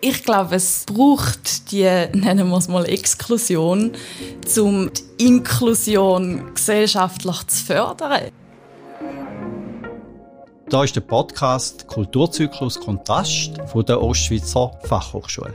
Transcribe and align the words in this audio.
Ich 0.00 0.22
glaube, 0.22 0.56
es 0.56 0.84
braucht 0.86 1.72
die, 1.72 1.84
nennen 2.12 2.48
wir 2.48 2.58
es 2.58 2.68
mal, 2.68 2.84
Exklusion, 2.84 3.92
um 4.58 4.90
die 4.92 5.26
Inklusion 5.26 6.54
gesellschaftlich 6.54 7.46
zu 7.46 7.64
fördern. 7.64 8.30
Da 10.68 10.84
ist 10.84 10.96
der 10.96 11.00
Podcast 11.00 11.86
Kulturzyklus 11.86 12.78
Kontrast 12.78 13.52
von 13.66 13.84
der 13.86 14.02
Ostschweizer 14.02 14.78
Fachhochschule. 14.82 15.54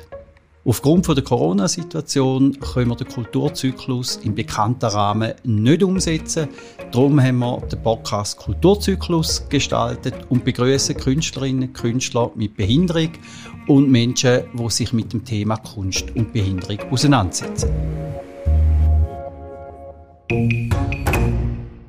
Aufgrund 0.63 1.07
der 1.07 1.23
Corona-Situation 1.23 2.59
können 2.59 2.91
wir 2.91 2.95
den 2.95 3.07
Kulturzyklus 3.07 4.17
im 4.17 4.35
bekannten 4.35 4.85
Rahmen 4.85 5.33
nicht 5.43 5.81
umsetzen. 5.81 6.49
Darum 6.91 7.19
haben 7.19 7.39
wir 7.39 7.61
den 7.61 7.81
Podcast 7.81 8.37
Kulturzyklus 8.37 9.49
gestaltet 9.49 10.13
und 10.29 10.45
begrüßen 10.45 10.95
Künstlerinnen 10.97 11.69
und 11.69 11.73
Künstler 11.73 12.29
mit 12.35 12.55
Behinderung 12.55 13.09
und 13.67 13.89
Menschen, 13.89 14.43
die 14.53 14.69
sich 14.69 14.93
mit 14.93 15.11
dem 15.13 15.25
Thema 15.25 15.57
Kunst 15.57 16.15
und 16.15 16.31
Behinderung 16.31 16.79
auseinandersetzen. 16.91 17.71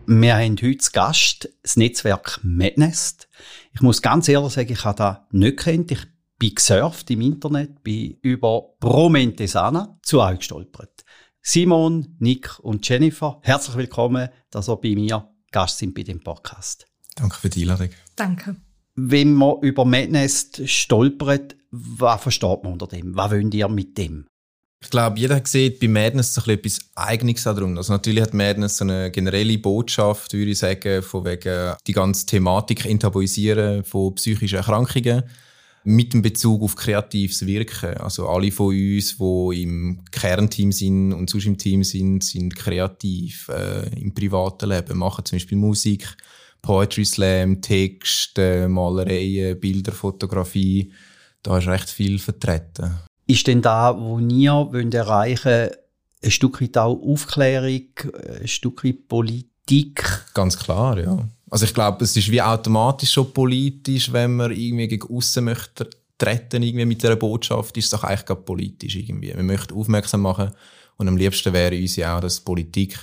Wir 0.06 0.36
haben 0.36 0.56
heute 0.62 0.78
zu 0.78 0.92
Gast 0.92 1.50
das 1.62 1.76
Netzwerk 1.76 2.40
Madnest. 2.42 3.28
Ich 3.74 3.82
muss 3.82 4.00
ganz 4.00 4.28
ehrlich 4.28 4.54
sagen, 4.54 4.72
ich 4.72 4.84
habe 4.84 4.96
das 4.96 5.16
nicht 5.30 5.58
gekannt. 5.58 5.90
Ich 5.90 6.11
bin 6.42 6.56
gesurft 6.56 7.08
im 7.12 7.20
Internet, 7.20 7.84
bin 7.84 8.18
über 8.20 8.74
Promentesana 8.80 9.96
zu 10.02 10.20
euch 10.20 10.38
gestolpert. 10.38 11.04
Simon, 11.40 12.16
Nick 12.18 12.58
und 12.58 12.88
Jennifer, 12.88 13.38
herzlich 13.42 13.76
willkommen, 13.76 14.28
dass 14.50 14.68
ihr 14.68 14.74
bei 14.74 14.96
mir 14.96 15.28
Gast 15.52 15.78
sind 15.78 15.94
bei 15.94 16.02
dem 16.02 16.18
Podcast. 16.18 16.88
Danke 17.14 17.36
für 17.36 17.48
die 17.48 17.62
Einladung. 17.62 17.90
Danke. 18.16 18.56
Wenn 18.96 19.34
man 19.34 19.60
über 19.60 19.84
Madnest 19.84 20.68
stolpert, 20.68 21.54
was 21.70 22.20
versteht 22.20 22.64
man 22.64 22.72
unter 22.72 22.88
dem? 22.88 23.14
Was 23.14 23.30
wollt 23.30 23.54
ihr 23.54 23.68
mit 23.68 23.96
dem? 23.96 24.26
Ich 24.80 24.90
glaube, 24.90 25.20
jeder 25.20 25.40
sieht 25.46 25.78
bei 25.78 25.86
Madness 25.86 26.34
so 26.34 26.50
etwas 26.50 26.80
Eigenes 26.96 27.44
darum. 27.44 27.76
Also 27.76 27.92
natürlich 27.92 28.24
hat 28.24 28.34
Madness 28.34 28.78
so 28.78 28.84
eine 28.84 29.12
generelle 29.12 29.58
Botschaft, 29.58 30.32
würde 30.32 30.50
ich 30.50 30.58
sagen, 30.58 31.04
von 31.04 31.24
wegen 31.24 31.76
die 31.86 31.92
ganze 31.92 32.26
Thematik 32.26 32.84
enttabuisieren 32.84 33.84
von 33.84 34.16
psychischen 34.16 34.56
Erkrankungen 34.56 35.22
mit 35.84 36.12
dem 36.12 36.22
Bezug 36.22 36.62
auf 36.62 36.76
kreatives 36.76 37.46
Wirken. 37.46 37.96
Also 37.98 38.28
alle 38.28 38.52
von 38.52 38.68
uns, 38.68 39.16
die 39.16 39.62
im 39.62 40.04
Kernteam 40.10 40.72
sind 40.72 41.12
und 41.12 41.28
sonst 41.28 41.46
im 41.46 41.58
Team 41.58 41.84
sind, 41.84 42.22
sind 42.22 42.54
kreativ 42.54 43.48
äh, 43.48 43.88
im 44.00 44.14
privaten 44.14 44.68
Leben, 44.68 44.98
machen 44.98 45.24
zum 45.24 45.36
Beispiel 45.36 45.58
Musik, 45.58 46.16
Poetry 46.60 47.04
Slam, 47.04 47.60
Text, 47.60 48.38
Malereien, 48.38 49.58
Bilder, 49.58 49.92
Fotografie. 49.92 50.92
Da 51.42 51.58
ist 51.58 51.66
recht 51.66 51.90
viel 51.90 52.20
vertreten. 52.20 53.00
Ist 53.26 53.46
denn 53.46 53.62
da, 53.62 53.98
wo 53.98 54.18
ihr 54.20 54.52
wollt 54.52 54.94
erreichen 54.94 55.70
ein 56.24 56.30
Stück 56.30 56.60
weit 56.60 56.78
auch 56.78 57.00
Aufklärung, 57.02 57.88
ein 58.40 58.48
Stück 58.48 58.84
weit 58.84 59.08
Politik? 59.08 60.04
Ganz 60.34 60.56
klar, 60.58 60.98
ja. 60.98 61.28
Also 61.52 61.66
ich 61.66 61.74
glaube, 61.74 62.02
es 62.02 62.16
ist 62.16 62.30
wie 62.30 62.40
automatisch 62.40 63.12
schon 63.12 63.30
politisch, 63.30 64.10
wenn 64.10 64.36
man 64.36 64.52
irgendwie 64.52 64.88
gegen 64.88 65.14
aussen 65.14 65.44
möchte 65.44 65.86
treten 66.16 66.62
irgendwie 66.62 66.86
mit 66.86 67.02
dieser 67.02 67.16
Botschaft, 67.16 67.76
ist 67.76 67.84
es 67.84 67.90
doch 67.90 68.04
eigentlich 68.04 68.24
gerade 68.24 68.40
politisch 68.40 68.96
irgendwie. 68.96 69.34
Wir 69.34 69.42
möchten 69.42 69.74
aufmerksam 69.74 70.22
machen 70.22 70.52
und 70.96 71.08
am 71.08 71.16
liebsten 71.16 71.52
wäre 71.52 71.76
uns 71.76 71.96
ja 71.96 72.16
auch, 72.16 72.20
dass 72.20 72.40
Politik 72.40 72.96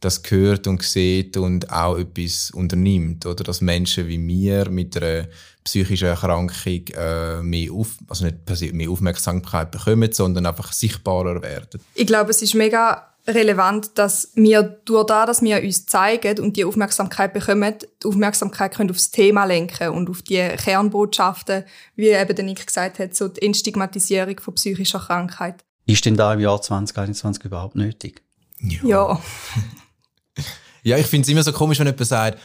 das 0.00 0.20
hört 0.26 0.66
und 0.66 0.82
sieht 0.82 1.36
und 1.36 1.70
auch 1.70 1.96
etwas 1.96 2.50
unternimmt. 2.50 3.24
Oder 3.24 3.44
dass 3.44 3.60
Menschen 3.60 4.08
wie 4.08 4.18
mir 4.18 4.68
mit 4.68 4.96
einer 4.96 5.28
psychischen 5.62 6.08
Erkrankung 6.08 6.50
äh, 6.96 7.40
mehr, 7.40 7.70
auf, 7.72 7.98
also 8.08 8.24
nicht 8.24 8.72
mehr 8.72 8.90
Aufmerksamkeit 8.90 9.70
bekommen, 9.70 10.10
sondern 10.10 10.46
einfach 10.46 10.72
sichtbarer 10.72 11.40
werden. 11.40 11.80
Ich 11.94 12.08
glaube, 12.08 12.30
es 12.30 12.42
ist 12.42 12.56
mega 12.56 13.11
relevant, 13.26 13.98
dass 13.98 14.32
wir 14.34 14.62
durch 14.62 15.06
das, 15.06 15.26
dass 15.26 15.42
wir 15.42 15.62
uns 15.62 15.86
zeigen 15.86 16.40
und 16.40 16.56
die 16.56 16.64
Aufmerksamkeit 16.64 17.32
bekommen, 17.32 17.74
die 18.02 18.06
Aufmerksamkeit 18.06 18.74
können 18.74 18.90
aufs 18.90 19.10
Thema 19.10 19.44
lenken 19.44 19.90
und 19.90 20.10
auf 20.10 20.22
die 20.22 20.38
Kernbotschaften, 20.38 21.64
wie 21.94 22.08
eben 22.08 22.34
der 22.34 22.44
Nick 22.44 22.66
gesagt 22.66 22.98
hat, 22.98 23.14
so 23.14 23.28
die 23.28 23.42
Entstigmatisierung 23.42 24.40
von 24.40 24.54
psychischer 24.54 24.98
Krankheit. 24.98 25.64
Ist 25.86 26.04
denn 26.04 26.16
da 26.16 26.34
im 26.34 26.40
Jahr 26.40 26.60
2021 26.60 27.44
überhaupt 27.44 27.76
nötig? 27.76 28.22
Ja. 28.60 28.80
Ja, 28.82 29.20
ja 30.82 30.96
ich 30.98 31.06
finde 31.06 31.24
es 31.24 31.28
immer 31.28 31.42
so 31.42 31.52
komisch, 31.52 31.78
wenn 31.78 31.86
jemand 31.86 32.06
sagt, 32.06 32.38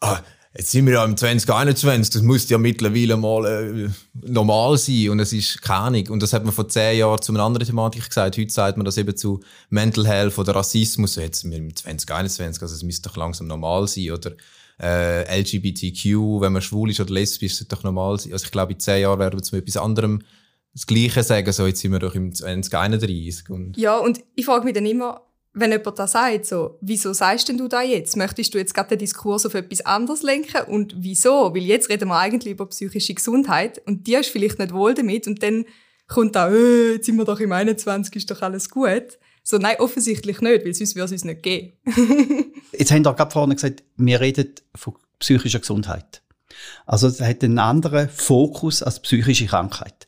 ah, 0.00 0.18
Jetzt 0.54 0.70
sind 0.70 0.84
wir 0.84 0.94
ja 0.94 1.04
im 1.04 1.16
2021, 1.16 2.12
das 2.12 2.22
muss 2.22 2.48
ja 2.50 2.58
mittlerweile 2.58 3.16
mal 3.16 3.46
äh, 3.46 3.88
normal 4.12 4.76
sein 4.76 5.08
und 5.08 5.18
es 5.18 5.32
ist 5.32 5.62
keine. 5.62 6.04
Und 6.10 6.22
das 6.22 6.34
hat 6.34 6.44
man 6.44 6.52
vor 6.52 6.68
zehn 6.68 6.98
Jahren 6.98 7.22
zu 7.22 7.32
einer 7.32 7.42
anderen 7.42 7.66
Thematik 7.66 8.06
gesagt. 8.06 8.36
Heute 8.36 8.52
sagt 8.52 8.76
man 8.76 8.84
das 8.84 8.98
eben 8.98 9.16
zu 9.16 9.40
Mental 9.70 10.06
Health 10.06 10.38
oder 10.38 10.54
Rassismus. 10.54 11.16
Jetzt 11.16 11.40
sind 11.40 11.52
wir 11.52 11.58
im 11.58 11.74
2021, 11.74 12.60
also 12.60 12.74
es 12.74 12.82
müsste 12.82 13.08
doch 13.08 13.16
langsam 13.16 13.46
normal 13.46 13.88
sein. 13.88 14.10
Oder 14.10 14.32
äh, 14.78 15.40
LGBTQ, 15.40 16.40
wenn 16.42 16.52
man 16.52 16.60
schwul 16.60 16.90
ist 16.90 17.00
oder 17.00 17.14
lesbisch, 17.14 17.54
sollte 17.54 17.74
doch 17.74 17.82
normal 17.82 18.18
sein. 18.18 18.34
Also 18.34 18.44
ich 18.44 18.52
glaube, 18.52 18.72
in 18.72 18.80
zehn 18.80 19.00
Jahren 19.00 19.20
werden 19.20 19.38
wir 19.38 19.42
zu 19.42 19.56
etwas 19.56 19.78
anderem 19.78 20.20
das 20.74 20.86
Gleiche 20.86 21.22
sagen. 21.22 21.50
So, 21.50 21.66
jetzt 21.66 21.80
sind 21.80 21.92
wir 21.92 21.98
doch 21.98 22.14
im 22.14 22.34
2031. 22.34 23.48
Und 23.48 23.78
ja, 23.78 23.96
und 23.96 24.20
ich 24.34 24.44
frage 24.44 24.66
mich 24.66 24.74
dann 24.74 24.84
immer, 24.84 25.22
wenn 25.54 25.70
jemand 25.70 25.98
das 25.98 26.12
sagt, 26.12 26.46
so, 26.46 26.78
wieso 26.80 27.12
sagst 27.12 27.48
denn 27.48 27.58
du 27.58 27.68
da 27.68 27.82
jetzt? 27.82 28.16
Möchtest 28.16 28.54
du 28.54 28.58
jetzt 28.58 28.74
gerade 28.74 28.90
den 28.90 29.00
Diskurs 29.00 29.44
auf 29.44 29.54
etwas 29.54 29.82
anderes 29.82 30.22
lenken? 30.22 30.62
Und 30.66 30.94
wieso? 30.96 31.54
Weil 31.54 31.62
jetzt 31.62 31.90
reden 31.90 32.08
wir 32.08 32.18
eigentlich 32.18 32.52
über 32.52 32.66
psychische 32.66 33.14
Gesundheit 33.14 33.82
und 33.86 34.06
die 34.06 34.14
ist 34.14 34.30
vielleicht 34.30 34.58
nicht 34.58 34.72
wohl 34.72 34.94
damit 34.94 35.26
und 35.26 35.42
dann 35.42 35.66
kommt 36.08 36.36
da, 36.36 36.50
äh, 36.50 36.94
jetzt 36.94 37.06
sind 37.06 37.16
wir 37.16 37.24
doch 37.24 37.40
im 37.40 37.52
21, 37.52 38.16
ist 38.16 38.30
doch 38.30 38.40
alles 38.42 38.70
gut. 38.70 39.18
So, 39.42 39.58
nein, 39.58 39.76
offensichtlich 39.78 40.40
nicht, 40.40 40.64
weil 40.64 40.74
sonst 40.74 40.94
würde 40.94 41.06
es 41.06 41.12
uns 41.12 41.24
nicht 41.24 41.42
geben. 41.42 41.72
jetzt 42.72 42.90
haben 42.90 43.04
wir 43.04 43.14
gerade 43.14 43.30
vorhin 43.30 43.54
gesagt, 43.54 43.82
wir 43.96 44.20
reden 44.20 44.54
von 44.74 44.94
psychischer 45.18 45.58
Gesundheit. 45.58 46.22
Also 46.86 47.08
es 47.08 47.20
hat 47.20 47.42
einen 47.42 47.58
anderen 47.58 48.08
Fokus 48.08 48.82
als 48.82 49.00
psychische 49.00 49.46
Krankheit. 49.46 50.06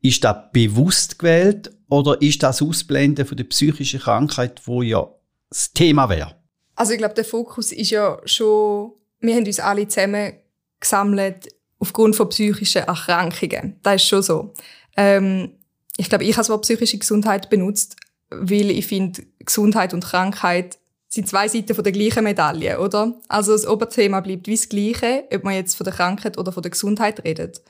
Ist 0.00 0.24
das 0.24 0.36
bewusst 0.52 1.18
gewählt 1.18 1.75
oder 1.88 2.20
ist 2.20 2.42
das 2.42 2.62
Ausblenden 2.62 3.26
von 3.26 3.36
der 3.36 3.44
psychischen 3.44 4.00
Krankheit, 4.00 4.62
wo 4.64 4.82
ja 4.82 5.08
das 5.48 5.72
Thema 5.72 6.08
wäre? 6.08 6.36
Also 6.74 6.92
ich 6.92 6.98
glaube, 6.98 7.14
der 7.14 7.24
Fokus 7.24 7.72
ist 7.72 7.90
ja 7.90 8.20
schon, 8.24 8.92
wir 9.20 9.34
haben 9.34 9.46
uns 9.46 9.60
alle 9.60 9.88
zusammen 9.88 10.32
gesammelt 10.80 11.48
aufgrund 11.78 12.16
von 12.16 12.28
psychischen 12.28 12.82
Erkrankungen. 12.82 13.78
Das 13.82 13.96
ist 13.96 14.08
schon 14.08 14.22
so. 14.22 14.52
Ähm, 14.96 15.52
ich 15.96 16.08
glaube, 16.08 16.24
ich 16.24 16.32
habe 16.32 16.40
das 16.40 16.48
Wort 16.50 16.62
psychische 16.62 16.98
Gesundheit 16.98 17.48
benutzt, 17.48 17.96
weil 18.30 18.70
ich 18.70 18.86
finde, 18.86 19.22
Gesundheit 19.38 19.94
und 19.94 20.04
Krankheit 20.04 20.78
sind 21.08 21.28
zwei 21.28 21.48
Seiten 21.48 21.74
von 21.74 21.84
der 21.84 21.92
gleichen 21.92 22.24
Medaille, 22.24 22.80
oder? 22.80 23.14
Also 23.28 23.52
das 23.52 23.66
Oberthema 23.66 24.20
bleibt 24.20 24.46
wie 24.48 24.56
das 24.56 24.68
Gleiche, 24.68 25.24
ob 25.32 25.44
man 25.44 25.54
jetzt 25.54 25.76
von 25.76 25.84
der 25.84 25.94
Krankheit 25.94 26.36
oder 26.36 26.52
von 26.52 26.62
der 26.62 26.70
Gesundheit 26.70 27.24
redet. 27.24 27.62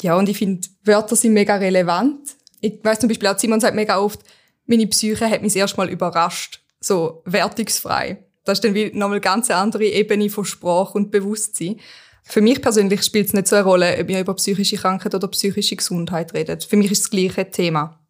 Ja, 0.00 0.16
und 0.16 0.28
ich 0.28 0.38
finde, 0.38 0.66
Wörter 0.84 1.14
sind 1.14 1.34
mega 1.34 1.56
relevant 1.56 2.36
ich 2.62 2.78
weiß 2.82 3.00
zum 3.00 3.08
Beispiel 3.08 3.28
auch, 3.28 3.38
Simon 3.38 3.60
sagt 3.60 3.74
mega 3.74 3.98
oft, 3.98 4.20
meine 4.66 4.86
Psyche 4.86 5.28
hat 5.28 5.42
mich 5.42 5.54
erstmal 5.54 5.90
überrascht. 5.90 6.62
So, 6.80 7.22
wertungsfrei. 7.26 8.24
Das 8.44 8.58
ist 8.58 8.64
dann 8.64 8.74
wie 8.74 8.86
nochmal 8.86 9.12
eine 9.12 9.20
ganz 9.20 9.50
andere 9.50 9.84
Ebene 9.84 10.30
von 10.30 10.44
Sprache 10.44 10.94
und 10.94 11.10
Bewusstsein. 11.10 11.80
Für 12.24 12.40
mich 12.40 12.62
persönlich 12.62 13.02
spielt 13.02 13.26
es 13.26 13.32
nicht 13.32 13.48
so 13.48 13.56
eine 13.56 13.64
Rolle, 13.64 13.98
ob 14.00 14.08
wir 14.08 14.20
über 14.20 14.34
psychische 14.34 14.76
Krankheit 14.76 15.14
oder 15.14 15.28
psychische 15.28 15.76
Gesundheit 15.76 16.32
reden. 16.34 16.60
Für 16.60 16.76
mich 16.76 16.90
ist 16.90 16.98
es 16.98 17.04
das 17.04 17.10
gleiche 17.10 17.50
Thema. 17.50 18.00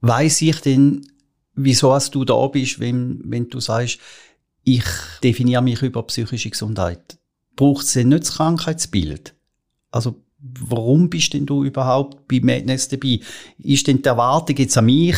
Weiß 0.00 0.42
ich 0.42 0.60
denn, 0.60 1.06
wieso 1.54 1.96
du 2.10 2.24
da 2.24 2.46
bist, 2.48 2.80
wenn, 2.80 3.20
wenn 3.24 3.48
du 3.48 3.60
sagst, 3.60 3.98
ich 4.64 4.84
definiere 5.22 5.62
mich 5.62 5.82
über 5.82 6.02
psychische 6.04 6.50
Gesundheit? 6.50 7.18
Braucht 7.54 7.84
es 7.84 7.92
denn 7.92 8.08
nicht 8.08 8.24
das 8.24 8.34
Krankheitsbild? 8.34 9.34
Also 9.90 10.22
warum 10.42 11.08
bist 11.08 11.32
denn 11.32 11.46
du 11.46 11.64
überhaupt 11.64 12.26
bei 12.28 12.40
Madness 12.42 12.88
dabei? 12.88 13.20
Ist 13.58 13.86
denn 13.86 14.02
die 14.02 14.08
Erwartung 14.08 14.56
jetzt 14.56 14.76
an 14.76 14.86
mich, 14.86 15.16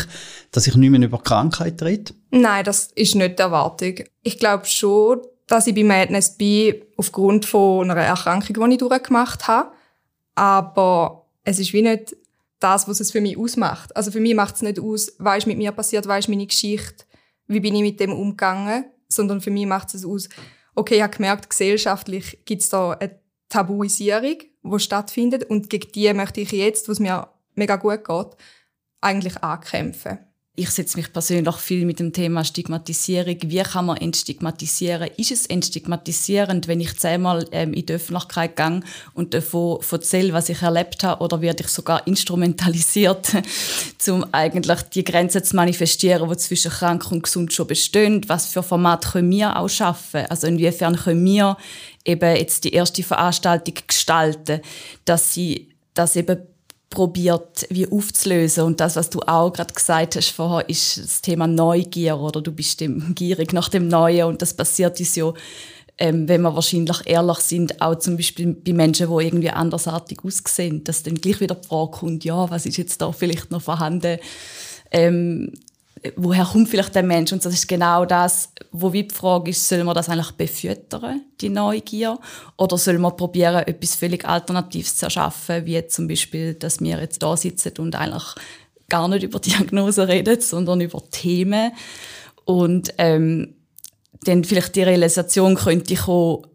dass 0.51 0.67
ich 0.67 0.75
nicht 0.75 0.91
mehr 0.91 1.01
über 1.01 1.19
Krankheit 1.19 1.81
rede? 1.81 2.13
Nein, 2.31 2.63
das 2.63 2.91
ist 2.95 3.15
nicht 3.15 3.39
die 3.39 3.43
Erwartung. 3.43 3.95
Ich 4.21 4.37
glaube 4.37 4.65
schon, 4.65 5.21
dass 5.47 5.67
ich 5.67 5.75
bei 5.75 5.83
Madness 5.83 6.37
bin 6.37 6.75
aufgrund 6.97 7.45
von 7.45 7.89
einer 7.89 8.01
Erkrankung, 8.01 8.69
die 8.69 8.73
ich 8.75 8.79
durchgemacht 8.79 9.47
habe. 9.47 9.71
Aber 10.35 11.27
es 11.43 11.59
ist 11.59 11.73
wie 11.73 11.81
nicht 11.81 12.15
das, 12.59 12.87
was 12.87 12.99
es 12.99 13.11
für 13.11 13.21
mich 13.21 13.37
ausmacht. 13.37 13.95
Also 13.95 14.11
für 14.11 14.19
mich 14.19 14.35
macht 14.35 14.55
es 14.55 14.61
nicht 14.61 14.79
aus, 14.79 15.13
was 15.17 15.39
ist 15.39 15.47
mit 15.47 15.57
mir 15.57 15.71
passiert, 15.71 16.07
was 16.07 16.19
ist 16.19 16.29
meine 16.29 16.47
Geschichte, 16.47 17.05
wie 17.47 17.59
bin 17.59 17.75
ich 17.75 17.81
mit 17.81 17.99
dem 17.99 18.13
umgegangen, 18.13 18.85
sondern 19.07 19.41
für 19.41 19.51
mich 19.51 19.65
macht 19.65 19.93
es 19.93 20.05
aus, 20.05 20.29
okay, 20.73 20.95
ich 20.95 21.01
habe 21.01 21.15
gemerkt, 21.15 21.49
gesellschaftlich 21.49 22.39
gibt 22.45 22.63
es 22.63 22.69
da 22.69 22.91
eine 22.91 23.19
Tabuisierung, 23.49 24.37
die 24.63 24.79
stattfindet 24.79 25.45
und 25.49 25.69
gegen 25.69 25.91
die 25.91 26.13
möchte 26.13 26.41
ich 26.41 26.51
jetzt, 26.51 26.89
was 26.89 26.99
mir 26.99 27.27
mega 27.55 27.75
gut 27.75 28.03
geht, 28.03 28.35
eigentlich 29.01 29.37
ankämpfen. 29.43 30.19
ich 30.57 30.69
setze 30.69 30.97
mich 30.97 31.11
persönlich 31.11 31.55
viel 31.57 31.85
mit 31.85 31.99
dem 31.99 32.13
Thema 32.13 32.45
Stigmatisierung. 32.45 33.37
Wie 33.41 33.61
kann 33.61 33.87
man 33.87 33.97
entstigmatisieren? 33.97 35.09
Ist 35.17 35.31
es 35.31 35.45
entstigmatisierend, 35.47 36.69
wenn 36.69 36.79
ich 36.79 36.97
zehnmal 36.97 37.45
ähm, 37.51 37.73
in 37.73 37.85
die 37.85 37.93
Öffentlichkeit 37.93 38.55
gehe 38.55 38.79
und 39.13 39.33
davon 39.33 39.79
erzähle, 39.91 40.31
was 40.31 40.47
ich 40.47 40.61
erlebt 40.61 41.03
habe? 41.03 41.21
Oder 41.21 41.41
werde 41.41 41.63
ich 41.63 41.69
sogar 41.69 42.07
instrumentalisiert, 42.07 43.33
um 44.07 44.25
eigentlich 44.31 44.81
die 44.83 45.03
Grenzen 45.03 45.43
zu 45.43 45.57
manifestieren, 45.57 46.29
die 46.29 46.37
zwischen 46.37 46.71
krank 46.71 47.11
und 47.11 47.23
gesund 47.23 47.51
schon 47.51 47.67
bestehen? 47.67 48.21
Was 48.27 48.47
für 48.47 48.63
Format 48.63 49.11
können 49.11 49.31
wir 49.31 49.57
auch 49.57 49.67
schaffen? 49.67 50.25
Also 50.29 50.47
inwiefern 50.47 50.95
können 50.95 51.25
wir 51.25 51.57
eben 52.05 52.35
jetzt 52.35 52.63
die 52.63 52.73
erste 52.73 53.03
Veranstaltung 53.03 53.75
gestalten, 53.87 54.61
dass 55.03 55.33
sie 55.33 55.69
das 55.93 56.15
eben 56.15 56.37
probiert, 56.89 57.67
wie 57.69 57.87
aufzulösen. 57.87 58.63
Und 58.63 58.79
das, 58.79 58.95
was 58.95 59.09
du 59.09 59.19
auch 59.21 59.51
gerade 59.51 59.73
gesagt 59.73 60.15
hast 60.15 60.29
vorher, 60.29 60.67
ist 60.69 60.97
das 60.97 61.21
Thema 61.21 61.47
Neugier 61.47 62.17
oder 62.17 62.41
du 62.41 62.51
bist 62.51 62.79
dem, 62.79 63.13
gierig 63.15 63.53
nach 63.53 63.69
dem 63.69 63.87
Neuen 63.87 64.25
und 64.25 64.41
das 64.41 64.53
passiert 64.53 64.99
uns 64.99 65.15
ja, 65.15 65.33
ähm, 65.97 66.27
wenn 66.27 66.41
wir 66.41 66.53
wahrscheinlich 66.53 66.97
ehrlich 67.05 67.37
sind, 67.37 67.81
auch 67.81 67.95
zum 67.95 68.17
Beispiel 68.17 68.53
bei 68.53 68.73
Menschen, 68.73 69.07
die 69.07 69.25
irgendwie 69.25 69.49
andersartig 69.49 70.19
aussehen, 70.23 70.83
dass 70.83 71.03
dann 71.03 71.15
gleich 71.15 71.39
wieder 71.39 71.55
die 71.55 71.67
Frage 71.67 71.91
kommt, 71.91 72.25
ja, 72.25 72.49
was 72.49 72.65
ist 72.65 72.77
jetzt 72.77 73.01
da 73.01 73.11
vielleicht 73.13 73.51
noch 73.51 73.61
vorhanden? 73.61 74.19
Ähm, 74.91 75.53
woher 76.15 76.45
kommt 76.45 76.69
vielleicht 76.69 76.95
der 76.95 77.03
Mensch? 77.03 77.31
Und 77.31 77.43
das 77.43 77.53
ist 77.53 77.67
genau 77.67 78.05
das, 78.05 78.49
wo 78.71 78.89
die 78.89 79.07
Frage 79.11 79.51
ist, 79.51 79.67
soll 79.67 79.83
man 79.83 79.95
das 79.95 80.09
eigentlich 80.09 80.31
befüttern, 80.31 81.21
die 81.41 81.49
Neugier? 81.49 82.19
Oder 82.57 82.77
soll 82.77 82.99
man 82.99 83.15
probieren, 83.15 83.63
etwas 83.65 83.95
völlig 83.95 84.25
Alternatives 84.25 84.97
zu 84.97 85.05
erschaffen, 85.05 85.65
wie 85.65 85.85
zum 85.87 86.07
Beispiel, 86.07 86.53
dass 86.53 86.79
wir 86.79 86.99
jetzt 86.99 87.21
da 87.23 87.35
sitzen 87.35 87.73
und 87.79 87.95
eigentlich 87.95 88.35
gar 88.89 89.07
nicht 89.07 89.23
über 89.23 89.39
Diagnosen 89.41 90.05
reden, 90.05 90.39
sondern 90.41 90.81
über 90.81 91.01
Themen. 91.09 91.71
Und 92.45 92.93
ähm, 92.97 93.55
dann 94.23 94.43
vielleicht 94.43 94.75
die 94.75 94.83
Realisation 94.83 95.55
könnte 95.55 95.95
kommen, 95.95 96.45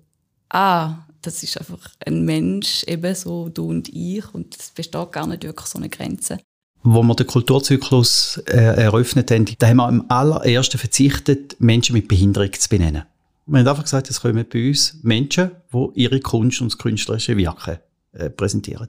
ah, 0.48 0.98
das 1.22 1.42
ist 1.42 1.58
einfach 1.58 1.90
ein 2.06 2.24
Mensch, 2.24 2.84
eben 2.84 3.14
so 3.14 3.48
du 3.48 3.68
und 3.68 3.88
ich, 3.88 4.24
und 4.34 4.56
es 4.58 4.70
besteht 4.70 5.12
gar 5.12 5.26
nicht 5.26 5.42
wirklich 5.42 5.66
so 5.66 5.78
eine 5.78 5.88
Grenze. 5.88 6.38
Wo 6.82 7.02
wir 7.02 7.14
den 7.14 7.26
Kulturzyklus 7.26 8.42
äh, 8.46 8.56
eröffnet 8.56 9.30
haben, 9.30 9.44
da 9.58 9.68
haben 9.68 9.76
wir 9.76 9.88
am 9.88 10.04
allerersten 10.08 10.78
verzichtet, 10.78 11.56
Menschen 11.60 11.94
mit 11.94 12.08
Behinderung 12.08 12.52
zu 12.52 12.68
benennen. 12.68 13.02
Wir 13.46 13.58
haben 13.58 13.68
einfach 13.68 13.82
gesagt, 13.82 14.08
es 14.08 14.20
kommen 14.20 14.46
bei 14.50 14.68
uns 14.68 14.98
Menschen, 15.02 15.50
die 15.72 15.88
ihre 15.94 16.20
Kunst 16.20 16.60
und 16.60 16.72
das 16.72 16.78
künstlerische 16.78 17.36
Wirken 17.36 17.78
äh, 18.12 18.30
präsentieren. 18.30 18.88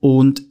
Und 0.00 0.42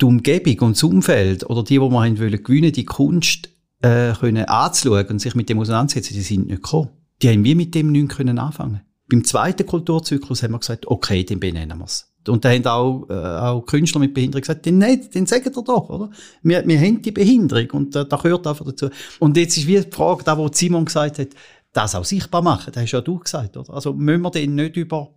die 0.00 0.04
Umgebung 0.04 0.68
und 0.68 0.76
das 0.76 0.82
Umfeld 0.82 1.48
oder 1.48 1.62
die, 1.62 1.74
die 1.74 1.80
wir 1.80 2.00
haben 2.00 2.18
wollen, 2.18 2.42
gewinnen, 2.42 2.72
die 2.72 2.84
Kunst 2.84 3.50
äh, 3.82 4.12
können 4.12 4.44
anzuschauen 4.44 5.06
und 5.06 5.18
sich 5.20 5.34
mit 5.34 5.48
dem 5.48 5.58
auseinandersetzen, 5.58 6.14
die 6.14 6.20
sind 6.20 6.48
nicht 6.48 6.62
gekommen. 6.62 6.90
Die 7.22 7.28
haben 7.28 7.44
wir 7.44 7.56
mit 7.56 7.74
dem 7.74 7.92
nichts 7.92 8.16
können 8.16 8.38
anfangen. 8.38 8.82
Beim 9.08 9.24
zweiten 9.24 9.66
Kulturzyklus 9.66 10.42
haben 10.42 10.52
wir 10.52 10.58
gesagt, 10.58 10.86
okay, 10.86 11.24
dann 11.24 11.40
benennen 11.40 11.78
wir 11.78 11.84
es. 11.84 12.12
Und 12.28 12.44
da 12.44 12.50
haben 12.50 12.66
auch, 12.66 13.06
äh, 13.08 13.14
auch 13.14 13.62
Künstler 13.62 14.00
mit 14.00 14.14
Behinderung 14.14 14.42
gesagt, 14.42 14.66
nein, 14.66 15.08
den 15.14 15.26
sagen 15.26 15.44
ihr 15.44 15.62
doch, 15.62 15.88
oder? 15.88 16.10
Wir, 16.42 16.66
wir 16.66 16.80
haben 16.80 17.02
die 17.02 17.12
Behinderung 17.12 17.70
und 17.70 17.96
äh, 17.96 18.06
da 18.06 18.16
gehört 18.16 18.46
einfach 18.46 18.64
dazu. 18.64 18.88
Und 19.18 19.36
jetzt 19.36 19.56
ist 19.56 19.66
wie 19.66 19.80
die 19.80 19.90
Frage, 19.90 20.24
da 20.24 20.36
wo 20.36 20.48
Simon 20.52 20.84
gesagt 20.84 21.18
hat, 21.18 21.28
das 21.72 21.94
auch 21.94 22.04
sichtbar 22.04 22.42
machen, 22.42 22.72
das 22.72 22.82
hast 22.82 22.92
ja 22.92 23.00
du 23.00 23.18
gesagt, 23.18 23.56
oder? 23.56 23.74
Also 23.74 23.92
müssen 23.92 24.22
wir 24.22 24.30
den 24.30 24.54
nicht 24.54 24.76
über 24.76 25.10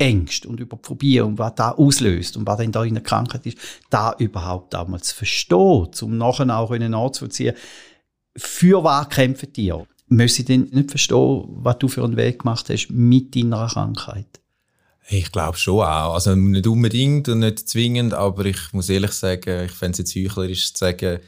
Ängste 0.00 0.48
und 0.48 0.60
über 0.60 0.76
die 0.76 0.86
Phobie 0.86 1.20
und 1.20 1.38
was 1.38 1.54
da 1.54 1.72
auslöst 1.72 2.36
und 2.36 2.46
was 2.46 2.58
dann 2.58 2.72
da 2.72 2.84
in 2.84 2.94
der 2.94 3.02
Krankheit 3.02 3.46
ist, 3.46 3.58
da 3.90 4.14
überhaupt 4.18 4.74
auch 4.74 4.88
mal 4.88 5.00
zu 5.00 5.14
verstehen, 5.14 5.88
um 6.02 6.16
nachher 6.16 6.58
auch 6.58 6.70
nachzuvollziehen, 6.70 7.54
für 8.36 8.82
was 8.82 9.08
kämpfen 9.08 9.52
die? 9.52 9.72
Müssen 10.08 10.36
sie 10.36 10.44
denn 10.44 10.68
nicht 10.72 10.90
verstehen, 10.90 11.44
was 11.48 11.78
du 11.78 11.88
für 11.88 12.02
einen 12.02 12.16
Weg 12.16 12.40
gemacht 12.40 12.68
hast 12.70 12.88
mit 12.88 13.36
deiner 13.36 13.66
Krankheit? 13.68 14.39
Ich 15.12 15.32
glaube 15.32 15.58
schon 15.58 15.80
auch. 15.80 16.14
Also 16.14 16.36
nicht 16.36 16.68
unbedingt 16.68 17.28
und 17.28 17.40
nicht 17.40 17.68
zwingend, 17.68 18.14
aber 18.14 18.44
ich 18.44 18.72
muss 18.72 18.88
ehrlich 18.88 19.10
sagen, 19.10 19.64
ich 19.64 19.72
fände 19.72 19.92
es 19.92 19.98
jetzt 19.98 20.14
heuchlerisch 20.14 20.72
zu 20.72 20.78
sagen, 20.78 21.18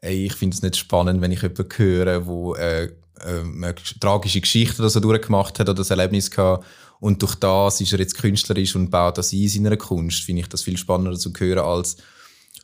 ey, 0.00 0.26
ich 0.26 0.34
finde 0.34 0.56
es 0.56 0.62
nicht 0.62 0.76
spannend, 0.76 1.20
wenn 1.20 1.30
ich 1.30 1.42
jemanden 1.42 1.68
höre, 1.76 2.26
wo 2.26 2.56
äh, 2.56 2.86
äh, 2.86 2.90
eine 3.20 3.74
tragische 4.00 4.40
Geschichte 4.40 4.82
oder 4.82 4.90
so 4.90 4.98
durchgemacht 4.98 5.60
hat 5.60 5.68
oder 5.68 5.74
das 5.74 5.90
Erlebnis 5.90 6.28
gehabt 6.28 6.66
und 6.98 7.22
durch 7.22 7.36
das 7.36 7.80
ist 7.80 7.92
er 7.92 8.00
jetzt 8.00 8.18
künstlerisch 8.18 8.74
und 8.74 8.90
baut 8.90 9.16
das 9.16 9.32
ein 9.32 9.42
in 9.42 9.48
seiner 9.48 9.76
Kunst. 9.76 10.24
Finde 10.24 10.42
ich 10.42 10.48
das 10.48 10.62
viel 10.62 10.76
spannender 10.76 11.16
zu 11.16 11.32
hören 11.38 11.64
als 11.64 11.96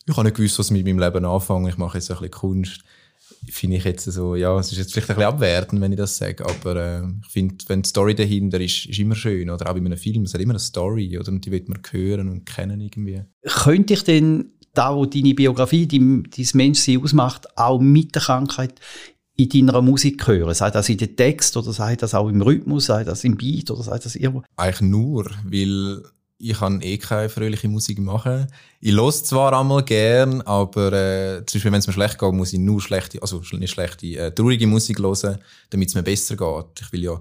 ich 0.07 0.17
habe 0.17 0.25
nicht 0.25 0.37
gewusst, 0.37 0.59
was 0.59 0.73
mit 0.73 0.85
meinem 0.85 0.99
Leben 0.99 1.25
anfangen. 1.25 1.69
Ich 1.69 1.77
mache 1.77 1.99
jetzt 1.99 2.11
ein 2.11 2.17
bisschen 2.17 2.31
Kunst 2.33 2.81
finde 3.49 3.79
ich 3.79 3.85
jetzt 3.85 4.05
so, 4.05 4.35
ja, 4.35 4.59
es 4.59 4.71
ist 4.73 4.79
jetzt 4.79 4.93
vielleicht 4.93 5.11
ein 5.11 5.17
bisschen 5.17 5.29
abwertend, 5.29 5.81
wenn 5.81 5.93
ich 5.93 5.99
das 5.99 6.17
sage, 6.17 6.45
aber 6.45 6.77
äh, 6.77 7.03
ich 7.23 7.33
finde, 7.33 7.57
wenn 7.69 7.83
die 7.83 7.89
Story 7.89 8.15
dahinter 8.15 8.61
ist, 8.61 8.87
ist 8.87 8.99
immer 8.99 9.15
schön, 9.15 9.51
oder 9.51 9.69
auch 9.69 9.75
bei 9.75 9.81
einem 9.81 9.97
Film, 9.97 10.25
es 10.25 10.35
hat 10.35 10.41
immer 10.41 10.53
eine 10.53 10.59
Story, 10.59 11.19
oder, 11.19 11.29
und 11.31 11.45
die 11.45 11.51
wird 11.51 11.69
man 11.69 11.81
hören 11.91 12.29
und 12.29 12.45
kennen 12.45 12.81
irgendwie. 12.81 13.23
Könnte 13.45 13.95
ich 13.95 14.05
denn 14.05 14.53
da, 14.75 14.95
wo 14.95 15.07
deine 15.07 15.35
Biografie, 15.35 15.87
dein, 15.87 16.25
dein 16.25 16.47
Menschsein 16.55 17.03
ausmacht, 17.03 17.47
auch 17.57 17.81
mit 17.81 18.15
der 18.15 18.23
Krankheit 18.23 18.75
in 19.37 19.49
deiner 19.49 19.83
Musik 19.83 20.27
hören? 20.27 20.55
Sei 20.55 20.71
das 20.71 20.89
in 20.89 20.99
den 20.99 21.17
Text, 21.17 21.57
oder 21.57 21.73
sei 21.73 21.97
das 21.97 22.15
auch 22.15 22.29
im 22.29 22.43
Rhythmus, 22.43 22.87
sei 22.87 23.05
das 23.05 23.25
im 23.25 23.37
Beat, 23.37 23.71
oder 23.71 23.83
sei 23.83 23.99
das 23.99 24.17
irgendwo? 24.17 24.43
Eigentlich 24.57 24.83
nur, 24.83 25.31
weil 25.45 26.03
ich 26.41 26.59
kann 26.59 26.81
eh 26.81 26.97
keine 26.97 27.29
fröhliche 27.29 27.69
Musik 27.69 27.99
machen. 27.99 28.47
Ich 28.81 28.93
höre 28.95 29.13
zwar 29.13 29.59
einmal 29.59 29.85
gern, 29.85 30.41
aber 30.43 30.93
äh, 30.93 31.45
zum 31.45 31.59
Beispiel, 31.59 31.73
wenn 31.73 31.81
es 31.81 31.87
mir 31.87 31.93
schlecht 31.93 32.19
geht, 32.19 32.33
muss 32.33 32.53
ich 32.53 32.59
nur 32.59 32.81
schlechte, 32.81 33.21
also 33.21 33.43
nicht 33.53 33.71
schlechte, 33.71 34.07
äh, 34.07 34.33
traurige 34.33 34.67
Musik 34.67 34.99
hören, 34.99 35.39
damit 35.69 35.91
es 35.91 35.95
mir 35.95 36.03
besser 36.03 36.37
geht. 36.37 36.81
Ich 36.81 36.93
will 36.93 37.05
ja 37.05 37.21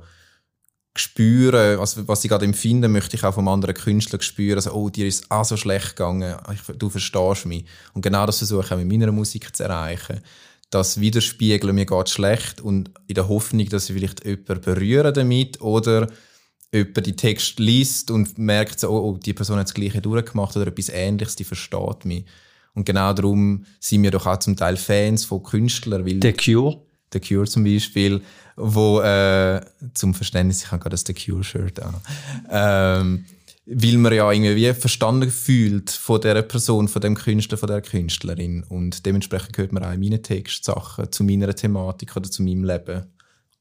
spüren, 0.96 1.80
also 1.80 2.08
was 2.08 2.24
ich 2.24 2.30
gerade 2.30 2.46
empfinde, 2.46 2.88
möchte 2.88 3.18
ich 3.18 3.24
auch 3.24 3.34
vom 3.34 3.48
anderen 3.48 3.76
Künstler 3.76 4.22
spüren. 4.22 4.58
Also, 4.58 4.72
oh, 4.72 4.90
dir 4.90 5.06
ist 5.06 5.30
auch 5.30 5.46
so 5.46 5.58
schlecht 5.58 5.96
gegangen, 5.96 6.36
ich, 6.54 6.78
du 6.78 6.90
verstehst 6.90 7.46
mich. 7.46 7.66
Und 7.94 8.02
genau 8.02 8.26
das 8.26 8.38
versuche 8.38 8.66
ich 8.66 8.72
auch 8.72 8.78
mit 8.78 8.88
meiner 8.88 9.12
Musik 9.12 9.56
zu 9.56 9.64
erreichen. 9.64 10.22
Das 10.70 11.00
Widerspiegeln, 11.00 11.76
mir 11.76 11.86
geht 11.86 12.10
schlecht 12.10 12.62
und 12.62 12.92
in 13.08 13.16
der 13.16 13.28
Hoffnung, 13.28 13.68
dass 13.70 13.90
ich 13.90 13.96
vielleicht 13.96 14.24
jemanden 14.24 14.62
berühren 14.62 15.14
damit 15.14 15.60
oder 15.62 16.08
jemand 16.72 17.06
die 17.06 17.16
Text 17.16 17.60
liest 17.60 18.12
und 18.12 18.38
merkt, 18.38 18.80
so, 18.80 18.90
oh, 18.90 19.10
oh, 19.10 19.18
die 19.18 19.34
Person 19.34 19.58
hat 19.58 19.68
das 19.68 19.74
Gleiche 19.74 20.02
durchgemacht 20.02 20.56
oder 20.56 20.68
etwas 20.68 20.90
Ähnliches, 20.90 21.36
die 21.36 21.44
versteht 21.44 22.06
mich. 22.06 22.26
Und 22.74 22.86
genau 22.86 23.14
darum 23.14 23.66
sind 23.80 24.04
wir 24.04 24.12
doch 24.12 24.26
auch 24.28 24.38
zum 24.38 24.56
Teil 24.56 24.78
Fans 24.78 25.26
von 25.26 25.44
Künstlern. 25.44 26.06
Weil 26.06 26.20
The 26.22 26.34
Cure? 26.34 26.82
The 27.12 27.20
Cure 27.20 27.48
zum 27.48 27.64
Beispiel, 27.64 28.22
wo 28.56 29.02
äh, 29.02 29.62
zum 29.96 30.14
Verständnis, 30.14 30.64
ich 30.64 30.72
habe 30.72 30.82
gerade 30.82 30.94
das 30.94 31.04
The 31.08 31.14
Cure-Shirt 31.14 31.82
an, 31.82 31.96
ähm, 32.52 33.26
weil 33.66 33.98
man 33.98 34.14
ja 34.14 34.32
irgendwie 34.32 34.56
wie 34.56 34.74
verstanden 34.74 35.30
fühlt 35.32 35.90
von 35.90 36.22
der 36.22 36.42
Person, 36.44 36.88
von 36.88 37.02
dem 37.02 37.16
Künstler, 37.16 37.58
von 37.58 37.68
der 37.68 37.82
Künstlerin. 37.82 38.64
Und 38.64 39.06
dementsprechend 39.08 39.58
hört 39.58 39.72
man 39.72 39.84
auch 39.84 39.92
in 39.92 40.00
meinen 40.00 40.22
Text 40.22 40.66
Sachen 40.66 41.12
zu 41.12 41.24
meiner 41.24 41.56
Thematik 41.56 42.16
oder 42.16 42.30
zu 42.30 42.44
meinem 42.44 42.64
Leben 42.64 43.08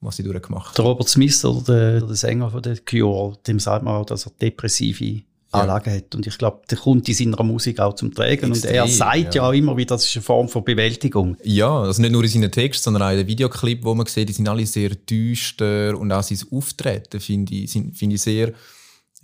was 0.01 0.19
ich 0.19 0.25
durchgemacht 0.25 0.69
habe. 0.69 0.77
Der 0.77 0.85
Robert 0.85 1.09
Smith, 1.09 1.45
oder 1.45 1.63
der, 1.63 2.01
der 2.01 2.17
Sänger 2.17 2.51
von 2.51 2.63
der 2.63 2.77
Cure, 2.79 3.37
dem 3.47 3.59
sagt 3.59 3.85
man 3.85 3.95
auch, 3.95 4.07
dass 4.07 4.27
er 4.27 4.33
depressive 4.41 5.23
Anlagen 5.51 5.91
ja. 5.91 5.97
hat. 5.97 6.15
Und 6.15 6.27
ich 6.27 6.37
glaube, 6.37 6.63
der 6.71 6.79
kommt 6.79 7.09
in 7.09 7.15
seiner 7.15 7.43
Musik 7.43 7.81
auch 7.81 7.95
zum 7.95 8.13
Tragen. 8.13 8.51
Extrem, 8.51 8.53
und 8.53 8.65
er 8.65 8.87
sagt 8.87 9.35
ja. 9.35 9.51
ja 9.51 9.53
immer 9.53 9.77
wieder, 9.77 9.95
das 9.95 10.05
ist 10.05 10.17
eine 10.17 10.23
Form 10.23 10.49
von 10.49 10.63
Bewältigung. 10.63 11.37
Ja, 11.43 11.81
also 11.81 12.03
nicht 12.03 12.13
nur 12.13 12.23
in 12.23 12.29
seinen 12.29 12.53
Texten, 12.53 12.85
sondern 12.85 13.03
auch 13.03 13.11
in 13.11 13.19
den 13.19 13.27
Videoclip, 13.27 13.83
wo 13.85 13.95
man 13.95 14.07
sieht, 14.07 14.29
die 14.29 14.35
sind 14.35 14.49
alle 14.49 14.67
sehr 14.67 14.91
düster 14.91 15.97
und 15.99 16.13
auch 16.13 16.23
sein 16.23 16.39
Auftreten 16.51 17.21
finde 17.21 17.55
ich, 17.55 17.73
find 17.73 18.13
ich 18.13 18.21
sehr, 18.21 18.53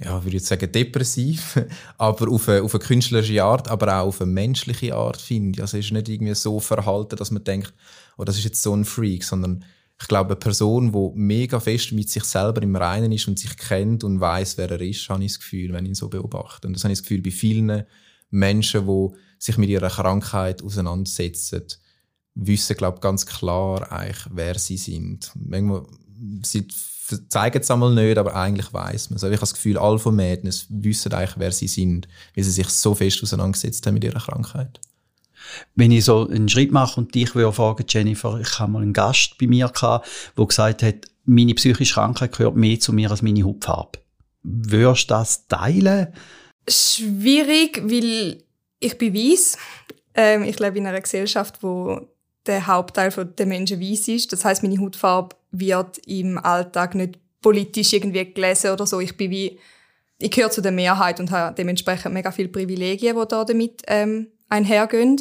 ja, 0.00 0.14
würde 0.14 0.28
ich 0.28 0.34
jetzt 0.34 0.46
sagen, 0.46 0.72
depressiv, 0.72 1.60
aber 1.98 2.30
auf 2.30 2.48
eine, 2.48 2.62
auf 2.62 2.74
eine 2.74 2.82
künstlerische 2.82 3.44
Art, 3.44 3.68
aber 3.68 4.00
auch 4.00 4.06
auf 4.06 4.22
eine 4.22 4.30
menschliche 4.30 4.94
Art, 4.94 5.20
finde 5.20 5.56
ich. 5.56 5.60
Also 5.60 5.76
es 5.76 5.84
ist 5.84 5.92
nicht 5.92 6.08
irgendwie 6.08 6.34
so 6.34 6.58
verhalten, 6.58 7.16
dass 7.16 7.30
man 7.30 7.44
denkt, 7.44 7.74
oh, 8.16 8.24
das 8.24 8.38
ist 8.38 8.44
jetzt 8.44 8.62
so 8.62 8.74
ein 8.74 8.86
Freak, 8.86 9.24
sondern 9.24 9.64
ich 10.04 10.08
glaube, 10.08 10.34
eine 10.34 10.36
Person, 10.36 10.92
die 10.92 11.18
mega 11.18 11.58
fest 11.58 11.92
mit 11.92 12.10
sich 12.10 12.24
selber 12.24 12.60
im 12.60 12.76
Reinen 12.76 13.10
ist 13.10 13.26
und 13.26 13.38
sich 13.38 13.56
kennt 13.56 14.04
und 14.04 14.20
weiß, 14.20 14.58
wer 14.58 14.70
er 14.70 14.80
ist, 14.82 15.08
habe 15.08 15.24
ich 15.24 15.32
das 15.32 15.40
Gefühl, 15.40 15.72
wenn 15.72 15.86
ich 15.86 15.92
ihn 15.92 15.94
so 15.94 16.10
beobachte. 16.10 16.68
Und 16.68 16.74
das 16.74 16.84
habe 16.84 16.92
ich 16.92 16.98
das 16.98 17.04
Gefühl 17.04 17.22
bei 17.22 17.30
vielen 17.30 17.84
Menschen, 18.28 18.86
die 18.86 19.08
sich 19.38 19.56
mit 19.56 19.70
ihrer 19.70 19.88
Krankheit 19.88 20.62
auseinandersetzen, 20.62 21.64
wissen, 22.34 22.76
glaube 22.76 22.96
ich, 22.98 23.00
ganz 23.00 23.24
klar 23.24 23.90
eigentlich, 23.90 24.26
wer 24.30 24.58
sie 24.58 24.76
sind. 24.76 25.32
Manchmal, 25.36 25.86
sie 26.42 26.68
zeigen 27.30 27.62
es 27.62 27.70
einmal 27.70 27.94
nicht, 27.94 28.18
aber 28.18 28.36
eigentlich 28.36 28.74
weiß 28.74 29.08
man 29.08 29.16
es. 29.16 29.24
Also 29.24 29.32
ich 29.32 29.38
habe 29.38 29.48
das 29.48 29.54
Gefühl, 29.54 29.78
alle 29.78 29.98
von 29.98 30.16
Madness 30.16 30.66
wissen 30.68 31.14
eigentlich, 31.14 31.38
wer 31.38 31.52
sie 31.52 31.68
sind, 31.68 32.08
weil 32.36 32.44
sie 32.44 32.50
sich 32.50 32.68
so 32.68 32.94
fest 32.94 33.22
auseinandergesetzt 33.22 33.86
haben 33.86 33.94
mit 33.94 34.04
ihrer 34.04 34.20
Krankheit. 34.20 34.80
Wenn 35.74 35.90
ich 35.90 36.04
so 36.04 36.28
einen 36.28 36.48
Schritt 36.48 36.72
mache 36.72 37.00
und 37.00 37.14
dich 37.14 37.34
würde 37.34 37.52
fragen, 37.52 37.84
Jennifer, 37.88 38.38
ich 38.40 38.58
habe 38.58 38.72
mal 38.72 38.82
einen 38.82 38.92
Gast 38.92 39.38
bei 39.38 39.46
mir 39.46 39.68
gehabt, 39.68 40.08
der 40.36 40.46
gesagt 40.46 40.82
hat, 40.82 40.94
meine 41.24 41.54
psychische 41.54 41.94
Krankheit 41.94 42.36
gehört 42.36 42.56
mehr 42.56 42.78
zu 42.78 42.92
mir 42.92 43.10
als 43.10 43.22
meine 43.22 43.44
Hautfarbe. 43.44 43.98
Würdest 44.42 45.10
du 45.10 45.14
das 45.14 45.46
teilen? 45.48 46.08
Schwierig, 46.68 47.82
weil 47.84 48.42
ich 48.78 48.98
bin 48.98 49.14
weiss. 49.14 49.56
Ähm, 50.14 50.44
ich 50.44 50.58
lebe 50.58 50.78
in 50.78 50.86
einer 50.86 51.00
Gesellschaft, 51.00 51.62
wo 51.62 52.08
der 52.46 52.66
Hauptteil 52.66 53.10
der 53.10 53.46
Menschen 53.46 53.80
weiß 53.80 54.08
ist. 54.08 54.32
Das 54.32 54.44
heißt, 54.44 54.62
meine 54.62 54.78
Hautfarbe 54.78 55.36
wird 55.50 55.98
im 56.06 56.38
Alltag 56.38 56.94
nicht 56.94 57.18
politisch 57.40 57.92
irgendwie 57.92 58.32
gelesen 58.32 58.70
oder 58.70 58.86
so. 58.86 59.00
Ich 59.00 59.16
bin 59.16 59.30
wie, 59.30 59.58
ich 60.18 60.30
gehöre 60.30 60.50
zu 60.50 60.60
der 60.60 60.72
Mehrheit 60.72 61.20
und 61.20 61.30
habe 61.30 61.54
dementsprechend 61.54 62.14
mega 62.14 62.30
viele 62.30 62.48
Privilegien, 62.48 63.16
die 63.16 63.28
da 63.28 63.44
damit 63.44 63.82
ähm, 63.86 64.28
einhergehen. 64.48 65.20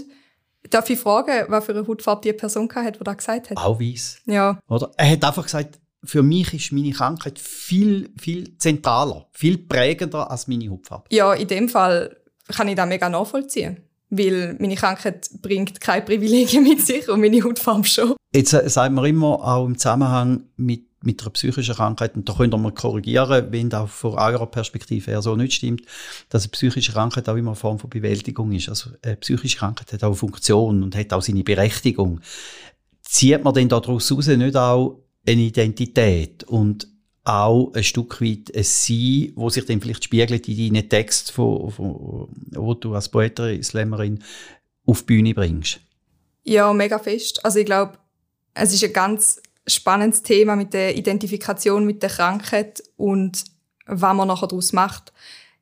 Darf 0.70 0.90
ich 0.90 1.00
fragen, 1.00 1.46
was 1.50 1.66
für 1.66 1.74
eine 1.74 1.88
Hautfarbe 1.88 2.22
die 2.22 2.34
Person 2.34 2.70
hatte, 2.74 3.00
die 3.00 3.04
das 3.04 3.18
gesagt 3.18 3.50
hat? 3.50 3.58
Auch 3.58 3.80
weiss. 3.80 4.20
Ja. 4.26 4.60
Oder? 4.68 4.92
Er 4.98 5.12
hat 5.12 5.24
einfach 5.24 5.44
gesagt, 5.44 5.80
für 6.04 6.24
mich 6.24 6.54
ist 6.54 6.72
meine 6.72 6.92
Krankheit 6.92 7.40
viel, 7.40 8.10
viel 8.18 8.58
zentraler, 8.58 9.28
viel 9.32 9.58
prägender 9.58 10.30
als 10.30 10.48
meine 10.48 10.70
Hautfarbe. 10.70 11.06
Ja, 11.12 11.34
in 11.34 11.48
dem 11.48 11.70
Fall 11.70 12.18
kann 12.50 12.68
ich 12.68 12.76
das 12.76 12.88
mega 12.88 13.10
nachvollziehen. 13.10 13.78
Weil 14.10 14.56
meine 14.60 14.76
Krankheit 14.76 15.30
bringt 15.42 15.82
keine 15.82 16.04
Privilegien 16.04 16.64
mit 16.68 16.86
sich 16.86 17.10
und 17.10 17.22
meine 17.22 17.44
Hautfarbe 17.44 17.88
schon. 17.88 18.14
Jetzt 18.34 18.54
äh, 18.54 18.70
sagt 18.70 18.94
man 18.94 19.06
immer 19.06 19.44
auch 19.44 19.66
im 19.66 19.78
Zusammenhang 19.78 20.44
mit, 20.56 20.86
mit 21.04 21.22
einer 21.22 21.32
psychischen 21.32 21.76
Krankheit, 21.76 22.16
und 22.16 22.28
da 22.28 22.34
könnt 22.34 22.54
ihr 22.54 22.58
mal 22.58 22.72
korrigieren, 22.72 23.48
wenn 23.52 23.70
das 23.70 23.92
von 23.92 24.14
eurer 24.14 24.48
Perspektive 24.48 25.12
her 25.12 25.22
so 25.22 25.36
nicht 25.36 25.54
stimmt, 25.54 25.84
dass 26.30 26.44
eine 26.44 26.52
psychische 26.52 26.92
Krankheit 26.92 27.28
auch 27.30 27.36
immer 27.36 27.52
eine 27.52 27.56
Form 27.56 27.80
von 27.80 27.90
Bewältigung 27.90 28.52
ist. 28.52 28.70
Also 28.70 28.92
eine 29.02 29.18
psychische 29.18 29.58
Krankheit 29.58 29.94
hat 29.94 30.04
auch 30.04 30.08
eine 30.08 30.16
Funktion 30.16 30.84
und 30.84 30.96
hat 30.96 31.14
auch 31.14 31.22
seine 31.22 31.44
Berechtigung. 31.44 32.22
Zieht 33.02 33.44
man 33.44 33.54
denn 33.54 33.70
daraus 33.70 34.12
raus 34.12 34.28
nicht 34.28 34.56
auch 34.56 35.00
eine 35.28 35.42
Identität 35.42 36.44
und 36.46 36.88
auch 37.24 37.74
ein 37.74 37.84
Stück 37.84 38.22
weit 38.22 38.56
ein 38.56 38.64
Sein, 38.64 39.32
wo 39.36 39.50
sich 39.50 39.66
dann 39.66 39.80
vielleicht 39.80 40.04
spiegelt 40.04 40.48
in 40.48 40.74
deinen 40.74 40.90
Text, 40.90 41.32
von, 41.32 41.72
von, 41.72 42.28
wo 42.52 42.74
du 42.74 42.96
als 42.96 43.10
Poetin, 43.10 43.64
Slammerin 43.64 44.20
auf 44.86 45.02
die 45.02 45.06
Bühne 45.06 45.34
bringst? 45.34 45.80
Ja, 46.44 46.74
mega 46.74 47.00
fest. 47.00 47.44
Also 47.46 47.60
ich 47.60 47.66
glaube, 47.66 47.98
es 48.54 48.74
ist 48.74 48.84
ein 48.84 48.94
ganz 48.94 49.42
spannendes 49.68 50.24
Thema 50.24 50.56
mit 50.56 50.74
der 50.74 50.96
Identifikation 50.98 51.86
mit 51.86 52.04
der 52.04 52.10
Krankheit 52.10 52.84
und 52.98 53.44
was 53.86 54.16
man 54.16 54.28
nachher 54.28 54.48
daraus 54.48 54.74
macht. 54.74 55.14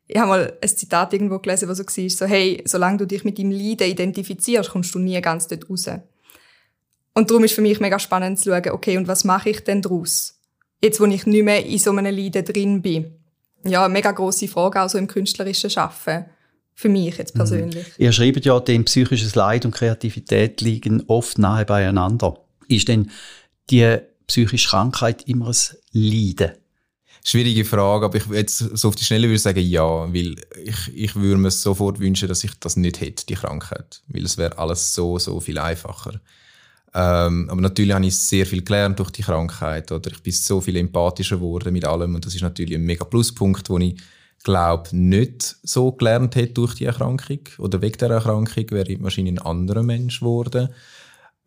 Ich 0.08 0.18
habe 0.18 0.30
mal 0.30 0.58
ein 0.62 0.70
Zitat 0.70 1.14
irgendwo 1.14 1.40
gelesen, 1.40 1.70
wo 1.70 1.74
so 1.74 1.84
war, 1.84 2.10
so, 2.10 2.26
hey, 2.26 2.62
solange 2.66 2.98
du 2.98 3.08
dich 3.08 3.24
mit 3.24 3.40
deinem 3.40 3.52
Leiden 3.52 3.90
identifizierst, 3.90 4.70
kommst 4.70 4.94
du 4.94 5.00
nie 5.00 5.20
ganz 5.22 5.48
dort 5.48 5.70
raus. 5.70 5.90
Und 7.14 7.30
darum 7.30 7.44
ist 7.44 7.54
für 7.54 7.62
mich 7.62 7.80
mega 7.80 8.00
spannend 8.00 8.40
zu 8.40 8.50
schauen, 8.50 8.70
okay, 8.72 8.98
und 8.98 9.08
was 9.08 9.24
mache 9.24 9.50
ich 9.50 9.64
denn 9.64 9.82
daraus? 9.82 10.38
Jetzt, 10.82 11.00
wo 11.00 11.06
ich 11.06 11.26
nicht 11.26 11.44
mehr 11.44 11.66
in 11.66 11.78
so 11.78 11.92
einem 11.92 12.14
Leiden 12.14 12.44
drin 12.44 12.82
bin. 12.82 13.14
Ja, 13.64 13.86
eine 13.86 13.94
mega 13.94 14.12
grosse 14.12 14.48
Frage 14.48 14.82
auch 14.82 14.90
so 14.90 14.98
im 14.98 15.08
künstlerischen 15.08 15.70
Schaffen. 15.70 16.26
Für 16.74 16.90
mich 16.90 17.18
jetzt 17.18 17.36
persönlich. 17.36 17.86
Mhm. 17.86 17.94
Ihr 18.06 18.12
schreibt 18.12 18.46
ja, 18.46 18.60
dem 18.60 18.86
psychisches 18.86 19.36
Leid 19.36 19.66
und 19.66 19.72
Kreativität 19.72 20.62
liegen 20.62 21.04
oft 21.08 21.38
nahe 21.38 21.66
beieinander. 21.66 22.40
Ist 22.68 22.88
denn 22.88 23.12
die 23.70 23.98
psychische 24.28 24.70
Krankheit 24.70 25.28
immer 25.28 25.48
ein 25.50 25.56
Leiden? 25.92 26.52
Schwierige 27.24 27.66
Frage, 27.66 28.06
aber 28.06 28.18
ich 28.18 28.26
jetzt 28.28 28.58
so 28.58 28.88
auf 28.88 28.96
die 28.96 29.04
Schnelle 29.04 29.28
würde 29.28 29.38
sagen 29.38 29.60
ja, 29.60 30.12
weil 30.12 30.36
ich, 30.64 30.92
ich 30.96 31.16
würde 31.16 31.38
mir 31.38 31.52
sofort 31.52 32.00
wünschen, 32.00 32.28
dass 32.28 32.44
ich 32.44 32.60
das 32.60 32.78
nicht 32.78 33.00
hätte, 33.00 33.28
die 33.28 33.36
Krankheit, 33.36 34.02
weil 34.08 34.26
es 34.26 34.40
wäre 34.40 34.58
alles 34.58 34.96
so, 34.96 35.20
so 35.20 35.40
viel 35.40 35.60
einfacher. 35.60 36.20
Ähm, 36.94 37.48
aber 37.50 37.62
natürlich 37.62 37.94
habe 37.94 38.06
ich 38.06 38.16
sehr 38.16 38.46
viel 38.46 38.64
gelernt 38.64 39.00
durch 39.00 39.12
die 39.12 39.24
Krankheit. 39.24 39.92
Oder 39.92 40.12
ich 40.12 40.22
bin 40.22 40.34
so 40.34 40.60
viel 40.62 40.76
empathischer 40.76 41.38
geworden 41.38 41.74
mit 41.74 41.86
allem. 41.86 42.16
Und 42.16 42.26
das 42.26 42.36
ist 42.36 42.42
natürlich 42.42 42.76
ein 42.76 42.84
mega 42.84 43.06
Pluspunkt, 43.06 43.70
den 43.70 43.82
ich 43.82 44.02
glaube 44.44 44.90
nicht 44.96 45.58
so 45.64 45.92
gelernt 45.92 46.36
hätte 46.36 46.54
durch 46.54 46.76
die 46.76 46.86
Erkrankung. 46.86 47.42
Oder 47.60 47.82
wegen 47.82 47.98
der 47.98 48.10
Erkrankung 48.10 48.72
wäre 48.72 48.92
ich 48.92 49.02
wahrscheinlich 49.02 49.36
ein 49.36 49.46
anderer 49.46 49.84
Mensch 49.84 50.20
geworden. 50.20 50.70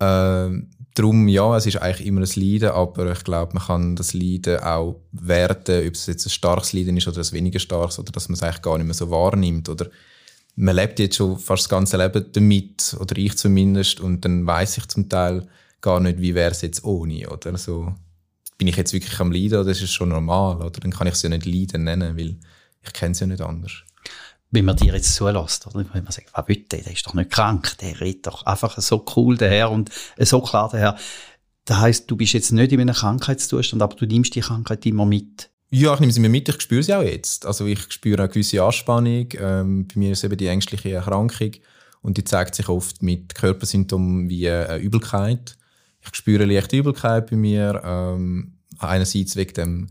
Ähm, 0.00 0.70
darum, 0.94 1.28
ja, 1.28 1.56
es 1.56 1.66
ist 1.66 1.76
eigentlich 1.76 2.06
immer 2.06 2.22
ein 2.22 2.30
Leiden, 2.36 2.70
aber 2.70 3.12
ich 3.12 3.24
glaube, 3.24 3.54
man 3.54 3.64
kann 3.64 3.96
das 3.96 4.14
Leiden 4.14 4.60
auch 4.60 5.00
werten, 5.12 5.86
ob 5.86 5.94
es 5.94 6.06
jetzt 6.06 6.26
ein 6.26 6.30
starkes 6.30 6.72
Leiden 6.72 6.96
ist 6.96 7.08
oder 7.08 7.20
ein 7.20 7.32
weniger 7.32 7.58
starkes, 7.58 7.98
oder 7.98 8.12
dass 8.12 8.28
man 8.28 8.34
es 8.34 8.42
eigentlich 8.42 8.62
gar 8.62 8.78
nicht 8.78 8.86
mehr 8.86 8.94
so 8.94 9.10
wahrnimmt. 9.10 9.68
Oder 9.68 9.90
man 10.56 10.76
lebt 10.76 11.00
jetzt 11.00 11.16
schon 11.16 11.38
fast 11.38 11.64
das 11.64 11.68
ganze 11.68 11.96
Leben 11.96 12.26
damit, 12.32 12.96
oder 12.98 13.16
ich 13.18 13.36
zumindest, 13.36 14.00
und 14.00 14.24
dann 14.24 14.46
weiß 14.46 14.78
ich 14.78 14.86
zum 14.86 15.08
Teil 15.08 15.48
gar 15.80 16.00
nicht, 16.00 16.20
wie 16.20 16.34
wäre 16.34 16.52
es 16.52 16.62
jetzt 16.62 16.84
ohne, 16.84 17.28
oder 17.28 17.58
so. 17.58 17.92
Bin 18.56 18.68
ich 18.68 18.76
jetzt 18.76 18.92
wirklich 18.92 19.18
am 19.18 19.32
Leiden 19.32 19.58
oder 19.58 19.70
ist 19.72 19.82
es 19.82 19.92
schon 19.92 20.10
normal, 20.10 20.58
oder? 20.58 20.80
Dann 20.80 20.92
kann 20.92 21.08
ich 21.08 21.14
es 21.14 21.22
ja 21.22 21.28
nicht 21.28 21.44
Leiden 21.44 21.84
nennen, 21.84 22.16
weil 22.16 22.36
ich 22.82 22.92
kenne 22.92 23.12
es 23.12 23.20
ja 23.20 23.26
nicht 23.26 23.40
anders. 23.40 23.82
Wenn 24.54 24.66
man 24.66 24.76
dir 24.76 24.94
jetzt 24.94 25.16
zulässt, 25.16 25.66
oder? 25.66 25.84
Wenn 25.92 26.04
man 26.04 26.12
sagt, 26.12 26.28
was 26.32 26.46
will 26.46 26.64
der? 26.70 26.86
Ist 26.86 27.04
doch 27.04 27.14
nicht 27.14 27.30
krank, 27.30 27.76
der 27.78 28.00
redet 28.00 28.28
doch 28.28 28.46
einfach 28.46 28.78
so 28.78 29.04
cool 29.16 29.36
daher 29.36 29.68
und 29.68 29.90
so 30.18 30.40
klar 30.40 30.68
daher. 30.70 30.96
Das 31.64 31.78
heisst, 31.78 32.08
du 32.08 32.16
bist 32.16 32.34
jetzt 32.34 32.52
nicht 32.52 32.70
in 32.72 32.80
einem 32.80 32.94
Krankheitszustand, 32.94 33.82
aber 33.82 33.96
du 33.96 34.06
nimmst 34.06 34.34
die 34.34 34.42
Krankheit 34.42 34.86
immer 34.86 35.06
mit. 35.06 35.50
Ja, 35.70 35.94
ich 35.94 36.00
nehme 36.00 36.12
sie 36.12 36.20
mir 36.20 36.28
mit, 36.28 36.48
ich 36.48 36.60
spüre 36.60 36.84
sie 36.84 36.94
auch 36.94 37.02
jetzt. 37.02 37.46
Also 37.46 37.66
ich 37.66 37.90
spüre 37.92 38.22
eine 38.22 38.28
gewisse 38.28 38.62
Anspannung. 38.62 39.26
Ähm, 39.32 39.88
bei 39.88 39.98
mir 39.98 40.12
ist 40.12 40.22
eben 40.22 40.36
die 40.36 40.46
ängstliche 40.46 40.92
Erkrankung 40.92 41.50
und 42.02 42.16
die 42.16 42.22
zeigt 42.22 42.54
sich 42.54 42.68
oft 42.68 43.02
mit 43.02 43.34
Körpersymptomen 43.34 44.28
wie 44.28 44.46
äh, 44.46 44.76
Übelkeit. 44.78 45.56
Ich 46.00 46.14
spüre 46.14 46.44
leichte 46.44 46.76
Übelkeit 46.76 47.28
bei 47.28 47.34
mir. 47.36 47.82
Ähm, 47.84 48.58
einerseits 48.78 49.34
wegen 49.34 49.54
dem 49.54 49.86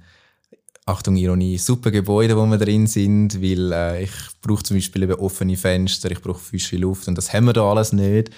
Achtung, 0.86 1.16
Ironie, 1.16 1.58
super 1.58 1.92
Gebäude, 1.92 2.36
wo 2.36 2.46
wir 2.46 2.58
drin 2.58 2.88
sind, 2.88 3.42
weil 3.42 3.72
äh, 3.72 4.04
ich 4.04 4.12
brauche 4.42 4.63
zum 4.63 4.75
Beispiel 4.75 5.04
eben 5.04 5.13
offene 5.13 5.56
Fenster, 5.56 6.12
ich 6.12 6.22
brauche 6.22 6.40
frische 6.40 6.75
Luft 6.75 7.08
und 7.08 7.18
das 7.18 7.32
haben 7.32 7.46
wir 7.46 7.54
da 7.54 7.70
alles 7.70 7.94
nicht. 7.94 8.32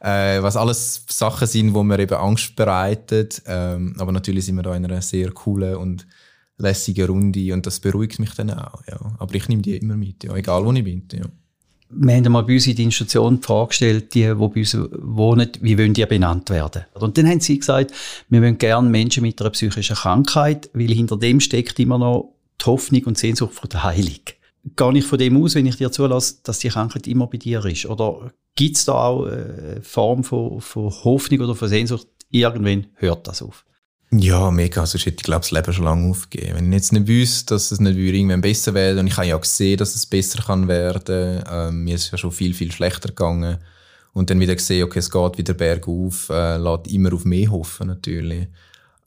Äh, 0.00 0.42
was 0.42 0.56
alles 0.56 1.04
Sachen 1.08 1.46
sind, 1.46 1.74
wo 1.74 1.82
mir 1.82 1.98
eben 1.98 2.14
Angst 2.14 2.56
bereitet. 2.56 3.42
Ähm, 3.46 3.94
aber 3.98 4.10
natürlich 4.10 4.46
sind 4.46 4.56
wir 4.56 4.62
da 4.62 4.74
in 4.74 4.84
einer 4.84 5.02
sehr 5.02 5.30
coolen 5.32 5.76
und 5.76 6.06
lässige 6.56 7.06
Runde 7.06 7.52
und 7.52 7.66
das 7.66 7.78
beruhigt 7.78 8.18
mich 8.18 8.34
dann 8.34 8.50
auch. 8.50 8.82
Ja. 8.86 8.98
Aber 9.18 9.34
ich 9.34 9.48
nehme 9.48 9.62
die 9.62 9.76
immer 9.76 9.96
mit, 9.96 10.24
ja, 10.24 10.34
egal 10.34 10.64
wo 10.64 10.72
ich 10.72 10.84
bin. 10.84 11.06
Ja. 11.12 11.26
Wir 11.94 12.14
haben 12.14 12.32
mal 12.32 12.42
bei 12.42 12.54
uns 12.54 12.66
in 12.66 12.76
der 12.76 12.86
Institution 12.86 13.36
die 13.36 13.46
Frage 13.46 13.68
gestellt, 13.68 14.14
die, 14.14 14.22
die 14.22 14.34
bei 14.34 14.44
uns 14.44 14.76
wohnen, 14.76 15.50
wie 15.60 15.78
wollen 15.78 15.92
die 15.92 16.06
benannt 16.06 16.48
werden? 16.50 16.84
Und 16.94 17.18
dann 17.18 17.28
haben 17.28 17.40
sie 17.40 17.58
gesagt, 17.58 17.92
wir 18.28 18.40
wollen 18.40 18.58
gerne 18.58 18.88
Menschen 18.88 19.22
mit 19.22 19.40
einer 19.40 19.50
psychischen 19.50 19.96
Krankheit, 19.96 20.70
weil 20.72 20.88
hinter 20.92 21.18
dem 21.18 21.40
steckt 21.40 21.78
immer 21.78 21.98
noch 21.98 22.34
die 22.60 22.66
Hoffnung 22.66 23.04
und 23.04 23.18
Sehnsucht 23.18 23.54
von 23.54 23.68
der 23.68 23.84
Heilung. 23.84 24.20
Gar 24.76 24.92
nicht 24.92 25.06
von 25.06 25.18
dem 25.18 25.42
aus, 25.42 25.54
wenn 25.54 25.66
ich 25.66 25.76
dir 25.76 25.90
zulasse, 25.90 26.36
dass 26.44 26.60
die 26.60 26.68
Krankheit 26.68 27.06
immer 27.06 27.26
bei 27.26 27.38
dir 27.38 27.64
ist? 27.64 27.86
Oder 27.86 28.32
gibt 28.54 28.76
es 28.76 28.84
da 28.84 28.94
auch 28.94 29.26
eine 29.26 29.80
Form 29.82 30.24
von, 30.24 30.60
von 30.60 30.90
Hoffnung 31.04 31.40
oder 31.40 31.54
von 31.54 31.68
Sehnsucht? 31.68 32.06
Irgendwann 32.30 32.86
hört 32.94 33.26
das 33.26 33.42
auf. 33.42 33.64
Ja, 34.14 34.50
mega. 34.50 34.84
Sonst 34.84 35.06
hätte 35.06 35.22
ich, 35.22 35.30
das 35.30 35.50
Leben 35.52 35.72
schon 35.72 35.84
lange 35.86 36.10
aufgegeben. 36.10 36.56
Wenn 36.56 36.72
ich 36.72 36.76
jetzt 36.76 36.92
nicht 36.92 37.06
wüsste, 37.06 37.54
dass 37.54 37.72
es 37.72 37.80
nicht 37.80 37.96
irgendwann 37.96 38.42
besser 38.42 38.74
werden 38.74 38.98
und 38.98 39.06
ich 39.06 39.16
habe 39.16 39.28
ja 39.28 39.36
auch 39.36 39.40
gesehen, 39.40 39.78
dass 39.78 39.94
es 39.94 40.04
besser 40.04 40.42
kann 40.42 40.68
werden. 40.68 41.42
Ähm, 41.50 41.84
mir 41.84 41.94
ist 41.94 42.10
ja 42.10 42.18
schon 42.18 42.30
viel, 42.30 42.52
viel 42.52 42.70
schlechter 42.70 43.08
gegangen. 43.08 43.56
Und 44.12 44.28
dann 44.28 44.38
wieder 44.38 44.54
gesehen, 44.54 44.84
okay, 44.84 44.98
es 44.98 45.10
geht 45.10 45.38
wieder 45.38 45.54
bergauf, 45.54 46.28
äh, 46.28 46.58
lässt 46.58 46.88
immer 46.88 47.14
auf 47.14 47.24
mehr 47.24 47.50
hoffen, 47.50 47.86
natürlich. 47.86 48.48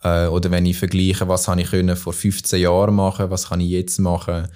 Äh, 0.01 0.25
oder 0.25 0.50
wenn 0.50 0.65
ich 0.65 0.79
vergleiche, 0.79 1.27
was 1.27 1.47
habe 1.47 1.62
ich 1.62 1.69
können 1.69 1.95
vor 1.95 2.13
15 2.13 2.59
Jahren 2.59 2.95
machen, 2.95 3.29
was 3.29 3.50
kann 3.50 3.62
ich 3.62 3.69
jetzt 3.69 4.00
machen, 4.00 4.47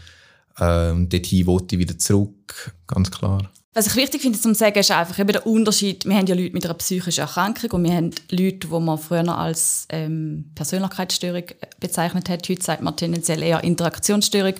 äh, 0.58 0.90
und 0.90 1.14
dorthin 1.14 1.46
wollte 1.46 1.76
ich 1.76 1.80
wieder 1.80 1.98
zurück, 2.00 2.74
ganz 2.88 3.12
klar. 3.12 3.52
Was 3.76 3.86
ich 3.86 3.96
wichtig 3.96 4.24
finde 4.24 4.40
zu 4.40 4.52
sagen, 4.56 4.80
ist 4.80 4.90
einfach 4.90 5.20
eben 5.20 5.32
der 5.32 5.46
Unterschied. 5.46 6.04
Wir 6.04 6.16
haben 6.16 6.26
ja 6.26 6.34
Leute 6.34 6.54
mit 6.54 6.66
einer 6.66 6.74
psychischen 6.74 7.22
Erkrankung 7.22 7.70
und 7.74 7.84
wir 7.84 7.94
haben 7.94 8.10
Leute, 8.32 8.68
die 8.68 8.80
man 8.80 8.98
früher 8.98 9.30
als 9.30 9.86
ähm, 9.90 10.50
Persönlichkeitsstörung 10.56 11.44
bezeichnet 11.80 12.30
hat. 12.30 12.50
Heute 12.50 12.64
sagt 12.64 12.82
man 12.82 12.96
tendenziell 12.96 13.44
eher 13.44 13.64
Interaktionsstörung. 13.64 14.56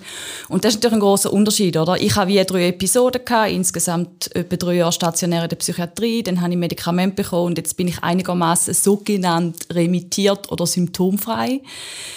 Und 0.48 0.64
das 0.64 0.74
ist 0.74 0.76
natürlich 0.76 0.98
ein 0.98 1.00
großer 1.00 1.32
Unterschied, 1.32 1.76
oder? 1.76 2.00
Ich 2.00 2.14
habe 2.14 2.30
wie 2.30 2.44
drei 2.44 2.68
Episoden 2.68 3.24
gehabt, 3.24 3.50
insgesamt 3.50 4.34
etwa 4.36 4.54
drei 4.54 4.74
Jahre 4.74 4.92
stationär 4.92 5.42
in 5.42 5.48
der 5.48 5.56
Psychiatrie. 5.56 6.22
Dann 6.22 6.40
habe 6.40 6.52
ich 6.52 6.58
Medikamente 6.58 7.16
bekommen 7.16 7.46
und 7.46 7.58
jetzt 7.58 7.76
bin 7.76 7.88
ich 7.88 8.04
einigermaßen 8.04 8.74
sogenannt 8.74 9.66
remittiert 9.72 10.52
oder 10.52 10.68
symptomfrei. 10.68 11.62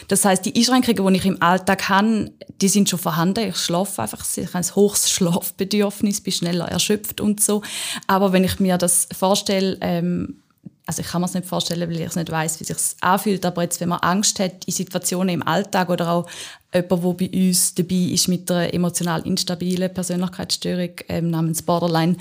Das 0.10 0.26
heißt, 0.26 0.46
die 0.46 0.56
Einschränkungen, 0.56 1.12
die 1.14 1.20
ich 1.20 1.26
im 1.26 1.42
Alltag 1.42 1.90
habe, 1.90 2.32
die 2.62 2.70
sind 2.70 2.88
schon 2.88 3.00
vorhanden. 3.00 3.50
Ich 3.50 3.58
schlafe 3.58 4.04
einfach, 4.04 4.24
ich 4.38 4.46
habe 4.46 4.60
ein 4.60 4.76
hohes 4.76 5.10
Schlafbedürfnis, 5.10 6.22
bin 6.22 6.32
schneller 6.32 6.66
erschöpft 6.66 6.93
und 7.22 7.42
so. 7.42 7.62
Aber 8.08 8.34
wenn 8.34 8.44
ich 8.44 8.60
mir 8.60 8.78
das 8.78 9.08
vorstelle, 9.12 9.78
ähm, 9.82 10.40
also 10.86 11.02
ich 11.02 11.08
kann 11.08 11.22
mir 11.22 11.28
es 11.28 11.34
nicht 11.34 11.48
vorstellen, 11.48 11.90
weil 11.90 12.00
ich 12.00 12.08
es 12.08 12.16
nicht 12.16 12.32
weiß, 12.32 12.60
wie 12.60 12.66
sich 12.66 12.78
anfühlt, 13.02 13.46
aber 13.46 13.64
jetzt, 13.64 13.80
wenn 13.80 13.90
man 13.90 14.00
Angst 14.00 14.40
hat 14.40 14.66
in 14.66 14.74
Situationen 14.74 15.30
im 15.30 15.48
Alltag 15.48 15.90
oder 15.90 16.12
auch 16.12 16.28
jemand, 16.74 16.92
der 16.92 17.28
bei 17.28 17.48
uns 17.48 17.74
dabei 17.76 17.96
ist 17.96 18.28
mit 18.28 18.52
einer 18.52 18.74
emotional 18.74 19.26
instabilen 19.26 19.94
Persönlichkeitsstörung 19.94 20.92
ähm, 21.08 21.30
namens 21.30 21.62
Borderline, 21.62 22.18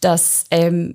dass 0.00 0.44
ähm, 0.50 0.94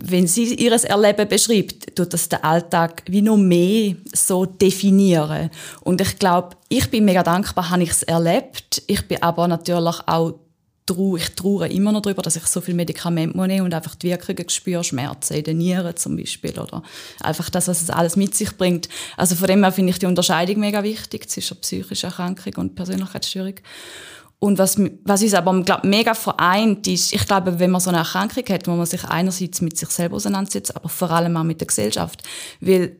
wenn 0.00 0.26
sie 0.26 0.54
ihres 0.54 0.84
Erleben 0.84 1.28
beschreibt, 1.28 1.96
tut 1.96 2.12
das 2.12 2.28
den 2.28 2.42
Alltag 2.44 3.02
wie 3.06 3.22
noch 3.22 3.36
mehr 3.36 3.96
so 4.12 4.44
definieren. 4.44 5.50
Und 5.82 6.00
ich 6.00 6.18
glaube, 6.18 6.56
ich 6.68 6.88
bin 6.90 7.04
mega 7.04 7.22
dankbar, 7.22 7.70
habe 7.70 7.82
ich 7.82 7.90
es 7.90 8.02
erlebt. 8.04 8.82
Ich 8.86 9.06
bin 9.08 9.22
aber 9.22 9.48
natürlich 9.48 9.96
auch 10.06 10.38
trauere, 10.88 11.18
ich 11.18 11.34
trauere 11.34 11.70
immer 11.70 11.92
noch 11.92 12.02
darüber, 12.02 12.22
dass 12.22 12.36
ich 12.36 12.46
so 12.46 12.60
viel 12.60 12.74
Medikamente 12.74 13.38
nehmen 13.38 13.64
und 13.64 13.74
einfach 13.74 13.94
die 13.94 14.08
Wirkungen 14.08 14.48
spüre, 14.48 14.82
Schmerzen 14.82 15.34
in 15.34 15.44
den 15.44 15.58
Nieren 15.58 15.96
zum 15.96 16.16
Beispiel 16.16 16.58
oder 16.58 16.82
einfach 17.20 17.50
das, 17.50 17.68
was 17.68 17.82
es 17.82 17.90
alles 17.90 18.16
mit 18.16 18.34
sich 18.34 18.56
bringt. 18.56 18.88
Also 19.16 19.36
von 19.36 19.46
dem 19.46 19.62
her 19.62 19.72
finde 19.72 19.90
ich 19.90 19.98
die 19.98 20.06
Unterscheidung 20.06 20.58
mega 20.58 20.82
wichtig 20.82 21.28
zwischen 21.30 21.60
psychischer 21.60 22.08
Erkrankung 22.08 22.54
und 22.56 22.74
Persönlichkeitsstörung. 22.74 23.54
Und 24.40 24.58
was, 24.58 24.80
was 25.04 25.22
uns 25.22 25.34
aber 25.34 25.62
glaub, 25.62 25.84
mega 25.84 26.14
vereint 26.14 26.86
ist, 26.86 27.12
ich 27.12 27.26
glaube, 27.26 27.58
wenn 27.58 27.70
man 27.70 27.80
so 27.80 27.90
eine 27.90 27.98
Erkrankung 27.98 28.44
hat, 28.48 28.68
wo 28.68 28.72
man 28.72 28.86
sich 28.86 29.04
einerseits 29.04 29.60
mit 29.60 29.76
sich 29.76 29.88
selber 29.88 30.16
auseinandersetzt, 30.16 30.76
aber 30.76 30.88
vor 30.88 31.10
allem 31.10 31.36
auch 31.36 31.42
mit 31.44 31.60
der 31.60 31.66
Gesellschaft. 31.66 32.22
Weil 32.60 32.96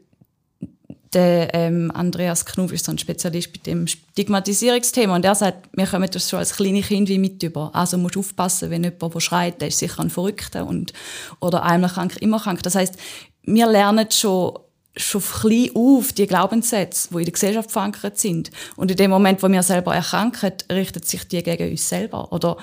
der 1.13 1.55
ähm, 1.55 1.91
Andreas 1.95 2.45
Knuff 2.45 2.73
ist 2.73 2.85
so 2.85 2.93
ein 2.93 2.99
Spezialist 2.99 3.53
bei 3.53 3.61
dem 3.65 3.87
Stigmatisierungsthema 3.87 5.17
und 5.17 5.25
er 5.25 5.35
sagt, 5.35 5.69
wir 5.73 5.87
kommen 5.87 6.09
das 6.11 6.29
schon 6.29 6.39
als 6.39 6.55
kleine 6.55 6.83
Kind 6.83 7.09
wie 7.09 7.19
mit 7.19 7.43
über. 7.43 7.71
Also 7.75 7.97
musst 7.97 8.17
du 8.17 8.21
aufpassen, 8.21 8.71
wenn 8.71 8.85
jemand, 8.85 9.15
der 9.15 9.21
schreit, 9.21 9.61
der 9.61 9.69
ist 9.69 9.79
sicher 9.79 10.01
ein 10.01 10.11
Verrückter 10.11 10.67
und, 10.67 10.93
oder 11.41 11.63
einmal 11.63 11.91
krank, 11.91 12.17
immer 12.21 12.41
krank. 12.41 12.63
Das 12.63 12.75
heißt, 12.75 12.97
wir 13.45 13.67
lernen 13.67 14.11
schon 14.11 14.59
schon 14.97 15.23
klein 15.23 15.71
auf 15.75 16.13
die 16.13 16.27
Glaubenssätze, 16.27 17.09
die 17.11 17.19
in 17.19 17.25
der 17.25 17.33
Gesellschaft 17.33 17.71
verankert 17.71 18.19
sind. 18.19 18.51
Und 18.75 18.91
in 18.91 18.97
dem 18.97 19.11
Moment, 19.11 19.43
wo 19.43 19.49
wir 19.49 19.63
selber 19.63 19.95
erkranken, 19.95 20.53
richtet 20.71 21.07
sich 21.07 21.27
die 21.29 21.43
gegen 21.43 21.71
uns 21.71 21.89
selber. 21.89 22.33
Oder, 22.33 22.57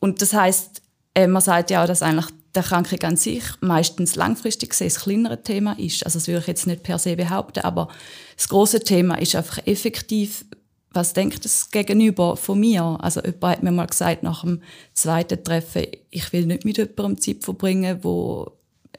und 0.00 0.20
das 0.20 0.32
heißt, 0.32 0.82
äh, 1.14 1.26
man 1.26 1.40
sagt 1.40 1.70
ja 1.70 1.82
auch, 1.82 1.86
dass 1.86 2.02
eigentlich 2.02 2.26
die 2.58 2.64
Erkrankung 2.64 3.02
an 3.02 3.16
sich 3.16 3.42
meistens 3.60 4.16
langfristig 4.16 4.70
gesehen 4.70 4.88
das 4.88 5.00
kleinere 5.00 5.42
Thema 5.42 5.78
ist. 5.78 6.04
Also 6.04 6.18
das 6.18 6.26
würde 6.26 6.40
ich 6.40 6.46
jetzt 6.48 6.66
nicht 6.66 6.82
per 6.82 6.98
se 6.98 7.16
behaupten, 7.16 7.60
aber 7.60 7.88
das 8.36 8.48
große 8.48 8.80
Thema 8.80 9.16
ist 9.16 9.36
einfach 9.36 9.64
effektiv, 9.66 10.44
was 10.90 11.12
denkt 11.12 11.44
das 11.44 11.70
Gegenüber 11.70 12.36
von 12.36 12.58
mir? 12.58 12.98
Also 13.00 13.20
jemand 13.20 13.56
hat 13.56 13.62
mir 13.62 13.70
mal 13.72 13.86
gesagt 13.86 14.22
nach 14.22 14.42
dem 14.42 14.62
zweiten 14.94 15.42
Treffen, 15.44 15.86
ich 16.10 16.32
will 16.32 16.46
nicht 16.46 16.64
mit 16.64 16.78
jemandem 16.78 17.20
Zeit 17.20 17.44
verbringen, 17.44 17.98
wo 18.02 18.52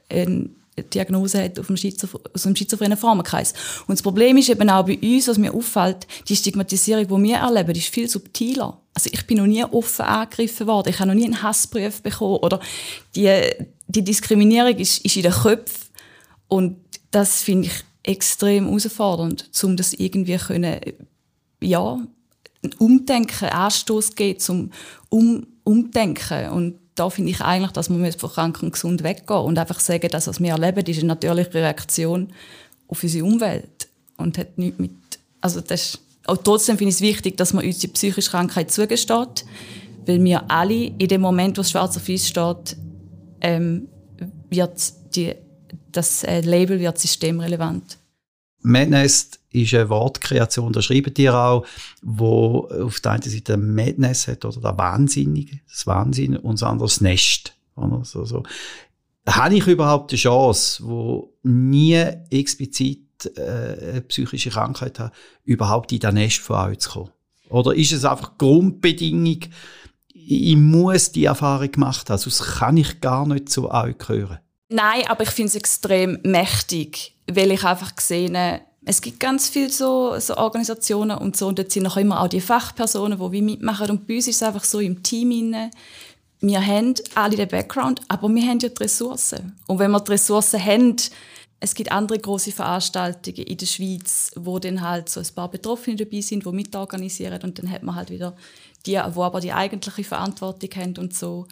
ein 0.09 0.55
Diagnose 0.83 1.43
hat 1.43 1.59
auf 1.59 1.67
dem 1.67 1.75
aus 1.75 2.43
dem 2.43 2.55
schizophrenen 2.55 2.97
Formenkreis. 2.97 3.53
Und 3.87 3.97
das 3.97 4.01
Problem 4.01 4.37
ist 4.37 4.49
eben 4.49 4.69
auch 4.69 4.85
bei 4.85 4.97
uns, 4.97 5.27
was 5.27 5.37
mir 5.37 5.53
auffällt, 5.53 6.07
die 6.27 6.35
Stigmatisierung, 6.35 7.07
die 7.07 7.29
wir 7.29 7.37
erleben, 7.37 7.75
ist 7.75 7.87
viel 7.87 8.09
subtiler. 8.09 8.79
Also 8.93 9.09
ich 9.13 9.25
bin 9.27 9.37
noch 9.37 9.47
nie 9.47 9.63
offen 9.63 10.05
angegriffen 10.05 10.67
worden, 10.67 10.89
ich 10.89 10.99
habe 10.99 11.09
noch 11.09 11.15
nie 11.15 11.25
einen 11.25 11.41
Hassbrief 11.41 12.01
bekommen 12.01 12.37
oder 12.37 12.59
die, 13.15 13.41
die 13.87 14.03
Diskriminierung 14.03 14.75
ist, 14.77 15.05
ist 15.05 15.15
in 15.15 15.23
den 15.23 15.31
Köpfen 15.31 15.89
und 16.47 16.77
das 17.11 17.41
finde 17.41 17.67
ich 17.67 17.73
extrem 18.03 18.65
herausfordernd, 18.65 19.49
um 19.63 19.77
das 19.77 19.93
irgendwie 19.93 20.37
können, 20.37 20.79
ja, 21.61 21.99
Umdenken, 22.77 23.49
Anstoß 23.49 24.15
geben 24.15 24.39
zum 24.39 24.71
um, 25.09 25.47
Umdenken 25.63 26.49
und 26.49 26.78
da 26.99 27.09
finde 27.09 27.31
ich 27.31 27.41
eigentlich, 27.41 27.71
dass 27.71 27.89
man 27.89 28.11
von 28.11 28.29
krank 28.29 28.61
und 28.61 28.73
gesund 28.73 29.03
weggehen 29.03 29.39
und 29.39 29.57
einfach 29.57 29.79
sagen, 29.79 30.09
dass 30.09 30.27
was 30.27 30.41
wir 30.41 30.51
erleben, 30.51 30.85
ist 30.85 30.99
eine 30.99 31.07
natürliche 31.07 31.53
Reaktion 31.53 32.33
auf 32.87 33.01
unsere 33.01 33.25
Umwelt 33.25 33.87
und 34.17 34.37
hat 34.37 34.57
nichts 34.57 34.79
mit, 34.79 34.91
also 35.39 35.61
das 35.61 35.99
auch 36.25 36.37
trotzdem 36.37 36.77
finde 36.77 36.89
ich 36.89 36.95
es 36.95 37.01
wichtig, 37.01 37.37
dass 37.37 37.53
man 37.53 37.65
uns 37.65 37.79
die 37.79 37.87
psychische 37.87 38.29
Krankheit 38.29 38.71
zugesteht, 38.71 39.45
weil 40.05 40.23
wir 40.23 40.51
alle 40.51 40.85
in 40.97 41.07
dem 41.07 41.21
Moment, 41.21 41.57
wo 41.57 41.61
es 41.61 41.71
schwarz 41.71 41.97
auf 41.97 42.07
weiß 42.07 42.27
steht, 42.27 42.77
ähm, 43.41 43.87
wird 44.49 44.93
die, 45.15 45.33
das 45.91 46.23
äh, 46.23 46.41
Label 46.41 46.79
wird 46.79 46.99
systemrelevant. 46.99 47.97
Madness 48.61 49.38
ist 49.51 49.73
eine 49.73 49.89
Wortkreation, 49.89 50.73
da 50.73 50.81
schreiben 50.81 51.13
die 51.13 51.29
auch, 51.29 51.65
wo 52.01 52.67
auf 52.67 52.99
der 52.99 53.13
einen 53.13 53.23
Seite 53.23 53.57
Madness 53.57 54.27
hat 54.27 54.45
oder 54.45 54.61
der 54.61 54.77
Wahnsinnige, 54.77 55.59
das 55.67 55.87
Wahnsinn, 55.87 56.37
und 56.37 56.61
das 56.61 56.63
andere 56.63 56.87
das 56.87 57.01
Nest. 57.01 57.53
Oder? 57.75 58.03
So, 58.03 58.25
so. 58.25 58.43
Habe 59.27 59.55
ich 59.55 59.67
überhaupt 59.67 60.11
eine 60.11 60.17
Chance, 60.17 60.83
wo 60.85 61.33
nie 61.43 62.01
explizit 62.29 63.31
äh, 63.35 63.89
eine 63.91 64.01
psychische 64.01 64.49
Krankheit 64.49 64.99
habe, 64.99 65.11
überhaupt 65.43 65.91
in 65.91 65.99
das 65.99 66.13
Nest 66.13 66.37
von 66.37 66.69
euch 66.69 66.79
zu 66.79 66.89
kommen? 66.91 67.11
Oder 67.49 67.73
ist 67.75 67.91
es 67.91 68.05
einfach 68.05 68.37
Grundbedingung, 68.37 69.39
ich 70.13 70.55
muss 70.55 71.11
die 71.11 71.25
Erfahrung 71.25 71.71
gemacht 71.71 72.09
haben, 72.09 72.19
sonst 72.19 72.59
kann 72.59 72.77
ich 72.77 73.01
gar 73.01 73.25
nicht 73.25 73.49
zu 73.49 73.71
euch 73.71 73.97
gehören? 73.97 74.39
Nein, 74.69 75.01
aber 75.07 75.23
ich 75.23 75.31
finde 75.31 75.49
es 75.49 75.55
extrem 75.55 76.19
mächtig, 76.23 77.15
weil 77.27 77.51
ich 77.51 77.63
einfach 77.63 77.95
gesehen 77.95 78.37
es 78.89 79.01
gibt 79.01 79.19
ganz 79.19 79.49
viele 79.49 79.69
so, 79.69 80.19
so 80.19 80.35
Organisationen 80.37 81.15
und 81.15 81.37
so, 81.37 81.47
und 81.47 81.59
dort 81.59 81.71
sind 81.71 81.83
noch 81.83 81.95
immer 81.95 82.21
auch 82.21 82.27
die 82.27 82.41
Fachpersonen, 82.41 83.19
die 83.19 83.31
wie 83.31 83.41
mitmachen. 83.43 83.91
Und 83.91 84.07
bei 84.07 84.15
uns 84.15 84.27
ist 84.27 84.37
es 84.37 84.43
einfach 84.43 84.63
so 84.63 84.79
im 84.79 85.03
Team 85.03 85.29
inne. 85.29 85.69
Wir 86.39 86.65
haben 86.65 86.95
alle 87.13 87.35
den 87.35 87.47
Background, 87.47 88.01
aber 88.07 88.27
wir 88.29 88.41
haben 88.41 88.57
ja 88.57 88.69
die 88.69 88.81
Ressourcen. 88.81 89.55
Und 89.67 89.77
wenn 89.77 89.91
wir 89.91 89.99
die 89.99 90.13
Ressourcen 90.13 90.65
haben, 90.65 90.95
es 91.59 91.75
gibt 91.75 91.91
andere 91.91 92.17
große 92.17 92.51
Veranstaltungen 92.51 93.43
in 93.43 93.57
der 93.57 93.67
Schweiz, 93.67 94.31
wo 94.35 94.57
dann 94.57 94.81
halt 94.81 95.07
so 95.07 95.19
ein 95.19 95.27
paar 95.35 95.51
Betroffene 95.51 95.97
dabei 95.97 96.21
sind, 96.21 96.47
die 96.47 96.51
mitorganisieren 96.51 97.43
und 97.43 97.59
dann 97.59 97.69
hat 97.69 97.83
man 97.83 97.93
halt 97.93 98.09
wieder 98.09 98.35
die, 98.87 98.99
wo 99.11 99.21
aber 99.21 99.39
die 99.39 99.53
eigentliche 99.53 100.03
Verantwortung 100.03 100.69
haben 100.75 100.97
und 100.97 101.13
so. 101.13 101.45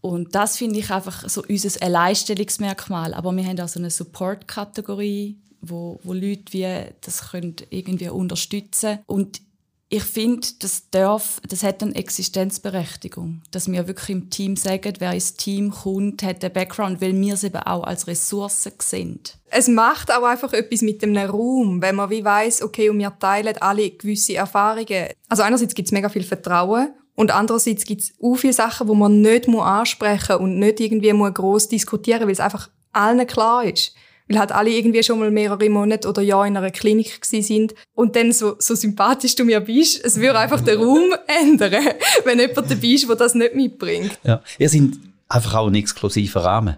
Und 0.00 0.34
das 0.34 0.56
finde 0.56 0.78
ich 0.78 0.90
einfach 0.90 1.28
so 1.28 1.42
unser 1.46 1.82
Alleinstellungsmerkmal. 1.82 3.12
Aber 3.12 3.32
wir 3.32 3.44
haben 3.44 3.60
auch 3.60 3.68
so 3.68 3.80
eine 3.80 3.90
Support-Kategorie, 3.90 5.36
wo, 5.60 6.00
wo 6.02 6.12
Leute 6.12 6.52
wie 6.52 6.66
das 7.00 7.30
können 7.30 7.56
irgendwie 7.70 8.08
unterstützen 8.08 9.00
und 9.06 9.40
ich 9.92 10.04
finde, 10.04 10.46
das 10.60 10.88
darf, 10.90 11.40
das 11.48 11.64
hat 11.64 11.82
eine 11.82 11.96
Existenzberechtigung, 11.96 13.42
dass 13.50 13.70
wir 13.70 13.88
wirklich 13.88 14.10
im 14.10 14.30
Team 14.30 14.54
sagen, 14.54 14.92
wer 15.00 15.12
ins 15.12 15.34
Team 15.34 15.72
kommt, 15.72 16.22
hat 16.22 16.44
den 16.44 16.52
Background, 16.52 17.00
weil 17.00 17.20
wir 17.20 17.34
es 17.34 17.42
eben 17.42 17.56
auch 17.56 17.82
als 17.82 18.06
Ressource 18.06 18.70
sehen. 18.78 19.18
Es 19.46 19.66
macht 19.66 20.12
auch 20.12 20.22
einfach 20.22 20.52
etwas 20.52 20.82
mit 20.82 21.02
dem 21.02 21.16
Raum, 21.16 21.82
wenn 21.82 21.96
man 21.96 22.08
wie 22.08 22.24
weiß, 22.24 22.62
okay, 22.62 22.88
und 22.88 23.00
wir 23.00 23.12
teilen 23.18 23.56
alle 23.58 23.90
gewisse 23.90 24.36
Erfahrungen. 24.36 25.08
Also 25.28 25.42
einerseits 25.42 25.74
gibt 25.74 25.88
es 25.88 25.92
mega 25.92 26.08
viel 26.08 26.22
Vertrauen 26.22 26.94
und 27.16 27.32
andererseits 27.32 27.84
gibt 27.84 28.02
es 28.02 28.12
auch 28.22 28.36
viele 28.36 28.52
Sachen, 28.52 28.86
wo 28.86 28.94
man 28.94 29.20
nicht 29.20 29.48
ansprechen 29.48 30.36
muss 30.36 30.40
und 30.40 30.60
nicht 30.60 30.78
irgendwie 30.78 31.10
groß 31.10 31.66
diskutieren, 31.66 32.22
weil 32.22 32.30
es 32.30 32.38
einfach 32.38 32.70
allen 32.92 33.26
klar 33.26 33.64
ist 33.64 33.92
weil 34.30 34.38
halt 34.38 34.52
alle 34.52 34.70
irgendwie 34.70 35.02
schon 35.02 35.18
mal 35.18 35.30
mehrere 35.30 35.68
Monate 35.68 36.08
oder 36.08 36.22
Jahre 36.22 36.46
in 36.46 36.56
einer 36.56 36.70
Klinik 36.70 37.20
gewesen 37.20 37.42
sind. 37.42 37.74
Und 37.94 38.14
dann, 38.14 38.32
so, 38.32 38.54
so 38.58 38.74
sympathisch 38.74 39.34
du 39.34 39.44
mir 39.44 39.60
bist, 39.60 40.04
es 40.04 40.16
würde 40.16 40.38
einfach 40.38 40.60
den 40.60 40.78
Raum 40.78 41.14
ändern, 41.26 41.84
wenn 42.24 42.38
jemand 42.38 42.70
dabei 42.70 42.86
ist, 42.86 43.08
der 43.08 43.16
das 43.16 43.34
nicht 43.34 43.54
mitbringt. 43.54 44.18
Ja, 44.22 44.40
ihr 44.58 44.68
seid 44.68 44.82
einfach 45.28 45.54
auch 45.54 45.66
ein 45.66 45.74
exklusiver 45.74 46.44
Rahmen. 46.44 46.76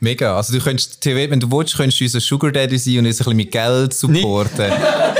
Mega. 0.00 0.36
Also 0.36 0.52
du 0.52 0.60
könntest, 0.60 1.04
wenn 1.04 1.40
du 1.40 1.50
willst, 1.50 1.76
könntest 1.76 2.00
du 2.00 2.04
unser 2.04 2.20
Sugar 2.20 2.52
Daddy 2.52 2.78
sein 2.78 2.98
und 2.98 3.06
uns 3.06 3.16
ein 3.20 3.24
bisschen 3.24 3.36
mit 3.36 3.50
Geld 3.50 3.94
supporten. 3.94 4.72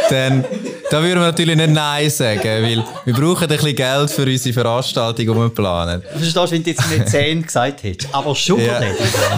Dann, 0.09 0.45
da 0.91 1.03
würden 1.03 1.19
wir 1.19 1.27
natürlich 1.27 1.57
nicht 1.57 1.71
Nein 1.71 2.09
sagen, 2.09 2.41
weil 2.45 2.85
wir 3.05 3.15
brauchen 3.15 3.43
ein 3.43 3.49
bisschen 3.49 3.75
Geld 3.75 4.11
für 4.11 4.23
unsere 4.23 4.53
Veranstaltung, 4.55 5.27
die 5.27 5.35
wir 5.35 5.49
planen. 5.49 6.03
Verstehst 6.03 6.37
du, 6.37 6.51
wenn 6.51 6.63
du 6.63 6.71
jetzt 6.71 6.91
nicht 6.91 7.09
10 7.09 7.43
gesagt 7.43 7.83
hättest, 7.83 8.15
aber 8.15 8.35
Sugar 8.35 8.81
Daddy. 8.81 8.95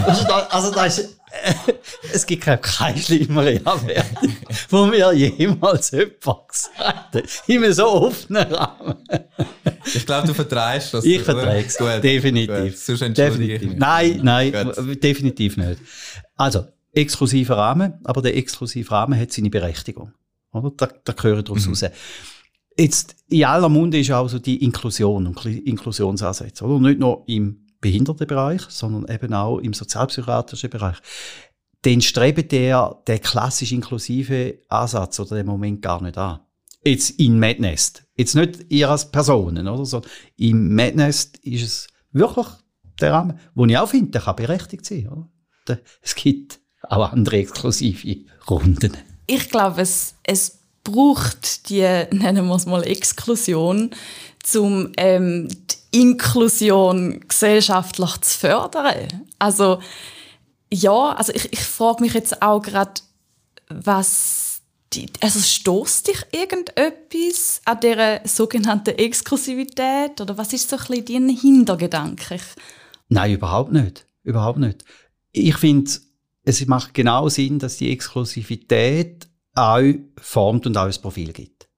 Ja. 0.07 0.47
Also 0.51 0.71
das 0.73 0.99
ist 0.99 1.20
es 2.13 2.27
gibt 2.27 2.43
keine 2.43 2.97
schlimmere 2.97 3.61
Abwertung, 3.65 4.37
wo 4.69 4.87
mir 4.87 5.13
jemals 5.13 5.91
jemand 5.91 6.49
gesagt 6.49 7.15
hat. 7.15 7.23
Einem 7.49 7.73
so 7.73 7.87
offenen 7.87 8.53
Rahmen. 8.53 8.97
Ich 9.95 10.05
glaube, 10.07 10.27
du 10.27 10.35
vertreibst 10.35 10.95
das. 10.95 11.05
Ich 11.05 11.23
vertreibe 11.23 11.67
es. 11.67 11.77
Definitiv. 12.01 12.87
Gut. 12.87 13.19
definitiv. 13.19 13.75
Nein, 13.77 14.21
nein, 14.23 14.53
Gut. 14.53 15.03
definitiv 15.03 15.57
nicht. 15.57 15.81
Also, 16.37 16.67
exklusiver 16.93 17.57
Rahmen, 17.57 17.95
aber 18.05 18.23
der 18.23 18.37
exklusive 18.37 18.91
Rahmen 18.91 19.19
hat 19.19 19.33
seine 19.33 19.51
Berechtigung. 19.51 20.13
Oder? 20.53 20.73
Da, 20.77 20.89
da 21.05 21.13
gehören 21.13 21.45
daraus 21.45 21.67
mhm. 21.67 21.73
raus. 21.73 21.85
Jetzt, 22.77 23.17
in 23.29 23.45
aller 23.45 23.69
Munde 23.69 23.99
ist 23.99 24.11
auch 24.11 24.29
so 24.29 24.39
die 24.39 24.63
Inklusion 24.65 25.27
und 25.27 25.45
Inklusionsansätze, 25.45 26.65
oder? 26.65 26.81
Nicht 26.81 26.99
nur 26.99 27.25
im 27.27 27.67
Behindertenbereich, 27.81 28.63
sondern 28.69 29.13
eben 29.13 29.33
auch 29.35 29.59
im 29.59 29.73
sozialpsychiatrischen 29.73 30.71
Bereich. 30.71 30.97
Den 31.85 32.03
strebt 32.03 32.53
der, 32.53 33.01
der 33.07 33.19
klassisch 33.19 33.73
inklusive 33.73 34.59
Ansatz 34.69 35.19
oder 35.19 35.37
den 35.37 35.47
Moment 35.47 35.81
gar 35.81 36.03
nicht 36.03 36.19
an. 36.19 36.41
Jetzt 36.85 37.19
in 37.19 37.39
Madness. 37.39 37.95
Jetzt 38.17 38.35
nicht 38.35 38.67
ihr 38.69 38.91
als 38.91 39.11
Personen, 39.11 39.67
oder? 39.67 39.85
Sondern 39.85 40.11
im 40.37 40.75
Madness 40.75 41.33
ist 41.43 41.63
es 41.63 41.87
wirklich 42.13 42.47
der 43.01 43.13
Rahmen, 43.13 43.39
wo 43.55 43.65
ich 43.67 43.79
auch 43.79 43.89
finde, 43.89 44.11
der 44.11 44.21
kann 44.23 44.37
berechtigt 44.37 44.85
sein, 44.85 45.09
oder? 45.09 45.29
Es 46.03 46.15
gibt 46.15 46.61
auch 46.83 47.13
andere 47.13 47.37
exklusive 47.37 48.25
Runden. 48.49 48.97
Ich 49.27 49.49
glaube, 49.49 49.83
es, 49.83 50.15
es 50.23 50.59
braucht 50.83 51.69
die, 51.69 51.83
nennen 52.11 52.47
wir 52.47 52.55
es 52.55 52.67
mal, 52.67 52.83
Exklusion, 52.83 53.91
um 54.57 54.91
ähm, 54.97 55.49
Inklusion 55.91 57.21
gesellschaftlich 57.27 58.21
zu 58.21 58.39
fördern. 58.39 59.27
Also 59.39 59.81
ja, 60.73 61.13
also 61.13 61.33
ich, 61.33 61.53
ich 61.53 61.61
frage 61.61 62.03
mich 62.03 62.15
jetzt 62.15 62.43
auch 62.43 62.61
gerade, 62.61 63.01
was 63.69 64.63
die, 64.93 65.07
also 65.21 65.39
stoßt 65.39 66.09
dich 66.09 66.27
irgendetwas 66.33 67.61
an 67.65 67.81
dieser 67.81 68.27
sogenannten 68.27 68.97
Exklusivität? 68.97 70.21
Oder 70.21 70.37
was 70.37 70.53
ist 70.53 70.69
so 70.69 70.77
ein 70.77 71.05
bisschen 71.05 71.29
dein 71.29 71.37
Hintergedanke? 71.37 72.41
Nein, 73.09 73.33
überhaupt 73.33 73.73
nicht. 73.73 74.07
Überhaupt 74.23 74.59
nicht. 74.59 74.85
Ich 75.33 75.57
finde, 75.57 75.91
es 76.43 76.67
macht 76.67 76.95
genau 76.95 77.29
Sinn, 77.29 77.59
dass 77.59 77.77
die 77.77 77.93
Exklusivität 77.93 79.29
auch 79.55 79.83
formt 80.21 80.67
und 80.67 80.77
auch 80.77 80.87
ein 80.87 81.03
Profil 81.03 81.33
gibt. 81.33 81.69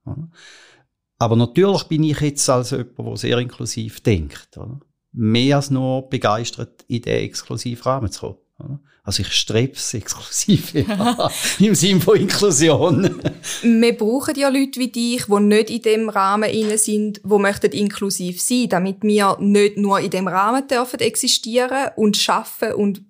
Aber 1.23 1.37
natürlich 1.37 1.85
bin 1.85 2.03
ich 2.03 2.21
jetzt 2.21 2.51
als 2.51 2.73
jemand, 2.73 2.99
der 2.99 3.17
sehr 3.17 3.39
inklusiv 3.39 4.01
denkt. 4.01 4.59
Mehr 5.13 5.57
als 5.57 5.71
nur 5.71 6.09
begeistert, 6.09 6.85
in 6.89 7.03
den 7.03 7.23
exklusiven 7.23 7.85
Rahmen 7.85 8.11
zu 8.11 8.39
kommen. 8.57 8.81
Also 9.05 9.23
ich 9.23 9.33
strebe 9.33 9.75
es 9.75 9.95
exklusiv 9.95 10.75
im 11.61 11.77
Sinne 11.77 12.01
von 12.01 12.17
Inklusion. 12.17 13.23
Wir 13.63 13.97
brauchen 13.97 14.35
ja 14.35 14.49
Leute 14.49 14.81
wie 14.81 14.89
dich, 14.89 15.27
die 15.27 15.41
nicht 15.41 15.71
in 15.71 15.83
dem 15.83 16.09
Rahmen 16.09 16.51
inne 16.51 16.77
sind, 16.77 17.21
wo 17.23 17.39
möchten 17.39 17.71
inklusiv 17.71 18.41
sein, 18.43 18.69
damit 18.69 19.03
wir 19.03 19.37
nicht 19.39 19.77
nur 19.77 20.01
in 20.01 20.11
dem 20.11 20.27
Rahmen 20.27 20.67
dürfen 20.67 20.99
existieren 20.99 21.91
und 21.95 22.17
schaffen 22.17 22.73
und 22.73 23.03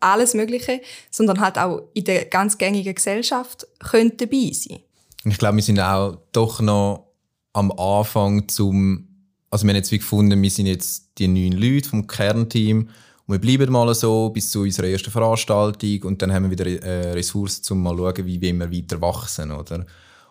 alles 0.00 0.32
Mögliche, 0.32 0.80
sondern 1.10 1.40
halt 1.40 1.58
auch 1.58 1.90
in 1.92 2.04
der 2.04 2.24
ganz 2.24 2.56
gängigen 2.56 2.94
Gesellschaft 2.94 3.66
können 3.78 4.16
dabei 4.16 4.52
sein. 4.54 4.80
Ich 5.24 5.36
glaube, 5.36 5.56
wir 5.56 5.62
sind 5.62 5.80
auch 5.80 6.16
doch 6.32 6.60
noch 6.60 7.07
am 7.52 7.72
Anfang 7.72 8.48
zum, 8.48 9.08
also 9.50 9.64
wir 9.64 9.70
haben 9.70 9.76
jetzt 9.76 9.92
wie 9.92 9.98
gefunden, 9.98 10.40
wir 10.40 10.50
sind 10.50 10.66
jetzt 10.66 11.10
die 11.18 11.28
neun 11.28 11.52
Leute 11.52 11.88
vom 11.88 12.06
Kernteam 12.06 12.88
und 13.26 13.32
wir 13.34 13.40
bleiben 13.40 13.72
mal 13.72 13.94
so 13.94 14.30
bis 14.30 14.50
zu 14.50 14.62
unserer 14.62 14.88
ersten 14.88 15.10
Veranstaltung 15.10 16.02
und 16.04 16.22
dann 16.22 16.32
haben 16.32 16.44
wir 16.44 16.50
wieder 16.50 16.66
äh, 16.66 17.12
Ressourcen, 17.12 17.72
um 17.72 17.82
mal 17.82 17.96
zu 17.96 18.02
schauen, 18.02 18.26
wie 18.26 18.40
wir 18.40 18.72
weiter 18.72 19.00
wachsen, 19.00 19.50
oder? 19.50 19.84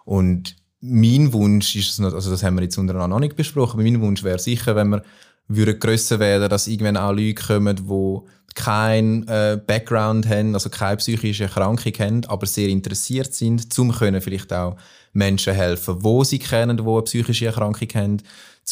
Und 0.06 0.56
mein 0.80 1.34
Wunsch 1.34 1.76
ist 1.76 2.00
also 2.00 2.30
das 2.30 2.44
haben 2.44 2.56
wir 2.56 2.64
jetzt 2.64 2.78
untereinander 2.78 3.16
noch 3.16 3.20
nicht 3.20 3.36
besprochen, 3.36 3.80
aber 3.80 3.84
mein 3.84 4.02
Wunsch 4.02 4.24
wäre 4.24 4.40
sicher, 4.40 4.76
wenn 4.76 4.90
wir 4.90 5.04
würden 5.48 5.80
grösser 5.80 6.20
werden, 6.20 6.50
dass 6.50 6.68
irgendwann 6.68 6.98
auch 6.98 7.12
Leute 7.12 7.36
kommen, 7.36 7.76
die 7.76 8.20
keinen 8.56 9.28
äh, 9.28 9.60
Background 9.66 10.28
haben, 10.28 10.56
also 10.56 10.70
keine 10.70 10.98
psychische 10.98 11.44
Erkrankung 11.44 11.94
haben, 12.00 12.26
aber 12.26 12.48
sehr 12.48 12.70
interessiert 12.70 13.34
sind, 13.34 13.72
zum 13.72 13.92
können 13.92 14.20
vielleicht 14.20 14.52
auch 14.52 14.78
Menschen 15.14 15.54
helfen, 15.54 16.04
wo 16.04 16.24
sie 16.24 16.40
kennen, 16.40 16.78
die 16.78 16.84
eine 16.84 17.02
psychische 17.04 17.46
Erkrankung 17.46 17.88
haben, 17.94 18.18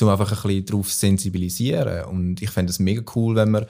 um 0.02 0.10
einfach 0.10 0.32
ein 0.32 0.48
bisschen 0.48 0.66
darauf 0.66 0.92
sensibilisieren. 0.92 2.06
Und 2.06 2.42
ich 2.42 2.50
fände 2.50 2.72
es 2.72 2.80
mega 2.80 3.04
cool, 3.16 3.36
wenn 3.36 3.52
man 3.52 3.66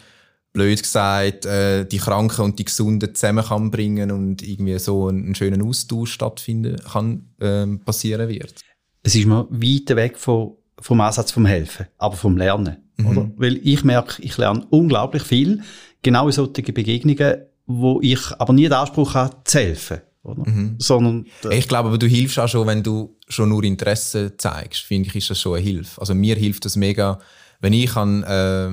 blöd 0.54 0.82
gesagt, 0.82 1.46
äh, 1.46 1.86
die 1.86 1.98
Kranken 1.98 2.42
und 2.42 2.58
die 2.58 2.66
Gesunden 2.66 3.14
zusammen 3.14 3.44
kann 3.44 3.70
bringen 3.70 4.10
und 4.10 4.42
irgendwie 4.42 4.80
so 4.80 5.10
einen, 5.10 5.36
schönen 5.36 5.62
Austausch 5.62 6.14
stattfinden 6.14 6.78
kann, 6.92 7.28
äh, 7.40 7.68
passieren 7.84 8.30
wird. 8.30 8.62
Es 9.04 9.16
ist 9.16 9.26
mir 9.26 9.46
weit 9.50 9.96
weg 9.96 10.18
von, 10.18 10.54
vom 10.80 11.02
Ansatz 11.02 11.32
vom 11.32 11.46
Helfen, 11.46 11.88
aber 11.98 12.16
vom 12.16 12.38
Lernen. 12.38 12.85
Mhm. 12.98 13.34
Weil 13.38 13.58
ich 13.64 13.84
merke, 13.84 14.22
ich 14.22 14.38
lerne 14.38 14.66
unglaublich 14.70 15.24
viel, 15.24 15.62
genau 16.02 16.28
in 16.28 16.32
solchen 16.32 16.74
Begegnungen, 16.74 17.38
wo 17.66 18.00
ich 18.02 18.20
aber 18.40 18.54
nie 18.54 18.64
den 18.64 18.74
Anspruch 18.74 19.14
habe, 19.16 19.36
zu 19.44 19.60
helfen. 19.60 20.02
Mhm. 20.24 20.76
Sondern, 20.80 21.26
äh, 21.44 21.58
ich 21.58 21.68
glaube, 21.68 21.90
aber 21.90 21.98
du 21.98 22.08
hilfst 22.08 22.40
auch 22.40 22.48
schon, 22.48 22.66
wenn 22.68 22.82
du 22.82 23.16
schon 23.28 23.50
nur 23.50 23.64
Interesse 23.64 24.36
zeigst, 24.38 24.82
finde 24.82 25.10
ich, 25.10 25.16
ist 25.16 25.30
das 25.30 25.40
schon 25.40 25.56
eine 25.56 25.64
Hilfe. 25.64 26.02
Also 26.02 26.16
mir 26.16 26.36
hilft 26.36 26.66
das 26.66 26.76
mega, 26.76 27.20
wenn 27.60 27.74
ich 27.74 27.96
an 27.96 28.24
äh, 28.24 28.70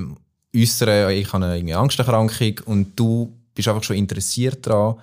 äußere, 0.55 1.13
ich 1.13 1.31
habe 1.31 1.45
eine 1.45 1.77
Angsterkrankung 1.77 2.55
und 2.65 2.99
du 2.99 3.37
bist 3.53 3.67
einfach 3.67 3.83
schon 3.83 3.97
interessiert 3.97 4.65
daran. 4.65 4.95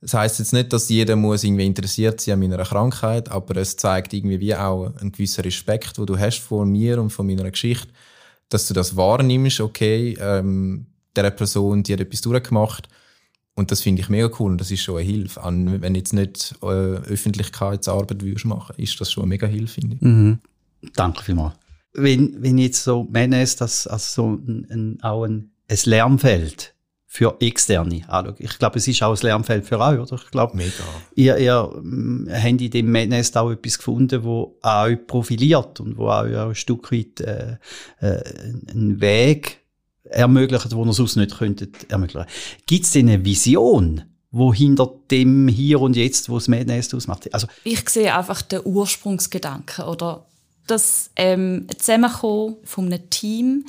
Das 0.00 0.14
heißt 0.14 0.38
jetzt 0.38 0.52
nicht, 0.52 0.72
dass 0.72 0.88
jeder 0.88 1.16
muss 1.16 1.42
irgendwie 1.42 1.66
interessiert 1.66 2.20
sein 2.20 2.34
an 2.34 2.40
meiner 2.40 2.62
Krankheit, 2.64 3.30
aber 3.30 3.56
es 3.56 3.76
zeigt 3.76 4.12
irgendwie 4.12 4.40
wie 4.40 4.54
auch 4.54 4.94
einen 5.00 5.12
gewissen 5.12 5.40
Respekt, 5.42 5.98
wo 5.98 6.04
du 6.04 6.18
hast 6.18 6.38
vor 6.38 6.66
mir 6.66 7.00
und 7.00 7.10
von 7.10 7.26
meiner 7.26 7.50
Geschichte, 7.50 7.88
dass 8.48 8.68
du 8.68 8.74
das 8.74 8.96
wahrnimmst, 8.96 9.60
okay, 9.60 10.16
ähm, 10.20 10.86
der 11.14 11.30
Person, 11.30 11.82
die 11.82 11.92
hat 11.92 12.00
etwas 12.00 12.20
durchgemacht 12.20 12.88
und 13.54 13.70
das 13.70 13.80
finde 13.80 14.02
ich 14.02 14.08
mega 14.08 14.30
cool 14.38 14.52
und 14.52 14.60
das 14.60 14.70
ist 14.70 14.82
schon 14.82 14.98
eine 14.98 15.06
Hilfe. 15.06 15.42
An, 15.42 15.80
wenn 15.80 15.94
jetzt 15.94 16.12
nicht 16.12 16.54
äh, 16.62 16.66
Öffentlichkeitsarbeit 16.66 18.22
würdest 18.22 18.44
machen, 18.44 18.74
ist 18.76 19.00
das 19.00 19.10
schon 19.10 19.24
eine 19.24 19.30
mega 19.30 19.46
Hilfe, 19.46 19.74
finde 19.80 19.96
ich. 19.96 20.02
Mhm. 20.02 20.38
Danke 20.94 21.22
vielmals 21.22 21.54
wenn, 21.96 22.42
wenn 22.42 22.58
jetzt 22.58 22.84
so 22.84 23.06
meine, 23.10 23.42
ist 23.42 23.60
das 23.60 23.86
also 23.86 24.22
so 24.22 24.28
ein, 24.34 24.66
ein, 24.70 25.02
auch 25.02 25.24
ein, 25.24 25.50
ein 25.68 25.78
Lernfeld 25.84 26.74
für 27.16 27.34
Externe 27.40 28.02
anschaue. 28.08 28.34
Ich 28.38 28.58
glaube, 28.58 28.76
es 28.76 28.86
ist 28.86 29.02
auch 29.02 29.16
ein 29.16 29.22
Lernfeld 29.22 29.64
für 29.64 29.80
euch, 29.80 29.98
oder? 29.98 30.20
Ich 30.22 30.30
glaube, 30.30 30.54
Mega. 30.54 30.70
ihr, 31.14 31.38
ihr 31.38 31.72
ähm, 31.74 32.28
habt 32.30 32.60
in 32.60 32.70
dem 32.70 32.92
Madness 32.92 33.34
auch 33.36 33.50
etwas 33.50 33.78
gefunden, 33.78 34.22
wo 34.22 34.58
euch 34.62 35.06
profiliert 35.06 35.80
und 35.80 35.96
wo 35.96 36.08
euch 36.08 36.36
auch 36.36 36.48
ein 36.50 36.54
Stück 36.54 36.92
weit 36.92 37.22
äh, 37.22 37.56
äh, 38.02 38.22
einen 38.70 39.00
Weg 39.00 39.60
ermöglicht, 40.04 40.76
wo 40.76 40.84
ihr 40.84 40.92
sonst 40.92 41.16
nicht 41.16 41.38
könntet 41.38 41.90
ermöglichen. 41.90 42.28
Gibt 42.66 42.84
es 42.84 42.92
denn 42.92 43.08
eine 43.08 43.24
Vision, 43.24 44.02
wo 44.30 44.52
hinter 44.52 44.92
dem 45.10 45.48
Hier 45.48 45.80
und 45.80 45.96
Jetzt, 45.96 46.28
wo 46.28 46.34
das 46.34 46.48
Madness 46.48 46.92
ausmacht? 46.92 47.32
Also, 47.32 47.46
ich 47.64 47.88
sehe 47.88 48.14
einfach 48.14 48.42
den 48.42 48.60
Ursprungsgedanken 48.62 49.86
oder 49.86 50.26
das 50.66 51.08
ähm, 51.16 51.66
Zusammenkommen 51.78 52.56
von 52.64 52.92
einem 52.92 53.08
Team, 53.08 53.64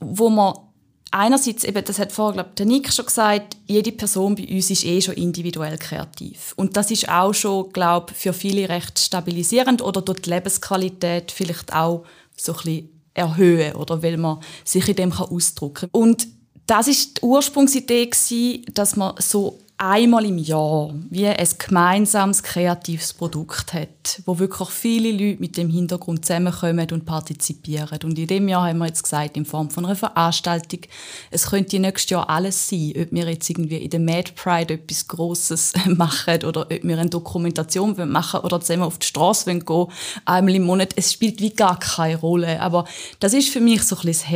wo 0.00 0.28
man 0.28 0.67
einerseits 1.10 1.64
eben, 1.64 1.84
das 1.84 1.98
hat 1.98 2.12
vorher, 2.12 2.34
glaube 2.34 2.50
der 2.56 2.66
Nick 2.66 2.92
schon 2.92 3.06
gesagt, 3.06 3.56
jede 3.66 3.92
Person 3.92 4.34
bei 4.34 4.46
uns 4.48 4.70
ist 4.70 4.84
eh 4.84 5.00
schon 5.00 5.14
individuell 5.14 5.78
kreativ. 5.78 6.52
Und 6.56 6.76
das 6.76 6.90
ist 6.90 7.08
auch 7.08 7.32
schon, 7.32 7.72
glaube 7.72 8.14
für 8.14 8.32
viele 8.32 8.68
recht 8.68 8.98
stabilisierend 8.98 9.82
oder 9.82 10.02
dort 10.02 10.26
die 10.26 10.30
Lebensqualität 10.30 11.32
vielleicht 11.32 11.74
auch 11.74 12.04
so 12.36 12.52
ein 12.52 12.56
bisschen 12.56 12.88
erhöhen 13.14 13.74
oder 13.74 14.02
weil 14.02 14.16
man 14.16 14.40
sich 14.64 14.88
in 14.88 14.96
dem 14.96 15.12
ausdrücken 15.12 15.90
kann. 15.90 16.00
Und 16.00 16.28
das 16.66 16.86
ist 16.86 17.18
die 17.18 17.22
Ursprungsidee 17.22 18.10
dass 18.74 18.96
man 18.96 19.14
so 19.18 19.58
einmal 19.78 20.24
im 20.26 20.38
Jahr 20.38 20.92
wie 21.08 21.26
ein 21.28 21.48
gemeinsames 21.56 22.42
kreatives 22.42 23.14
Produkt 23.14 23.72
hat, 23.72 24.22
wo 24.26 24.38
wirklich 24.40 24.68
viele 24.70 25.12
Leute 25.12 25.40
mit 25.40 25.56
dem 25.56 25.70
Hintergrund 25.70 26.26
zusammenkommen 26.26 26.88
und 26.90 27.06
partizipieren. 27.06 28.00
Und 28.02 28.18
in 28.18 28.26
dem 28.26 28.48
Jahr 28.48 28.66
haben 28.66 28.78
wir 28.78 28.86
jetzt 28.86 29.04
gesagt, 29.04 29.36
in 29.36 29.44
Form 29.44 29.70
von 29.70 29.86
einer 29.86 29.94
Veranstaltung, 29.94 30.80
es 31.30 31.46
könnte 31.46 31.78
nächstes 31.78 32.10
Jahr 32.10 32.28
alles 32.28 32.68
sein, 32.68 32.92
ob 33.00 33.12
wir 33.12 33.28
jetzt 33.28 33.48
irgendwie 33.48 33.76
in 33.76 33.90
der 33.90 34.00
Mad 34.00 34.32
Pride 34.34 34.74
etwas 34.74 35.06
Grosses 35.06 35.72
machen 35.86 36.42
oder 36.44 36.62
ob 36.62 36.70
wir 36.70 36.98
eine 36.98 37.08
Dokumentation 37.08 37.94
machen 38.10 38.40
oder 38.40 38.60
zusammen 38.60 38.82
auf 38.82 38.98
die 38.98 39.06
Straße 39.06 39.58
gehen, 39.60 39.86
einmal 40.24 40.54
im 40.56 40.64
Monat. 40.64 40.92
Es 40.96 41.12
spielt 41.12 41.40
wie 41.40 41.50
gar 41.50 41.78
keine 41.78 42.16
Rolle. 42.16 42.60
Aber 42.60 42.84
das 43.20 43.32
ist 43.32 43.50
für 43.50 43.60
mich 43.60 43.84
so 43.84 43.94
ein 43.96 44.02
bisschen 44.02 44.08
das 44.08 44.28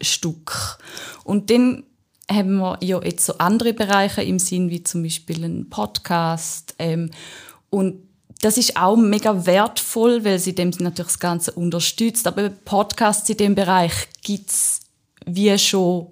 Herzstück. 0.00 0.78
Und 1.22 1.50
dann 1.50 1.84
haben 2.30 2.56
wir 2.56 2.78
ja 2.82 3.00
jetzt 3.02 3.26
so 3.26 3.38
andere 3.38 3.72
Bereiche 3.72 4.22
im 4.22 4.38
Sinn, 4.38 4.70
wie 4.70 4.82
zum 4.82 5.02
Beispiel 5.02 5.44
ein 5.44 5.68
Podcast. 5.70 6.74
Ähm, 6.78 7.10
und 7.70 8.02
das 8.40 8.58
ist 8.58 8.76
auch 8.76 8.96
mega 8.96 9.46
wertvoll, 9.46 10.24
weil 10.24 10.38
sie 10.38 10.54
dem 10.54 10.70
natürlich 10.78 11.12
das 11.12 11.18
Ganze 11.18 11.52
unterstützt. 11.52 12.26
Aber 12.26 12.50
Podcasts 12.50 13.28
in 13.30 13.36
dem 13.36 13.54
Bereich 13.54 13.92
gibt's 14.22 14.80
wie 15.24 15.56
schon 15.58 16.08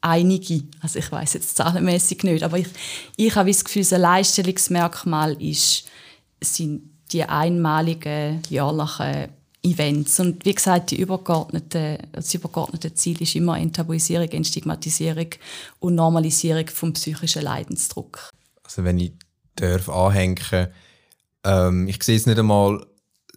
einige. 0.00 0.64
Also 0.80 0.98
ich 0.98 1.10
weiß 1.10 1.34
jetzt 1.34 1.56
zahlenmäßig 1.56 2.24
nicht, 2.24 2.42
aber 2.42 2.58
ich, 2.58 2.68
ich 3.16 3.34
habe 3.36 3.50
das 3.50 3.64
Gefühl, 3.64 3.86
ein 3.92 4.00
Leistungsmerkmal 4.00 5.40
ist, 5.40 5.84
sind 6.40 6.90
die 7.12 7.24
einmaligen 7.24 8.42
jährlichen 8.48 9.28
Events. 9.62 10.18
Und 10.18 10.44
wie 10.44 10.54
gesagt, 10.54 10.90
die 10.90 11.00
übergeordnete, 11.00 11.98
das 12.12 12.34
übergeordnete 12.34 12.94
Ziel 12.94 13.20
ist 13.22 13.34
immer 13.36 13.58
Enttabuisierung, 13.58 14.28
Entstigmatisierung 14.28 15.28
und 15.78 15.94
Normalisierung 15.94 16.66
vom 16.68 16.92
psychischen 16.92 17.42
Leidensdruck. 17.42 18.30
Also 18.64 18.84
wenn 18.84 18.98
ich 18.98 19.12
darf 19.56 19.88
anhängen, 19.88 20.68
ähm, 21.44 21.88
ich 21.88 22.02
sehe 22.02 22.16
es 22.16 22.26
nicht 22.26 22.38
einmal 22.38 22.84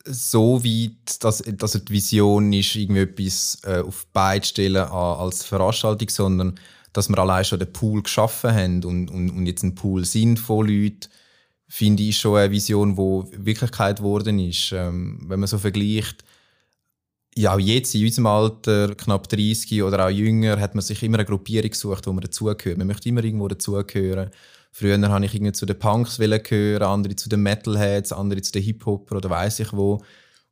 so 0.05 0.63
weit, 0.63 1.23
dass, 1.23 1.43
dass 1.45 1.71
die 1.73 1.93
Vision 1.93 2.53
ist, 2.53 2.75
irgendwie 2.75 3.01
etwas 3.01 3.57
äh, 3.63 3.79
auf 3.79 4.05
beide 4.13 4.45
stellen 4.45 4.83
als 4.83 5.43
Veranstaltung, 5.43 6.09
sondern 6.09 6.59
dass 6.93 7.09
wir 7.09 7.17
allein 7.17 7.43
schon 7.43 7.59
den 7.59 7.73
Pool 7.73 8.03
geschaffen 8.03 8.53
haben 8.53 8.83
und, 8.83 9.09
und, 9.09 9.29
und 9.29 9.45
jetzt 9.45 9.63
ein 9.63 9.75
Pool 9.75 10.05
sind 10.05 10.39
von 10.39 10.67
Leuten, 10.67 11.09
finde 11.67 12.03
ich 12.03 12.17
schon 12.17 12.37
eine 12.37 12.51
Vision, 12.51 12.95
die 12.95 13.45
Wirklichkeit 13.45 13.97
geworden 13.97 14.39
ist. 14.39 14.71
Ähm, 14.71 15.19
wenn 15.27 15.39
man 15.39 15.47
so 15.47 15.57
vergleicht, 15.57 16.23
ja, 17.37 17.53
auch 17.53 17.59
jetzt 17.59 17.93
in 17.95 18.05
unserem 18.05 18.27
Alter, 18.27 18.95
knapp 18.95 19.27
30 19.27 19.83
oder 19.83 20.05
auch 20.05 20.09
jünger, 20.09 20.59
hat 20.59 20.73
man 20.73 20.81
sich 20.81 21.03
immer 21.03 21.17
eine 21.17 21.25
Gruppierung 21.25 21.69
gesucht, 21.69 22.07
wo 22.07 22.13
man 22.13 22.21
dazugehört. 22.21 22.77
Man 22.77 22.87
möchte 22.87 23.09
immer 23.09 23.23
irgendwo 23.23 23.47
dazugehören. 23.47 24.29
Früher 24.71 24.99
habe 25.09 25.25
ich 25.25 25.33
irgendwie 25.33 25.51
zu 25.51 25.65
den 25.65 25.79
Punks 25.79 26.17
gehören, 26.17 26.83
andere 26.83 27.15
zu 27.15 27.29
den 27.29 27.41
Metalheads, 27.41 28.11
andere 28.11 28.41
zu 28.41 28.51
den 28.51 28.63
Hip-Hopper 28.63 29.17
oder 29.17 29.29
weiß 29.29 29.59
ich 29.61 29.73
wo. 29.73 30.01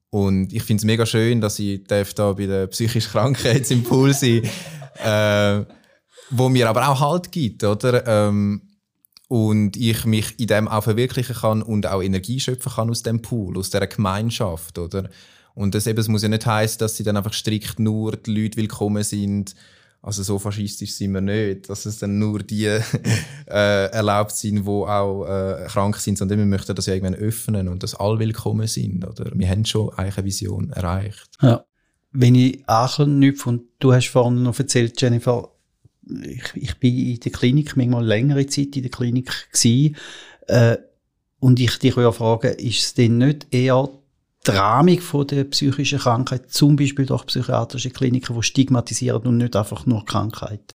Und 0.09 0.53
ich 0.53 0.63
finde 0.63 0.81
es 0.81 0.85
mega 0.85 1.05
schön, 1.05 1.41
dass 1.41 1.59
ich 1.59 1.83
da 1.85 2.33
bei 2.33 2.45
den 2.45 2.69
psychisch 2.69 3.09
Kranken 3.09 3.53
jetzt 3.53 3.71
im 3.71 3.83
Pool 3.83 4.13
sein 4.13 4.43
äh, 5.03 5.65
wo 6.29 6.49
mir 6.49 6.69
aber 6.69 6.87
auch 6.87 6.99
Halt 6.99 7.31
gibt, 7.31 7.63
oder? 7.63 8.05
Ähm, 8.07 8.61
und 9.33 9.77
ich 9.77 10.05
mich 10.05 10.39
in 10.39 10.45
dem 10.45 10.67
auch 10.67 10.83
verwirklichen 10.83 11.35
kann 11.35 11.63
und 11.63 11.87
auch 11.87 12.03
Energie 12.03 12.39
schöpfen 12.39 12.71
kann 12.71 12.91
aus 12.91 13.01
dem 13.01 13.23
Pool, 13.23 13.57
aus 13.57 13.71
der 13.71 13.87
Gemeinschaft, 13.87 14.77
oder? 14.77 15.09
Und 15.55 15.73
das 15.73 15.87
eben, 15.87 15.97
es 15.97 16.07
muss 16.07 16.21
ja 16.21 16.29
nicht 16.29 16.45
heißen, 16.45 16.77
dass 16.77 16.97
sie 16.97 17.03
dann 17.03 17.17
einfach 17.17 17.33
strikt 17.33 17.79
nur 17.79 18.11
die 18.15 18.31
Leute 18.31 18.57
willkommen 18.57 19.01
sind. 19.01 19.55
Also 20.03 20.21
so 20.21 20.37
faschistisch 20.37 20.93
sind 20.93 21.13
wir 21.13 21.21
nicht, 21.21 21.67
dass 21.67 21.87
es 21.87 21.97
dann 21.97 22.19
nur 22.19 22.43
die 22.43 22.65
äh, 23.47 23.85
erlaubt 23.87 24.35
sind, 24.35 24.65
die 24.65 24.69
auch 24.69 25.25
äh, 25.25 25.65
krank 25.65 25.97
sind, 25.97 26.19
sondern 26.19 26.37
wir 26.37 26.45
möchten 26.45 26.75
das 26.75 26.85
ja 26.85 26.93
irgendwann 26.93 27.19
öffnen 27.19 27.69
und 27.69 27.81
dass 27.81 27.95
alle 27.95 28.19
willkommen 28.19 28.67
sind. 28.67 29.03
Oder? 29.03 29.31
Wir 29.33 29.49
haben 29.49 29.65
schon 29.65 29.89
eigentlich 29.95 30.17
eine 30.19 30.25
Vision 30.27 30.69
erreicht. 30.69 31.39
Ja. 31.41 31.65
Wenn 32.11 32.35
ich 32.35 32.69
anknüpfe, 32.69 33.49
und 33.49 33.63
du 33.79 33.93
hast 33.93 34.09
vorhin 34.09 34.43
noch 34.43 34.59
erzählt, 34.59 35.01
Jennifer, 35.01 35.49
ich, 36.07 36.43
ich 36.55 36.79
bin 36.79 36.97
in 36.97 37.19
der 37.19 37.31
Klinik 37.31 37.75
manchmal 37.75 38.05
längere 38.05 38.45
Zeit 38.47 38.75
in 38.75 38.83
der 38.83 38.91
Klinik 38.91 39.31
gewesen, 39.51 39.95
äh, 40.47 40.77
und 41.39 41.59
ich 41.59 41.77
dich 41.77 41.97
ja 41.97 42.11
fragen, 42.11 42.53
ist 42.53 42.83
es 42.83 42.93
denn 42.93 43.17
nicht 43.17 43.47
eher 43.51 43.89
die 44.47 44.51
Rahmung 44.51 45.01
von 45.01 45.27
der 45.27 45.43
psychischen 45.45 45.99
Krankheit, 45.99 46.51
zum 46.51 46.77
Beispiel 46.77 47.05
durch 47.05 47.25
psychiatrische 47.25 47.89
Kliniken, 47.89 48.35
die 48.35 48.43
stigmatisieren 48.43 49.23
und 49.23 49.37
nicht 49.37 49.55
einfach 49.55 49.85
nur 49.85 50.05
Krankheit? 50.05 50.73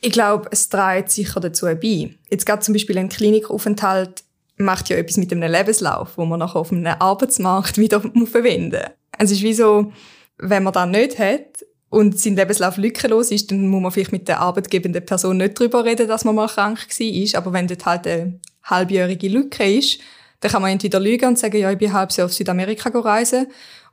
Ich 0.00 0.12
glaube, 0.12 0.48
es 0.50 0.68
trägt 0.68 1.10
sicher 1.10 1.40
dazu 1.40 1.66
bei. 1.66 2.14
Jetzt 2.30 2.46
gerade 2.46 2.62
zum 2.62 2.72
Beispiel 2.72 2.96
ein 2.96 3.08
Klinikaufenthalt 3.08 4.24
macht 4.56 4.88
ja 4.88 4.96
etwas 4.96 5.18
mit 5.18 5.32
einem 5.32 5.50
Lebenslauf, 5.50 6.16
wo 6.16 6.24
man 6.24 6.38
nachher 6.38 6.60
auf 6.60 6.72
einem 6.72 6.86
Arbeitsmarkt 6.86 7.76
wieder 7.78 8.00
verwenden 8.00 8.80
muss. 8.80 8.90
Es 9.18 9.30
ist 9.32 9.42
wie 9.42 9.54
so, 9.54 9.92
wenn 10.38 10.62
man 10.62 10.72
das 10.72 10.88
nicht 10.88 11.18
hat 11.18 11.64
und 11.96 12.20
sein 12.20 12.36
Lebenslauf 12.36 12.76
lückenlos 12.76 13.30
ist, 13.30 13.50
dann 13.50 13.68
muss 13.68 13.80
man 13.80 13.90
vielleicht 13.90 14.12
mit 14.12 14.28
der 14.28 14.40
arbeitgebenden 14.40 15.06
Person 15.06 15.38
nicht 15.38 15.58
darüber 15.58 15.82
reden, 15.82 16.06
dass 16.06 16.26
man 16.26 16.34
mal 16.34 16.46
krank 16.46 16.78
war. 16.90 17.40
Aber 17.40 17.54
wenn 17.54 17.68
dort 17.68 17.86
halt 17.86 18.06
eine 18.06 18.38
halbjährige 18.64 19.28
Lücke 19.28 19.64
ist, 19.64 20.00
dann 20.40 20.50
kann 20.50 20.60
man 20.60 20.72
entweder 20.72 21.00
lügen 21.00 21.24
und 21.24 21.38
sagen, 21.38 21.56
ja, 21.56 21.70
ich 21.70 21.78
bin 21.78 21.94
halb 21.94 22.12
Jahr 22.12 22.26
auf 22.26 22.34
Südamerika 22.34 22.90
reisen. 22.90 23.46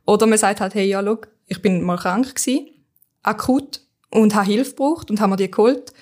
Oder 0.06 0.28
man 0.28 0.38
sagt 0.38 0.60
halt, 0.60 0.76
hey, 0.76 0.86
ja, 0.86 1.02
schau, 1.02 1.20
ich 1.48 1.62
bin 1.62 1.82
mal 1.82 1.96
krank 1.96 2.36
gewesen, 2.36 2.72
akut, 3.22 3.80
und 4.12 4.36
habe 4.36 4.48
Hilfe 4.48 4.72
gebraucht 4.72 5.10
und 5.10 5.22
haben 5.22 5.30
mir 5.30 5.38
die 5.38 5.50
geholt. 5.50 5.94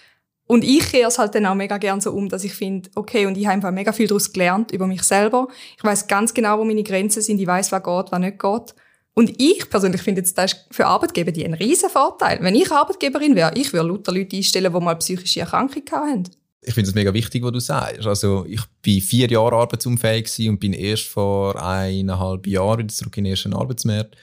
Und 0.48 0.64
ich 0.64 0.90
kehre 0.90 1.08
es 1.08 1.20
halt 1.20 1.36
dann 1.36 1.46
auch 1.46 1.54
mega 1.54 1.78
gern 1.78 2.02
so 2.02 2.14
um, 2.14 2.30
dass 2.30 2.44
ich 2.44 2.56
finde, 2.56 2.90
okay, 2.96 3.28
und 3.28 3.38
ich 3.38 3.46
habe 3.46 3.54
einfach 3.54 3.70
mega 3.70 3.92
viel 3.94 4.08
daraus 4.08 4.34
gelernt 4.34 4.72
über 4.72 4.88
mich 4.88 5.04
selber. 5.04 5.50
Ich 5.78 5.84
weiß 5.84 6.08
ganz 6.08 6.34
genau, 6.34 6.58
wo 6.58 6.66
meine 6.66 6.82
Grenzen 6.82 7.22
sind. 7.22 7.40
Ich 7.40 7.46
weiß, 7.46 7.72
was 7.72 7.84
geht, 7.84 8.12
was 8.12 8.20
nicht 8.20 8.40
geht. 8.40 8.74
Und 9.14 9.42
ich 9.42 9.70
persönlich 9.70 10.02
finde 10.02 10.22
jetzt, 10.22 10.38
das 10.38 10.54
ist 10.54 10.66
für 10.72 10.86
Arbeitgeber 10.86 11.32
die 11.32 11.46
ein 11.46 11.54
riesen 11.54 11.90
Vorteil. 11.90 12.40
Wenn 12.42 12.56
ich 12.56 12.72
Arbeitgeberin 12.72 13.36
wäre, 13.36 13.52
ich 13.56 13.74
würde 13.74 13.90
lauter 13.90 14.14
Leute 14.14 14.38
einstellen, 14.38 14.74
die 14.74 14.80
mal 14.80 14.96
psychische 14.96 15.42
Erkrankungen 15.42 15.92
haben 15.92 16.24
ich 16.64 16.74
finde 16.74 16.90
es 16.90 16.96
mega 16.96 17.14
wichtig, 17.14 17.44
was 17.44 17.52
du 17.52 17.60
sagst. 17.60 18.06
Also, 18.06 18.46
ich 18.48 18.62
bin 18.82 19.02
vier 19.02 19.28
Jahre 19.30 19.56
arbeitsunfähig 19.56 20.48
und 20.48 20.60
bin 20.60 20.74
erst 20.74 21.08
vor 21.08 21.62
eineinhalb 21.62 22.46
Jahren 22.46 22.80
wieder 22.80 22.90
zurück 22.90 23.18
in 23.18 23.24
den 23.24 23.32
ersten 23.32 23.54
Arbeitsmarkt. 23.54 24.16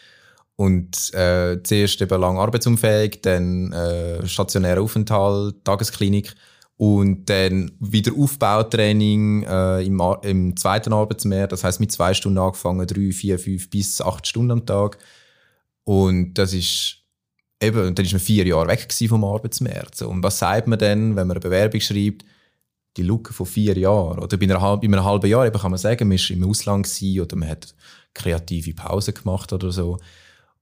Und 0.55 1.14
äh, 1.14 1.62
zuerst 1.62 2.01
eben 2.01 2.20
lang 2.20 2.38
arbeitsunfähig, 2.38 3.22
dann 3.22 3.72
äh, 3.72 4.27
stationärer 4.27 4.81
Aufenthalt, 4.83 5.64
Tagesklinik 5.64 6.35
und 6.78 7.28
dann 7.28 7.72
wieder 7.80 8.12
Aufbautraining 8.16 9.42
äh, 9.42 9.82
im, 9.82 10.00
im 10.22 10.56
zweiten 10.56 10.92
Arbeitsmarkt. 10.92 11.50
Das 11.50 11.64
heißt 11.64 11.80
mit 11.80 11.90
zwei 11.90 12.14
Stunden 12.14 12.38
angefangen, 12.38 12.86
drei, 12.86 13.10
vier, 13.10 13.38
fünf 13.38 13.68
bis 13.68 14.00
acht 14.00 14.28
Stunden 14.28 14.52
am 14.52 14.64
Tag. 14.64 14.96
Und 15.82 16.34
das 16.34 16.52
ist 16.52 16.98
eben, 17.60 17.94
dann 17.94 18.06
ist 18.06 18.12
man 18.12 18.20
vier 18.20 18.46
Jahre 18.46 18.68
weg 18.68 18.86
vom 19.08 19.24
Arbeitsmarkt. 19.24 19.96
So. 19.96 20.08
Und 20.08 20.22
was 20.22 20.38
sagt 20.38 20.68
man 20.68 20.78
dann, 20.78 21.16
wenn 21.16 21.26
man 21.26 21.32
eine 21.32 21.40
Bewerbung 21.40 21.80
schreibt? 21.80 22.24
Die 22.96 23.02
Lücke 23.02 23.32
von 23.32 23.46
vier 23.46 23.76
Jahren. 23.76 24.20
Oder 24.20 24.36
bei, 24.36 24.44
einer, 24.44 24.76
bei 24.76 24.84
einem 24.84 25.04
halben 25.04 25.28
Jahr 25.28 25.46
eben 25.46 25.58
kann 25.58 25.72
man 25.72 25.78
sagen, 25.78 26.06
man 26.06 26.16
war 26.18 26.30
im 26.30 26.44
Ausland 26.48 26.88
oder 27.20 27.36
man 27.36 27.48
hat 27.48 27.74
kreative 28.14 28.74
Pause 28.74 29.12
gemacht 29.12 29.52
oder 29.52 29.72
so. 29.72 29.98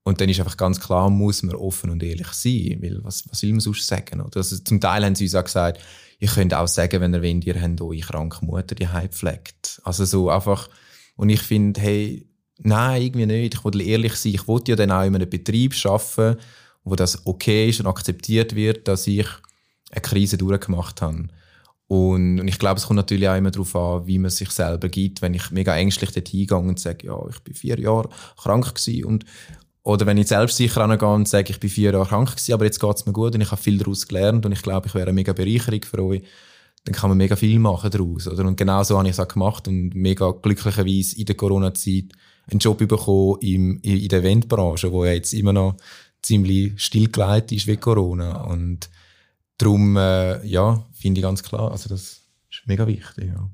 Und 0.02 0.18
dann 0.18 0.30
ist 0.30 0.38
einfach 0.38 0.56
ganz 0.56 0.80
klar, 0.80 1.10
muss 1.10 1.42
man 1.42 1.56
offen 1.56 1.90
und 1.90 2.02
ehrlich 2.02 2.28
sein. 2.28 2.78
Weil 2.80 3.04
was, 3.04 3.28
was 3.30 3.42
will 3.42 3.50
man 3.50 3.60
sonst 3.60 3.86
sagen? 3.86 4.22
Oder? 4.22 4.38
Also 4.38 4.56
zum 4.58 4.80
Teil 4.80 5.04
haben 5.04 5.14
sie 5.14 5.24
uns 5.24 5.34
auch 5.34 5.44
gesagt, 5.44 5.82
ihr 6.18 6.28
könnt 6.28 6.54
auch 6.54 6.68
sagen, 6.68 7.00
wenn 7.00 7.14
ihr 7.14 7.22
wollt, 7.22 7.46
ihr 7.46 7.60
habt 7.60 7.80
eure 7.80 7.98
kranke 7.98 8.44
Mutter, 8.44 8.74
die 8.74 8.88
pflegt. 9.10 9.80
Also 9.84 10.04
so 10.04 10.30
einfach, 10.30 10.68
und 11.16 11.28
ich 11.28 11.40
finde, 11.42 11.80
hey, 11.80 12.26
nein, 12.58 13.02
irgendwie 13.02 13.26
nicht. 13.26 13.54
Ich 13.54 13.64
will 13.64 13.80
ehrlich 13.80 14.14
sein. 14.14 14.34
Ich 14.34 14.48
wollte 14.48 14.72
ja 14.72 14.76
dann 14.76 14.90
auch 14.90 15.04
in 15.04 15.14
einem 15.14 15.28
Betrieb 15.28 15.74
arbeiten, 15.84 16.38
wo 16.84 16.94
das 16.94 17.26
okay 17.26 17.68
ist 17.68 17.80
und 17.80 17.86
akzeptiert 17.86 18.54
wird, 18.54 18.88
dass 18.88 19.06
ich 19.06 19.26
eine 19.90 20.00
Krise 20.00 20.38
durchgemacht 20.38 21.02
habe. 21.02 21.28
Und, 21.88 22.40
und 22.40 22.48
ich 22.48 22.58
glaube, 22.58 22.78
es 22.78 22.86
kommt 22.86 22.96
natürlich 22.96 23.28
auch 23.28 23.36
immer 23.36 23.52
darauf 23.52 23.76
an, 23.76 24.06
wie 24.06 24.18
man 24.18 24.30
sich 24.30 24.50
selber 24.50 24.88
gibt. 24.88 25.22
Wenn 25.22 25.34
ich 25.34 25.50
mega 25.50 25.76
ängstlich 25.76 26.10
dort 26.10 26.28
hingehe 26.28 26.56
und 26.56 26.80
sage, 26.80 27.06
ja, 27.06 27.18
ich 27.28 27.38
bin 27.40 27.54
vier 27.54 27.78
Jahre 27.78 28.08
krank 28.36 28.74
gewesen 28.74 29.04
und 29.04 29.24
oder 29.86 30.04
wenn 30.04 30.18
ich 30.18 30.26
selbstsicher 30.26 30.82
angehe 30.82 31.08
und 31.08 31.28
sage, 31.28 31.52
ich 31.52 31.60
bin 31.60 31.70
vier 31.70 31.92
Jahre 31.92 32.06
krank 32.06 32.30
gewesen, 32.30 32.54
aber 32.54 32.64
jetzt 32.64 32.80
geht 32.80 32.96
es 32.96 33.06
mir 33.06 33.12
gut 33.12 33.36
und 33.36 33.40
ich 33.40 33.52
habe 33.52 33.62
viel 33.62 33.78
daraus 33.78 34.08
gelernt 34.08 34.44
und 34.44 34.50
ich 34.50 34.62
glaube, 34.62 34.88
ich 34.88 34.94
wäre 34.96 35.04
eine 35.04 35.12
mega 35.12 35.32
Bereicherung 35.32 35.80
für 35.84 36.02
euch, 36.02 36.22
dann 36.84 36.94
kann 36.96 37.08
man 37.08 37.16
mega 37.16 37.36
viel 37.36 37.60
machen 37.60 37.92
daraus. 37.92 38.26
Oder? 38.26 38.44
Und 38.46 38.56
genau 38.56 38.82
so 38.82 38.98
habe 38.98 39.06
ich 39.06 39.12
es 39.12 39.20
auch 39.20 39.28
gemacht 39.28 39.68
und 39.68 39.94
mega 39.94 40.32
glücklicherweise 40.32 41.16
in 41.16 41.26
der 41.26 41.36
Corona-Zeit 41.36 42.06
einen 42.50 42.58
Job 42.58 42.78
bekommen 42.78 43.38
im, 43.42 43.78
in 43.82 44.08
der 44.08 44.18
Eventbranche, 44.18 44.90
wo 44.90 45.04
ja 45.04 45.12
jetzt 45.12 45.32
immer 45.32 45.52
noch 45.52 45.76
ziemlich 46.20 46.72
stillgelegt 46.82 47.52
ist 47.52 47.68
wie 47.68 47.76
Corona. 47.76 48.42
Und 48.42 48.90
darum, 49.56 49.96
äh, 49.96 50.44
ja, 50.44 50.84
finde 50.94 51.20
ich 51.20 51.22
ganz 51.22 51.44
klar, 51.44 51.70
also 51.70 51.88
das 51.88 52.22
ist 52.50 52.66
mega 52.66 52.88
wichtig. 52.88 53.26
Ja. 53.28 53.48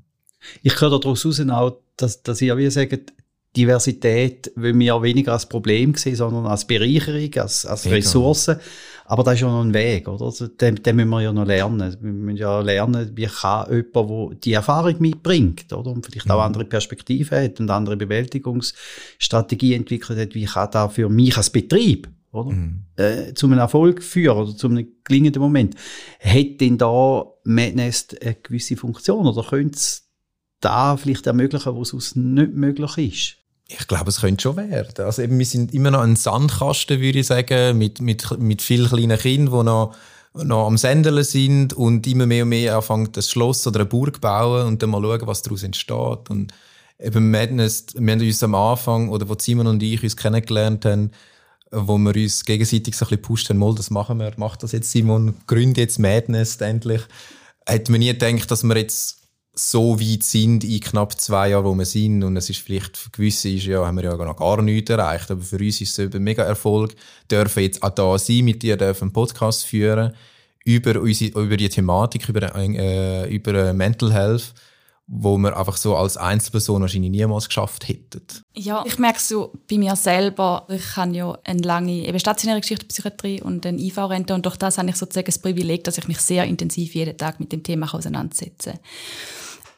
Ich 0.63 0.81
höre 0.81 0.99
daraus 0.99 1.23
heraus 1.23 1.39
auch, 1.51 1.77
dass, 1.95 2.23
dass 2.23 2.41
ihr 2.41 2.57
wie 2.57 2.71
sagt, 2.71 3.13
Diversität 3.55 4.51
will 4.55 4.77
wir 4.79 5.01
weniger 5.01 5.33
als 5.33 5.47
Problem 5.47 5.93
sehen, 5.95 6.15
sondern 6.15 6.47
als 6.47 6.65
Bereicherung, 6.65 7.29
als, 7.35 7.65
als 7.65 7.89
Ressource. 7.89 8.51
Aber 9.05 9.23
das 9.23 9.35
ist 9.35 9.41
ja 9.41 9.47
noch 9.47 9.61
ein 9.61 9.73
Weg, 9.73 10.07
oder? 10.07 10.25
Also, 10.25 10.47
den, 10.47 10.75
den 10.81 10.95
müssen 10.95 11.09
wir 11.09 11.21
ja 11.21 11.33
noch 11.33 11.45
lernen. 11.45 11.95
Wir 12.01 12.11
müssen 12.11 12.37
ja 12.37 12.61
lernen, 12.61 13.11
wie 13.15 13.27
kann 13.27 13.71
jemand, 13.71 13.95
der 14.31 14.37
die 14.39 14.53
Erfahrung 14.53 14.95
mitbringt, 14.99 15.71
oder? 15.71 15.91
Und 15.91 16.05
vielleicht 16.05 16.31
auch 16.31 16.37
mhm. 16.37 16.45
andere 16.45 16.65
Perspektiven 16.65 17.43
hat 17.43 17.59
und 17.59 17.69
andere 17.69 17.97
Bewältigungsstrategie 17.97 19.75
entwickelt 19.75 20.17
hat, 20.17 20.33
wie 20.33 20.45
kann 20.45 20.71
das 20.71 20.93
für 20.93 21.09
mich 21.09 21.37
als 21.37 21.49
Betrieb 21.49 22.07
oder? 22.33 22.51
Mhm. 22.51 22.83
Äh, 22.95 23.33
zu 23.33 23.45
einem 23.45 23.59
Erfolg 23.59 24.01
führen 24.01 24.37
oder 24.37 24.55
zu 24.55 24.67
einem 24.67 24.87
gelingenden 25.03 25.41
Moment. 25.41 25.75
Hat 26.19 26.59
denn 26.59 26.77
da 26.77 27.25
Madness 27.43 28.07
eine 28.21 28.35
gewisse 28.35 28.75
Funktion 28.75 29.27
oder 29.27 29.43
könnte 29.43 29.75
es 29.75 30.09
da 30.59 30.97
vielleicht 30.97 31.27
ermöglichen, 31.27 31.75
wo 31.75 31.81
es 31.81 31.89
sonst 31.89 32.15
nicht 32.15 32.53
möglich 32.53 32.97
ist? 32.97 33.42
Ich 33.79 33.87
glaube, 33.87 34.09
es 34.09 34.21
könnte 34.21 34.41
schon 34.41 34.57
werden. 34.57 35.05
Also 35.05 35.21
eben, 35.21 35.39
wir 35.39 35.45
sind 35.45 35.73
immer 35.73 35.91
noch 35.91 36.01
ein 36.01 36.15
Sandkasten, 36.15 36.99
würde 37.01 37.19
ich 37.19 37.27
sagen, 37.27 37.77
mit, 37.77 38.01
mit, 38.01 38.39
mit 38.39 38.61
vielen 38.61 38.87
kleinen 38.87 39.17
Kindern, 39.17 39.59
die 39.59 39.65
noch, 39.65 39.95
noch 40.33 40.67
am 40.67 40.77
Sendeln 40.77 41.23
sind 41.23 41.73
und 41.73 42.05
immer 42.05 42.25
mehr 42.25 42.43
und 42.43 42.49
mehr 42.49 42.75
anfangen, 42.75 43.11
das 43.11 43.29
Schloss 43.29 43.65
oder 43.65 43.81
eine 43.81 43.89
Burg 43.89 44.21
bauen 44.21 44.67
und 44.67 44.83
dann 44.83 44.91
mal 44.91 45.01
schauen, 45.01 45.27
was 45.27 45.41
daraus 45.41 45.63
entsteht. 45.63 46.29
Und 46.29 46.53
eben 46.99 47.31
Madness, 47.31 47.87
wir 47.95 48.13
haben 48.13 48.21
uns 48.21 48.43
am 48.43 48.55
Anfang, 48.55 49.09
oder 49.09 49.27
wo 49.27 49.35
Simon 49.37 49.67
und 49.67 49.81
ich 49.81 50.03
uns 50.03 50.17
kennengelernt 50.17 50.85
haben, 50.85 51.11
wo 51.71 51.97
wir 51.97 52.15
uns 52.15 52.45
gegenseitig 52.45 52.95
so 52.95 53.05
ein 53.05 53.09
bisschen 53.09 53.21
pusht 53.23 53.49
haben, 53.49 53.57
mal, 53.57 53.73
das 53.73 53.89
machen 53.89 54.19
wir, 54.19 54.33
macht 54.37 54.61
das 54.61 54.73
jetzt 54.73 54.91
Simon, 54.91 55.33
gründet 55.47 55.77
jetzt 55.77 55.99
Madness 55.99 56.57
endlich. 56.57 57.01
Hätte 57.65 57.91
man 57.91 57.99
nie 57.99 58.15
gedacht, 58.15 58.51
dass 58.51 58.63
wir 58.63 58.77
jetzt 58.77 59.22
so 59.55 59.99
weit 59.99 60.23
sind 60.23 60.63
in 60.63 60.79
knapp 60.79 61.19
zwei 61.19 61.49
Jahren, 61.49 61.65
wo 61.65 61.75
wir 61.75 61.85
sind. 61.85 62.23
Und 62.23 62.37
es 62.37 62.49
ist 62.49 62.59
vielleicht 62.59 62.97
für 62.97 63.11
gewisse 63.11 63.49
ist, 63.49 63.65
ja, 63.65 63.85
haben 63.85 63.97
wir 63.97 64.03
ja 64.03 64.15
noch 64.15 64.35
gar 64.35 64.61
nichts 64.61 64.89
erreicht. 64.89 65.29
Aber 65.29 65.41
für 65.41 65.57
uns 65.57 65.81
ist 65.81 65.97
es 65.97 66.13
ein 66.13 66.23
mega 66.23 66.43
Erfolg, 66.43 66.95
dürfen 67.29 67.63
jetzt 67.63 67.83
auch 67.83 67.89
da 67.89 68.17
sein, 68.17 68.45
mit 68.45 68.63
dir 68.63 68.77
dürfen 68.77 69.05
einen 69.05 69.13
Podcast 69.13 69.65
führen 69.65 70.13
über, 70.65 70.99
unsere, 71.01 71.39
über 71.39 71.57
die 71.57 71.69
Thematik, 71.69 72.29
über, 72.29 72.55
äh, 72.55 73.29
über 73.33 73.73
Mental 73.73 74.11
Health 74.11 74.53
wo 75.07 75.37
wir 75.37 75.57
einfach 75.57 75.77
so 75.77 75.95
als 75.95 76.15
Einzelperson 76.17 76.81
wahrscheinlich 76.81 77.11
niemals 77.11 77.47
geschafft 77.47 77.87
hätten. 77.87 78.23
Ja, 78.55 78.83
ich 78.85 78.97
merke 78.97 79.19
so 79.19 79.51
bei 79.69 79.77
mir 79.77 79.95
selber, 79.95 80.65
ich 80.69 80.95
habe 80.95 81.15
ja 81.15 81.37
eine 81.43 81.61
lange 81.61 82.07
eben 82.07 82.19
stationäre 82.19 82.61
Geschichte 82.61 82.85
Psychiatrie 82.85 83.41
und 83.41 83.65
eine 83.65 83.79
IV-Rente 83.79 84.33
und 84.33 84.45
durch 84.45 84.57
das 84.57 84.77
habe 84.77 84.89
ich 84.89 84.95
sozusagen 84.95 85.25
das 85.25 85.39
Privileg, 85.39 85.83
dass 85.83 85.97
ich 85.97 86.07
mich 86.07 86.19
sehr 86.19 86.45
intensiv 86.45 86.95
jeden 86.95 87.17
Tag 87.17 87.39
mit 87.39 87.51
dem 87.51 87.63
Thema 87.63 87.93
auseinandersetze. 87.93 88.79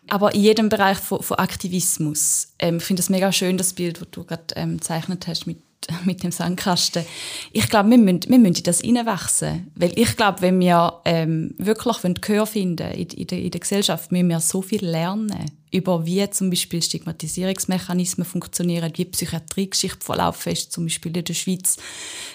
Aber 0.09 0.33
in 0.33 0.41
jedem 0.41 0.69
Bereich 0.69 0.97
von, 0.97 1.21
von 1.21 1.37
Aktivismus. 1.37 2.49
Ähm, 2.59 2.77
ich 2.77 2.83
finde 2.83 3.01
es 3.01 3.09
mega 3.09 3.31
schön, 3.31 3.57
das 3.57 3.73
Bild, 3.73 4.01
das 4.01 4.07
du 4.11 4.23
gerade 4.23 4.43
ähm, 4.55 4.77
gezeichnet 4.77 5.27
hast 5.27 5.47
mit 5.47 5.57
mit 6.05 6.23
dem 6.23 6.31
Sandkasten. 6.31 7.05
Ich 7.51 7.69
glaube, 7.69 7.89
wir 7.89 7.97
müssen, 7.97 8.23
wir 8.27 8.39
müssen 8.39 8.55
in 8.55 8.63
das 8.63 8.81
hineinwachsen. 8.81 9.71
Weil 9.75 9.91
ich 9.95 10.15
glaube, 10.15 10.41
wenn 10.41 10.59
wir 10.59 11.01
ähm, 11.05 11.53
wirklich 11.57 11.97
Gehör 12.21 12.45
finden 12.45 12.91
in, 12.91 13.07
in, 13.07 13.27
der, 13.27 13.39
in 13.39 13.51
der 13.51 13.59
Gesellschaft, 13.59 14.11
müssen 14.11 14.29
wir 14.29 14.39
so 14.39 14.61
viel 14.61 14.85
lernen 14.85 15.51
über 15.75 16.05
wie 16.05 16.27
zum 16.29 16.49
Beispiel 16.49 16.81
Stigmatisierungsmechanismen 16.81 18.25
funktionieren, 18.25 18.91
wie 18.95 19.05
Psychiatriegeschichte 19.05 20.03
verlaufen 20.03 20.53
ist, 20.53 20.71
zum 20.71 20.85
Beispiel 20.85 21.15
in 21.17 21.25
der 21.25 21.33
Schweiz, 21.33 21.77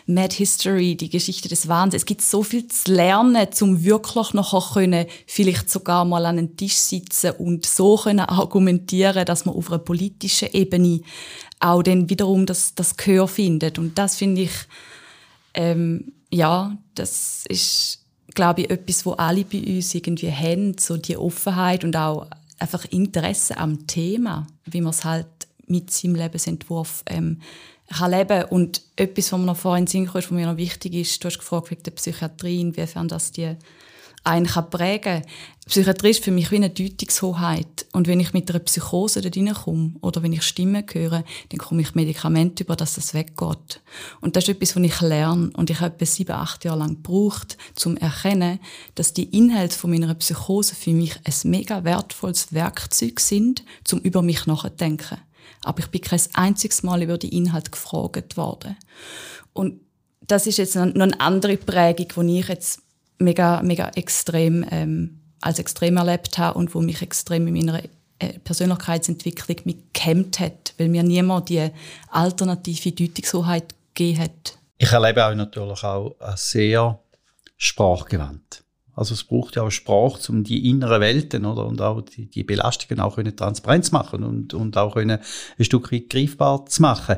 Mad 0.07 0.35
History, 0.35 0.95
die 0.97 1.09
Geschichte 1.09 1.49
des 1.49 1.67
Wahnsinns. 1.67 2.03
Es 2.03 2.07
gibt 2.07 2.23
so 2.23 2.43
viel 2.43 2.69
zu 2.69 2.93
lernen, 2.93 3.49
um 3.61 3.83
wirklich 3.83 4.35
nachher 4.35 4.63
können, 4.75 5.07
vielleicht 5.27 5.71
sogar 5.71 6.05
mal 6.05 6.27
an 6.27 6.39
einen 6.39 6.57
Tisch 6.57 6.77
sitzen 6.77 7.33
und 7.33 7.65
so 7.65 7.97
können 7.97 8.21
argumentieren, 8.21 9.25
dass 9.25 9.47
man 9.47 9.55
auf 9.55 9.69
einer 9.69 9.79
politischen 9.79 10.49
Ebene 10.53 11.01
auch 11.61 11.83
dann 11.83 12.09
wiederum 12.11 12.47
das, 12.47 12.75
das 12.75 12.97
Gehör 12.97 13.29
findet. 13.29 13.79
Und 13.79 13.99
das 13.99 14.17
finde 14.17 14.43
ich, 14.43 14.53
ähm, 15.55 16.13
ja, 16.31 16.77
das 16.95 17.45
ist, 17.49 18.05
glaube 18.35 18.63
ich, 18.63 18.71
etwas, 18.71 19.05
wo 19.05 19.13
alle 19.13 19.45
bei 19.45 19.61
uns 19.61 19.95
irgendwie 19.95 20.31
haben, 20.31 20.77
so 20.79 20.97
die 20.97 21.17
Offenheit 21.17 21.85
und 21.85 21.97
auch 21.97 22.27
einfach 22.61 22.85
Interesse 22.87 23.57
am 23.57 23.87
Thema, 23.87 24.47
wie 24.65 24.81
man 24.81 24.91
es 24.91 25.05
halt 25.05 25.27
mit 25.67 25.91
seinem 25.91 26.15
Lebensentwurf 26.15 27.03
ähm, 27.07 27.41
kann 27.89 28.13
leben 28.13 28.45
Und 28.45 28.83
etwas, 28.97 29.33
was 29.33 29.39
mir 29.39 29.47
noch 29.47 29.57
vorhin 29.57 29.87
Sinn 29.87 30.07
kam, 30.07 30.15
was 30.15 30.31
mir 30.31 30.47
noch 30.47 30.57
wichtig 30.57 30.95
ist, 30.95 31.23
du 31.23 31.27
hast 31.27 31.39
gefragt 31.39 31.71
wegen 31.71 31.83
der 31.83 31.91
Psychiatrie, 31.93 32.61
inwiefern 32.61 33.09
das 33.09 33.33
die 33.33 33.57
einen 34.25 34.47
kann 34.47 34.71
prägen. 34.71 35.23
Psychiatrie 35.67 36.11
ist 36.11 36.25
für 36.25 36.33
mich 36.33 36.51
wie 36.51 36.57
eine 36.57 36.71
Deutungshoheit. 36.71 37.87
Und 37.93 38.09
wenn 38.09 38.19
ich 38.19 38.33
mit 38.33 38.51
einer 38.51 38.59
Psychose 38.59 39.21
da 39.21 39.31
reinkomme 39.35 39.95
oder 40.01 40.23
wenn 40.23 40.33
ich 40.33 40.43
Stimmen 40.43 40.85
höre, 40.93 41.25
dann 41.49 41.59
komme 41.59 41.83
ich 41.83 41.95
Medikamente 41.95 42.65
über, 42.65 42.77
dass 42.77 42.95
das 42.95 43.15
weggeht. 43.15 43.81
Und 44.21 44.37
das 44.37 44.45
ist 44.45 44.51
etwas, 44.51 44.77
was 44.77 44.83
ich 44.83 45.01
lerne. 45.01 45.51
Und 45.55 45.71
ich 45.71 45.81
habe 45.81 45.95
etwa 45.95 46.05
sieben, 46.05 46.33
acht 46.33 46.65
Jahre 46.65 46.81
lang 46.81 47.03
gebraucht, 47.03 47.57
um 47.85 47.97
zu 47.97 47.97
erkennen, 47.97 48.59
dass 48.97 49.15
die 49.15 49.37
Inhalte 49.37 49.77
von 49.77 49.91
meiner 49.91 50.15
Psychose 50.15 50.75
für 50.75 50.91
mich 50.91 51.17
ein 51.25 51.51
mega 51.51 51.85
wertvolles 51.85 52.53
Werkzeug 52.53 53.21
sind, 53.21 53.65
um 53.93 54.01
über 54.01 54.23
mich 54.23 54.47
nachzudenken. 54.47 55.19
Aber 55.63 55.79
ich 55.81 55.89
bin 55.89 56.01
kein 56.01 56.21
einziges 56.35 56.83
Mal 56.83 57.03
über 57.03 57.19
die 57.19 57.37
Inhalte 57.37 57.71
gefragt 57.71 58.37
worden. 58.37 58.77
Und 59.53 59.81
das 60.27 60.47
ist 60.47 60.59
jetzt 60.59 60.75
noch 60.77 60.83
eine 60.83 61.21
andere 61.21 61.57
Prägung, 61.57 62.27
die 62.27 62.41
ich 62.41 62.49
jetzt 62.49 62.83
mega, 63.21 63.63
mega 63.63 63.91
extrem, 63.95 64.65
ähm, 64.71 65.21
als 65.41 65.59
extrem 65.59 65.97
erlebt 65.97 66.39
habe 66.39 66.59
und 66.59 66.75
wo 66.75 66.81
mich 66.81 67.03
extrem 67.03 67.47
in 67.47 67.55
meiner 67.55 67.83
äh, 68.19 68.39
Persönlichkeitsentwicklung 68.45 69.57
mit 69.65 69.95
gehemmt 69.95 70.41
hat, 70.41 70.75
weil 70.79 70.89
mir 70.89 71.03
niemand 71.03 71.49
die 71.49 71.71
alternative 72.11 72.93
Deutungshoheit 72.93 73.75
gegeben 73.95 74.21
hat. 74.21 74.59
Ich 74.79 74.93
erlebe 74.93 75.27
auch 75.27 75.35
natürlich 75.35 75.85
auch 75.85 76.17
sehr 76.37 76.99
sprachgewandt. 77.57 78.65
Also 78.95 79.15
es 79.15 79.25
braucht 79.25 79.57
ja 79.57 79.63
auch 79.63 79.71
Sprache, 79.71 80.31
um 80.31 80.45
die 80.45 80.69
inneren 80.69 81.01
Welten 81.01 81.47
oder 81.47 81.65
und 81.65 81.81
auch 81.81 82.03
die, 82.03 82.27
die 82.27 82.45
Belastungen 82.45 83.01
auch 83.01 83.17
können 83.17 83.37
transparent 83.37 83.87
zu 83.87 83.93
machen 83.93 84.25
und 84.25 84.53
und 84.53 84.77
auch 84.77 84.97
ein 84.97 85.19
Stück 85.59 85.93
weit 85.93 86.11
greifbar 86.11 86.67
zu 86.67 86.83
machen. 86.83 87.17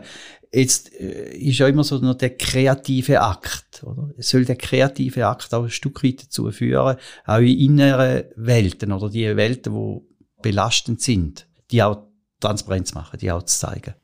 Jetzt 0.54 0.92
äh, 1.00 1.34
ist 1.34 1.58
ja 1.58 1.66
immer 1.66 1.82
so 1.82 1.98
noch 1.98 2.14
der 2.14 2.36
kreative 2.36 3.20
Akt, 3.20 3.82
oder? 3.84 4.10
Soll 4.18 4.44
der 4.44 4.56
kreative 4.56 5.26
Akt 5.26 5.54
auch 5.54 5.64
ein 5.64 5.70
Stück 5.70 6.04
weit 6.04 6.24
dazu 6.24 6.50
führen, 6.50 6.96
auch 7.26 7.38
in 7.38 7.58
inneren 7.58 8.24
Welten 8.36 8.92
oder 8.92 9.08
die 9.08 9.34
Welten, 9.36 9.72
die 9.72 10.42
belastend 10.42 11.00
sind, 11.00 11.46
die 11.70 11.82
auch 11.82 12.06
transparent 12.40 12.88
zu 12.88 12.94
machen, 12.94 13.18
die 13.18 13.32
auch 13.32 13.42
zu 13.44 13.58
zeigen? 13.58 13.94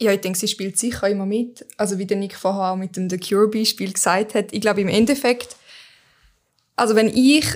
Ja, 0.00 0.12
ich 0.12 0.20
denke, 0.20 0.38
sie 0.38 0.48
spielt 0.48 0.76
sicher 0.76 1.08
immer 1.08 1.24
mit. 1.24 1.64
Also 1.78 1.98
wie 1.98 2.06
der 2.06 2.18
Nick 2.18 2.34
vorher 2.34 2.72
auch 2.72 2.76
mit 2.76 2.96
dem 2.96 3.08
The 3.08 3.16
Cure-Beispiel 3.16 3.92
gesagt 3.92 4.34
hat, 4.34 4.52
ich 4.52 4.60
glaube 4.60 4.82
im 4.82 4.88
Endeffekt, 4.88 5.56
also 6.76 6.96
wenn 6.96 7.08
ich 7.08 7.46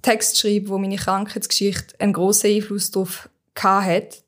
Text 0.00 0.38
schreibe, 0.38 0.68
wo 0.68 0.78
meine 0.78 0.96
Krankheitsgeschichte 0.96 1.98
einen 2.00 2.12
grossen 2.12 2.50
Einfluss 2.50 2.90
darauf 2.90 3.28
hat, 3.56 4.23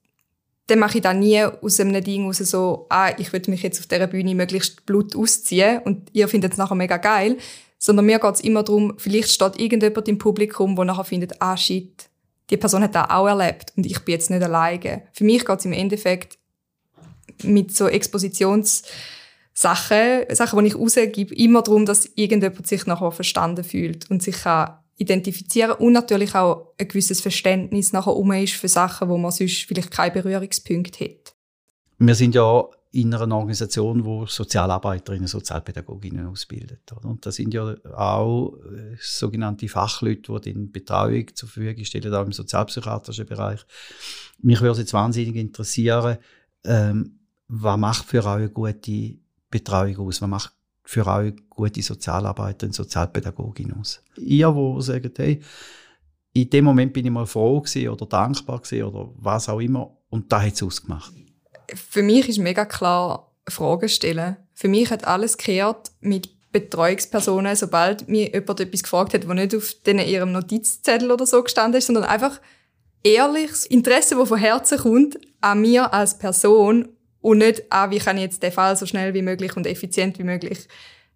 dann 0.67 0.81
mache 0.81 0.99
ich 0.99 1.03
da 1.03 1.15
nie 1.15 1.43
aus 1.43 1.79
einem 1.79 2.03
Ding 2.03 2.27
raus 2.27 2.39
so, 2.39 2.87
ah, 2.89 3.13
ich 3.19 3.33
würde 3.33 3.51
mich 3.51 3.63
jetzt 3.63 3.79
auf 3.79 3.87
dieser 3.87 4.09
Bühne 4.09 4.35
möglichst 4.35 4.85
Blut 4.85 5.15
ausziehen 5.15 5.81
und 5.85 6.09
ihr 6.13 6.27
findet 6.29 6.53
es 6.53 6.59
nachher 6.59 6.75
mega 6.75 6.97
geil. 6.97 7.37
Sondern 7.79 8.07
mir 8.07 8.19
geht 8.19 8.35
es 8.35 8.41
immer 8.41 8.63
darum, 8.63 8.95
vielleicht 8.97 9.31
steht 9.31 9.61
irgendjemand 9.61 10.09
im 10.09 10.19
Publikum, 10.19 10.75
der 10.75 10.87
nachher 10.87 11.05
findet, 11.05 11.41
ah 11.43 11.57
shit, 11.57 12.09
die 12.51 12.57
Person 12.57 12.83
hat 12.83 12.95
das 12.95 13.11
auch 13.11 13.27
erlebt 13.27 13.73
und 13.77 13.87
ich 13.87 14.01
bin 14.01 14.15
jetzt 14.15 14.31
nicht 14.31 14.43
alleine. 14.43 15.03
Für 15.13 15.25
mich 15.25 15.45
geht 15.45 15.59
es 15.59 15.65
im 15.67 15.73
Endeffekt 15.73 16.39
mit 17.43 17.77
so 17.77 17.87
Expositionssachen, 17.87 20.25
Sachen, 20.31 20.59
die 20.61 20.69
ich 20.69 20.77
rausgebe, 20.77 21.35
immer 21.35 21.63
darum, 21.63 21.85
dass 21.85 22.09
irgendjemand 22.15 22.67
sich 22.67 22.87
nachher 22.87 23.13
verstanden 23.13 23.63
fühlt 23.63 24.11
und 24.11 24.23
sich 24.23 24.43
kann 24.43 24.79
identifizieren 24.97 25.73
und 25.73 25.93
natürlich 25.93 26.35
auch 26.35 26.73
ein 26.79 26.89
gewisses 26.89 27.21
Verständnis 27.21 27.93
nachher 27.93 28.17
um 28.17 28.33
ist 28.33 28.55
für 28.55 28.69
Sachen, 28.69 29.09
wo 29.09 29.19
man 29.19 29.31
sonst 29.31 29.65
vielleicht 29.65 29.91
keine 29.91 30.13
Berührungspunkte 30.13 31.05
hat. 31.05 31.35
Wir 31.99 32.15
sind 32.15 32.35
ja 32.35 32.65
in 32.93 33.13
einer 33.13 33.37
Organisation, 33.37 34.05
wo 34.05 34.25
Sozialarbeiterinnen, 34.25 35.29
Sozialpädagoginnen 35.29 36.27
ausbildet. 36.27 36.93
Und 37.03 37.27
da 37.27 37.31
sind 37.31 37.53
ja 37.53 37.75
auch 37.95 38.57
äh, 38.73 38.97
sogenannte 38.99 39.69
Fachleute, 39.69 40.41
die 40.41 40.55
die 40.55 40.67
Betreuung 40.67 41.27
zur 41.35 41.49
Verfügung 41.49 41.85
stellen, 41.85 42.15
auch 42.15 42.25
im 42.25 42.33
sozialpsychiatrischen 42.33 43.27
Bereich. 43.27 43.61
Mich 44.41 44.61
würde 44.63 44.81
jetzt 44.81 44.95
wahnsinnig 44.95 45.37
interessieren, 45.37 46.17
ähm, 46.65 47.19
was 47.49 47.79
macht 47.79 48.07
für 48.07 48.25
euch 48.25 48.27
eine 48.27 48.51
gute 48.51 49.19
Betreuung 49.51 50.07
aus? 50.07 50.23
Was 50.23 50.29
macht 50.29 50.56
für 50.87 51.07
auch 51.07 51.31
gute 51.51 51.83
Sozialarbeiter 51.83 52.67
und 52.67 52.73
Sozialpädagogin 52.73 53.75
aus. 53.75 54.03
Ihr, 54.17 54.55
wo 54.55 54.81
sagt, 54.81 55.19
hey, 55.19 55.41
in 56.33 56.49
dem 56.49 56.65
Moment 56.65 56.93
bin 56.93 57.05
ich 57.05 57.13
mal 57.13 57.27
froh 57.27 57.63
oder 57.91 58.07
dankbar 58.07 58.63
oder 58.73 59.11
was 59.17 59.49
auch 59.49 59.61
immer 59.61 59.97
und 60.11 60.31
da 60.33 60.41
hat 60.41 60.55
es 60.55 60.63
ausgemacht. 60.63 61.13
Für 61.75 62.03
mich 62.03 62.29
ist 62.29 62.39
mega 62.39 62.65
klar 62.65 63.33
Fragen 63.49 63.89
stellen. 63.89 64.37
Für 64.55 64.69
mich 64.69 64.91
hat 64.91 65.05
alles 65.05 65.37
gekehrt 65.37 65.91
mit 66.01 66.31
Betreuungspersonen, 66.53 67.57
sobald 67.57 68.09
mir 68.09 68.33
jemand 68.33 68.61
etwas 68.61 68.83
gefragt 68.83 69.13
hat, 69.13 69.27
was 69.27 69.35
nicht 69.35 69.55
auf 69.55 69.75
ihrem 69.85 70.33
Notizzettel 70.33 71.11
oder 71.11 71.27
so 71.27 71.43
gestanden 71.43 71.79
ist, 71.79 71.87
sondern 71.87 72.05
einfach 72.05 72.41
ehrliches 73.03 73.67
Interesse, 73.67 74.15
das 74.17 74.29
von 74.29 74.39
Herzen 74.39 74.79
kommt, 74.79 75.19
an 75.41 75.61
mir 75.61 75.93
als 75.93 76.19
Person 76.19 76.89
und 77.27 77.39
nicht, 77.39 77.65
ah, 77.71 77.91
wie 77.91 77.99
kann 77.99 78.17
ich 78.19 78.23
jetzt 78.23 78.43
den 78.45 78.53
Fall 78.53 78.77
so 78.77 78.87
schnell 78.87 79.13
wie 79.13 79.21
möglich 79.21 79.57
und 79.57 79.67
effizient 79.67 80.17
wie 80.21 80.23
möglich 80.23 80.69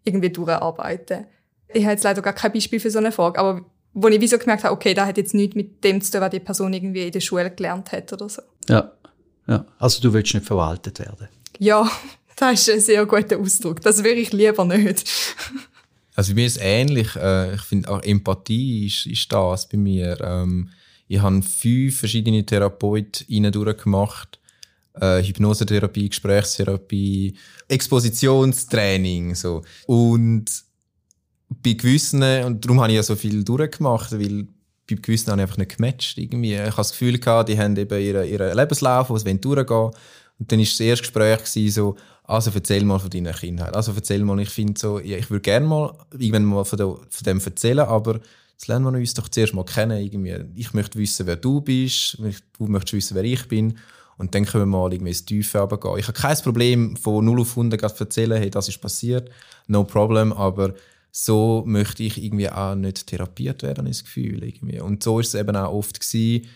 irgendwie 0.02 0.30
durcharbeiten. 0.30 1.26
Ich 1.68 1.84
habe 1.84 1.92
jetzt 1.92 2.02
leider 2.02 2.20
gar 2.20 2.32
kein 2.32 2.52
Beispiel 2.52 2.80
für 2.80 2.90
so 2.90 2.98
eine 2.98 3.12
Frage, 3.12 3.38
aber 3.38 3.64
wo 3.94 4.08
ich 4.08 4.20
wie 4.20 4.26
so 4.26 4.36
gemerkt 4.36 4.64
habe, 4.64 4.74
okay, 4.74 4.92
da 4.92 5.06
hat 5.06 5.18
jetzt 5.18 5.34
nichts 5.34 5.54
mit 5.54 5.84
dem 5.84 6.00
zu 6.00 6.10
tun, 6.10 6.20
was 6.20 6.30
die 6.30 6.40
Person 6.40 6.72
irgendwie 6.72 7.06
in 7.06 7.12
der 7.12 7.20
Schule 7.20 7.48
gelernt 7.52 7.92
hat 7.92 8.12
oder 8.12 8.28
so. 8.28 8.42
Ja, 8.68 8.90
ja. 9.46 9.64
Also 9.78 10.02
du 10.02 10.12
willst 10.12 10.34
nicht 10.34 10.44
verwaltet 10.44 10.98
werden? 10.98 11.28
Ja, 11.60 11.88
das 12.36 12.62
ist 12.62 12.70
ein 12.70 12.80
sehr 12.80 13.06
guter 13.06 13.38
Ausdruck. 13.38 13.80
Das 13.80 14.02
will 14.02 14.18
ich 14.18 14.32
lieber 14.32 14.64
nicht. 14.64 15.08
Also 16.16 16.32
bei 16.32 16.40
mir 16.40 16.46
ist 16.48 16.56
es 16.56 16.62
ähnlich. 16.62 17.16
Äh, 17.16 17.54
ich 17.54 17.62
finde 17.62 17.88
auch 17.88 18.02
Empathie 18.02 18.88
ist, 18.88 19.06
ist 19.06 19.32
das 19.32 19.68
bei 19.68 19.78
mir. 19.78 20.20
Ähm, 20.20 20.68
ich 21.06 21.22
habe 21.22 21.40
fünf 21.40 22.00
verschiedene 22.00 22.44
Therapeuten 22.44 23.50
durchgemacht 23.52 24.39
äh, 24.94 25.22
Hypnosetherapie, 25.22 26.08
Gesprächstherapie, 26.08 27.36
Expositionstraining. 27.68 29.34
So. 29.34 29.62
Und 29.86 30.46
bei 31.62 31.72
gewissen, 31.72 32.22
und 32.44 32.64
darum 32.64 32.80
habe 32.80 32.90
ich 32.92 32.96
ja 32.96 33.02
so 33.02 33.16
viel 33.16 33.44
durchgemacht, 33.44 34.12
weil 34.12 34.46
bei 34.88 34.96
gewissen 34.96 35.30
habe 35.30 35.40
ich 35.40 35.42
einfach 35.42 35.58
nicht 35.58 35.76
gematcht. 35.76 36.18
Irgendwie. 36.18 36.54
Ich 36.54 36.60
habe 36.60 36.76
das 36.76 36.92
Gefühl 36.92 37.18
gehabt, 37.18 37.48
die 37.48 37.58
haben 37.58 37.76
eben 37.76 38.00
ihren, 38.00 38.28
ihren 38.28 38.56
Lebenslauf, 38.56 39.10
wo 39.10 39.18
sie 39.18 39.38
durchgehen. 39.38 39.90
Und 40.38 40.50
dann 40.50 40.58
war 40.58 40.64
das 40.64 40.80
erste 40.80 41.02
Gespräch 41.02 41.72
so, 41.74 41.96
also 42.24 42.50
erzähl 42.54 42.84
mal 42.84 42.98
von 42.98 43.10
deiner 43.10 43.32
Kindheit. 43.32 43.74
Also 43.74 43.92
erzähl 43.94 44.24
mal, 44.24 44.40
ich 44.40 44.50
finde 44.50 44.78
so, 44.78 44.98
ja, 45.00 45.18
ich 45.18 45.30
würde 45.30 45.42
gerne 45.42 45.66
mal 45.66 45.94
irgendwann 46.12 46.44
mal 46.44 46.64
von, 46.64 46.78
de, 46.78 46.86
von 46.86 47.24
dem 47.26 47.40
erzählen, 47.40 47.80
aber 47.80 48.20
jetzt 48.52 48.68
lernen 48.68 48.92
wir 48.92 48.98
uns 48.98 49.14
doch 49.14 49.28
zuerst 49.28 49.52
mal 49.52 49.64
kennen. 49.64 50.00
Irgendwie. 50.00 50.36
Ich 50.54 50.72
möchte 50.72 50.98
wissen, 50.98 51.26
wer 51.26 51.36
du 51.36 51.60
bist, 51.60 52.18
du 52.18 52.66
möchtest 52.66 52.94
wissen, 52.94 53.14
wer 53.16 53.24
ich 53.24 53.46
bin. 53.48 53.78
Und 54.20 54.34
dann 54.34 54.44
können 54.44 54.70
wir 54.70 54.78
mal 54.78 54.92
irgendwie 54.92 55.12
ins 55.12 55.24
Tiefe 55.24 55.60
runtergehen. 55.60 55.96
Ich 55.96 56.06
habe 56.06 56.12
kein 56.12 56.36
Problem, 56.36 56.94
von 56.94 57.24
0 57.24 57.40
auf 57.40 57.56
100 57.56 57.96
zu 57.96 58.04
erzählen, 58.04 58.36
hey, 58.36 58.50
das 58.50 58.68
ist 58.68 58.78
passiert, 58.78 59.30
no 59.66 59.82
problem, 59.82 60.34
aber 60.34 60.74
so 61.10 61.64
möchte 61.66 62.02
ich 62.02 62.22
irgendwie 62.22 62.50
auch 62.50 62.74
nicht 62.74 63.06
therapiert 63.06 63.62
werden, 63.62 63.86
das 63.86 64.04
Gefühl. 64.04 64.44
Irgendwie. 64.44 64.78
Und 64.78 65.02
so 65.02 65.20
ist 65.20 65.28
es 65.28 65.40
eben 65.40 65.56
auch 65.56 65.72
oft 65.72 65.98
gewesen, 65.98 66.46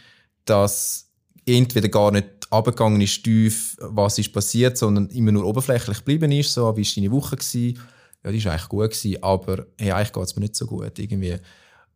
dass 0.45 1.09
entweder 1.47 1.89
gar 1.89 2.11
nicht 2.11 2.27
abgegangen 2.51 3.01
ist 3.01 3.25
tief, 3.25 3.79
was 3.81 4.19
ist 4.19 4.35
passiert, 4.35 4.77
sondern 4.77 5.09
immer 5.09 5.33
nur 5.33 5.47
oberflächlich 5.47 5.97
geblieben 5.97 6.33
ist, 6.33 6.53
so, 6.53 6.77
wie 6.77 6.85
war 6.85 6.93
deine 6.95 7.13
Woche 7.13 7.37
gewesen? 7.37 7.81
Ja, 8.23 8.31
die 8.31 8.45
war 8.45 8.53
eigentlich 8.53 8.69
gut 8.69 8.91
gewesen, 8.91 9.23
aber 9.23 9.65
hey, 9.79 9.93
eigentlich 9.93 10.13
geht 10.13 10.23
es 10.23 10.37
mir 10.37 10.43
nicht 10.43 10.57
so 10.57 10.67
gut 10.67 10.99
irgendwie. 10.99 11.37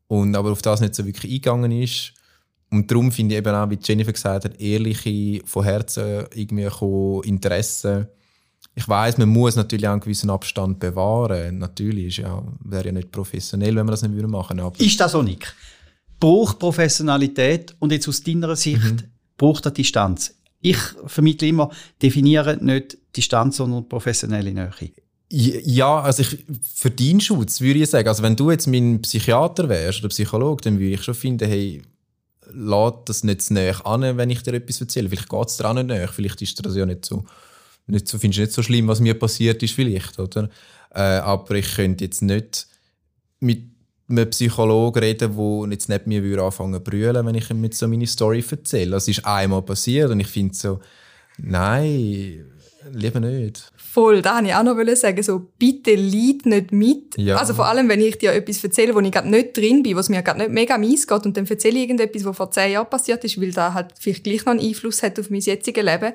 Und 0.06 0.34
aber 0.34 0.50
auf 0.50 0.62
das 0.62 0.80
nicht 0.80 0.94
so 0.94 1.04
wirklich 1.04 1.30
eingegangen 1.30 1.72
ist 1.72 2.14
und 2.70 2.90
darum 2.90 3.10
finde 3.10 3.34
ich 3.34 3.38
eben 3.38 3.54
auch, 3.54 3.70
wie 3.70 3.78
Jennifer 3.82 4.12
gesagt 4.12 4.44
hat, 4.44 4.60
ehrliche, 4.60 5.40
von 5.46 5.64
Herzen 5.64 6.26
irgendwie 6.34 7.28
Interessen. 7.28 8.08
Ich 8.74 8.86
weiß, 8.86 9.18
man 9.18 9.28
muss 9.30 9.56
natürlich 9.56 9.88
auch 9.88 9.92
einen 9.92 10.00
gewissen 10.00 10.30
Abstand 10.30 10.78
bewahren. 10.78 11.58
Natürlich, 11.58 12.18
ja, 12.18 12.42
wäre 12.60 12.86
ja 12.86 12.92
nicht 12.92 13.10
professionell, 13.10 13.74
wenn 13.74 13.86
man 13.86 13.92
das 13.92 14.02
nicht 14.02 14.28
machen 14.28 14.58
würde. 14.58 14.84
Ist 14.84 15.00
das 15.00 15.12
so, 15.12 15.22
Nick? 15.22 15.52
Braucht 16.20 16.58
Professionalität 16.58 17.74
und 17.78 17.90
jetzt 17.90 18.08
aus 18.08 18.22
deiner 18.22 18.54
Sicht, 18.54 18.82
mhm. 18.82 19.02
braucht 19.36 19.66
eine 19.66 19.74
Distanz. 19.74 20.34
Ich 20.60 20.78
vermittle 21.06 21.48
immer, 21.48 21.70
definiere 22.02 22.56
nicht 22.62 22.98
Distanz, 23.16 23.56
sondern 23.56 23.88
professionelle 23.88 24.52
Nähe. 24.52 24.70
Ja, 25.30 26.00
also 26.00 26.22
ich, 26.22 26.44
für 26.74 26.90
deinen 26.90 27.20
Schutz 27.20 27.60
würde 27.60 27.80
ich 27.80 27.90
sagen, 27.90 28.08
also 28.08 28.22
wenn 28.22 28.36
du 28.36 28.50
jetzt 28.50 28.66
mein 28.66 29.02
Psychiater 29.02 29.68
wärst 29.68 30.00
oder 30.00 30.08
Psychologe, 30.08 30.62
dann 30.64 30.78
würde 30.78 30.94
ich 30.94 31.02
schon 31.02 31.14
finden, 31.14 31.48
hey, 31.48 31.82
lad 32.52 33.08
das 33.08 33.24
nicht 33.24 33.42
zu 33.42 33.54
näher 33.54 33.86
an, 33.86 34.16
wenn 34.16 34.30
ich 34.30 34.42
dir 34.42 34.54
etwas 34.54 34.80
erzähle. 34.80 35.08
Vielleicht 35.08 35.28
geht 35.28 35.48
es 35.48 35.56
dir 35.56 35.68
auch 35.68 35.74
nicht 35.74 35.86
näher, 35.86 36.08
vielleicht 36.08 36.42
ist 36.42 36.64
das 36.64 36.76
ja 36.76 36.86
nicht 36.86 37.04
so, 37.04 37.24
nicht 37.86 38.08
so, 38.08 38.18
findest 38.18 38.38
du 38.38 38.42
nicht 38.42 38.52
so 38.52 38.62
schlimm, 38.62 38.88
was 38.88 39.00
mir 39.00 39.14
passiert 39.14 39.62
ist 39.62 39.74
vielleicht, 39.74 40.18
oder? 40.18 40.48
Äh, 40.94 41.00
aber 41.00 41.54
ich 41.54 41.74
könnte 41.74 42.04
jetzt 42.04 42.22
nicht 42.22 42.66
mit 43.40 43.62
einem 44.08 44.30
Psychologen 44.30 45.02
reden, 45.02 45.36
der 45.36 45.70
jetzt 45.70 45.88
nicht 45.88 46.06
mir 46.06 46.22
würde 46.22 46.42
anfangen 46.42 46.74
zu 46.74 46.80
brüllen, 46.80 47.26
wenn 47.26 47.34
ich 47.34 47.50
ihm 47.50 47.60
mit 47.60 47.74
so 47.74 47.86
meine 47.86 48.06
Story 48.06 48.44
erzähle. 48.50 48.92
Das 48.92 49.08
ist 49.08 49.24
einmal 49.24 49.62
passiert 49.62 50.10
und 50.10 50.20
ich 50.20 50.28
finde 50.28 50.54
so, 50.54 50.80
nein, 51.36 52.44
lieber 52.92 53.20
nicht. 53.20 53.70
Voll, 53.76 54.22
da 54.22 54.36
wollte 54.36 54.48
ich 54.48 54.54
auch 54.54 54.62
noch 54.62 54.96
sagen, 54.96 55.22
so, 55.22 55.46
bitte 55.58 55.94
leid 55.94 56.46
nicht 56.46 56.72
mit. 56.72 57.16
Ja. 57.16 57.36
Also 57.36 57.54
vor 57.54 57.66
allem, 57.66 57.88
wenn 57.88 58.00
ich 58.00 58.18
dir 58.18 58.32
etwas 58.32 58.62
erzähle, 58.62 58.94
wo 58.94 59.00
ich 59.00 59.10
gerade 59.10 59.28
nicht 59.28 59.56
drin 59.56 59.82
bin, 59.82 59.96
was 59.96 60.08
mir 60.08 60.22
gerade 60.22 60.40
nicht 60.40 60.50
mega 60.50 60.78
mies 60.78 61.06
geht 61.06 61.24
und 61.24 61.36
dann 61.36 61.46
erzähle 61.46 61.76
ich 61.76 61.82
irgendetwas, 61.82 62.24
was 62.24 62.36
vor 62.36 62.50
zehn 62.50 62.72
Jahren 62.72 62.88
passiert 62.88 63.24
ist, 63.24 63.40
weil 63.40 63.52
da 63.52 63.74
halt 63.74 63.94
vielleicht 63.98 64.24
gleich 64.24 64.44
noch 64.44 64.52
einen 64.52 64.60
Einfluss 64.60 65.02
hat 65.02 65.18
auf 65.18 65.30
mein 65.30 65.40
jetziges 65.40 65.84
Leben. 65.84 66.12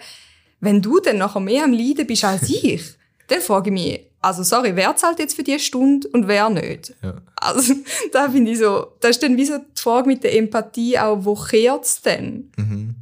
Wenn 0.60 0.82
du 0.82 1.00
dann 1.00 1.18
nachher 1.18 1.42
mehr 1.42 1.66
am 1.66 1.74
Leiden 1.74 2.08
bist 2.08 2.24
als 2.24 2.50
ich, 2.64 2.84
dann 3.28 3.42
frage 3.42 3.70
ich 3.70 3.74
mich, 3.74 4.00
also 4.22 4.44
sorry, 4.44 4.76
wer 4.76 4.96
zahlt 4.96 5.20
jetzt 5.20 5.36
für 5.36 5.44
die 5.44 5.60
Stunde 5.60 6.08
und 6.10 6.28
wer 6.28 6.50
nicht? 6.50 6.94
Ja. 7.04 7.16
Also 7.36 7.74
da 8.14 8.30
finde 8.30 8.52
ich 8.52 8.60
so, 8.60 8.88
da 9.02 9.10
ist 9.10 9.22
dann 9.22 9.36
wie 9.36 9.46
so 9.46 9.58
die 9.58 9.82
Frage 9.82 10.08
mit 10.08 10.24
der 10.24 10.36
Empathie 10.36 10.98
auch, 10.98 11.26
wo 11.26 11.36
kehrt 11.36 11.84
es 11.84 12.02
denn? 12.02 12.52
Mhm. 12.56 12.96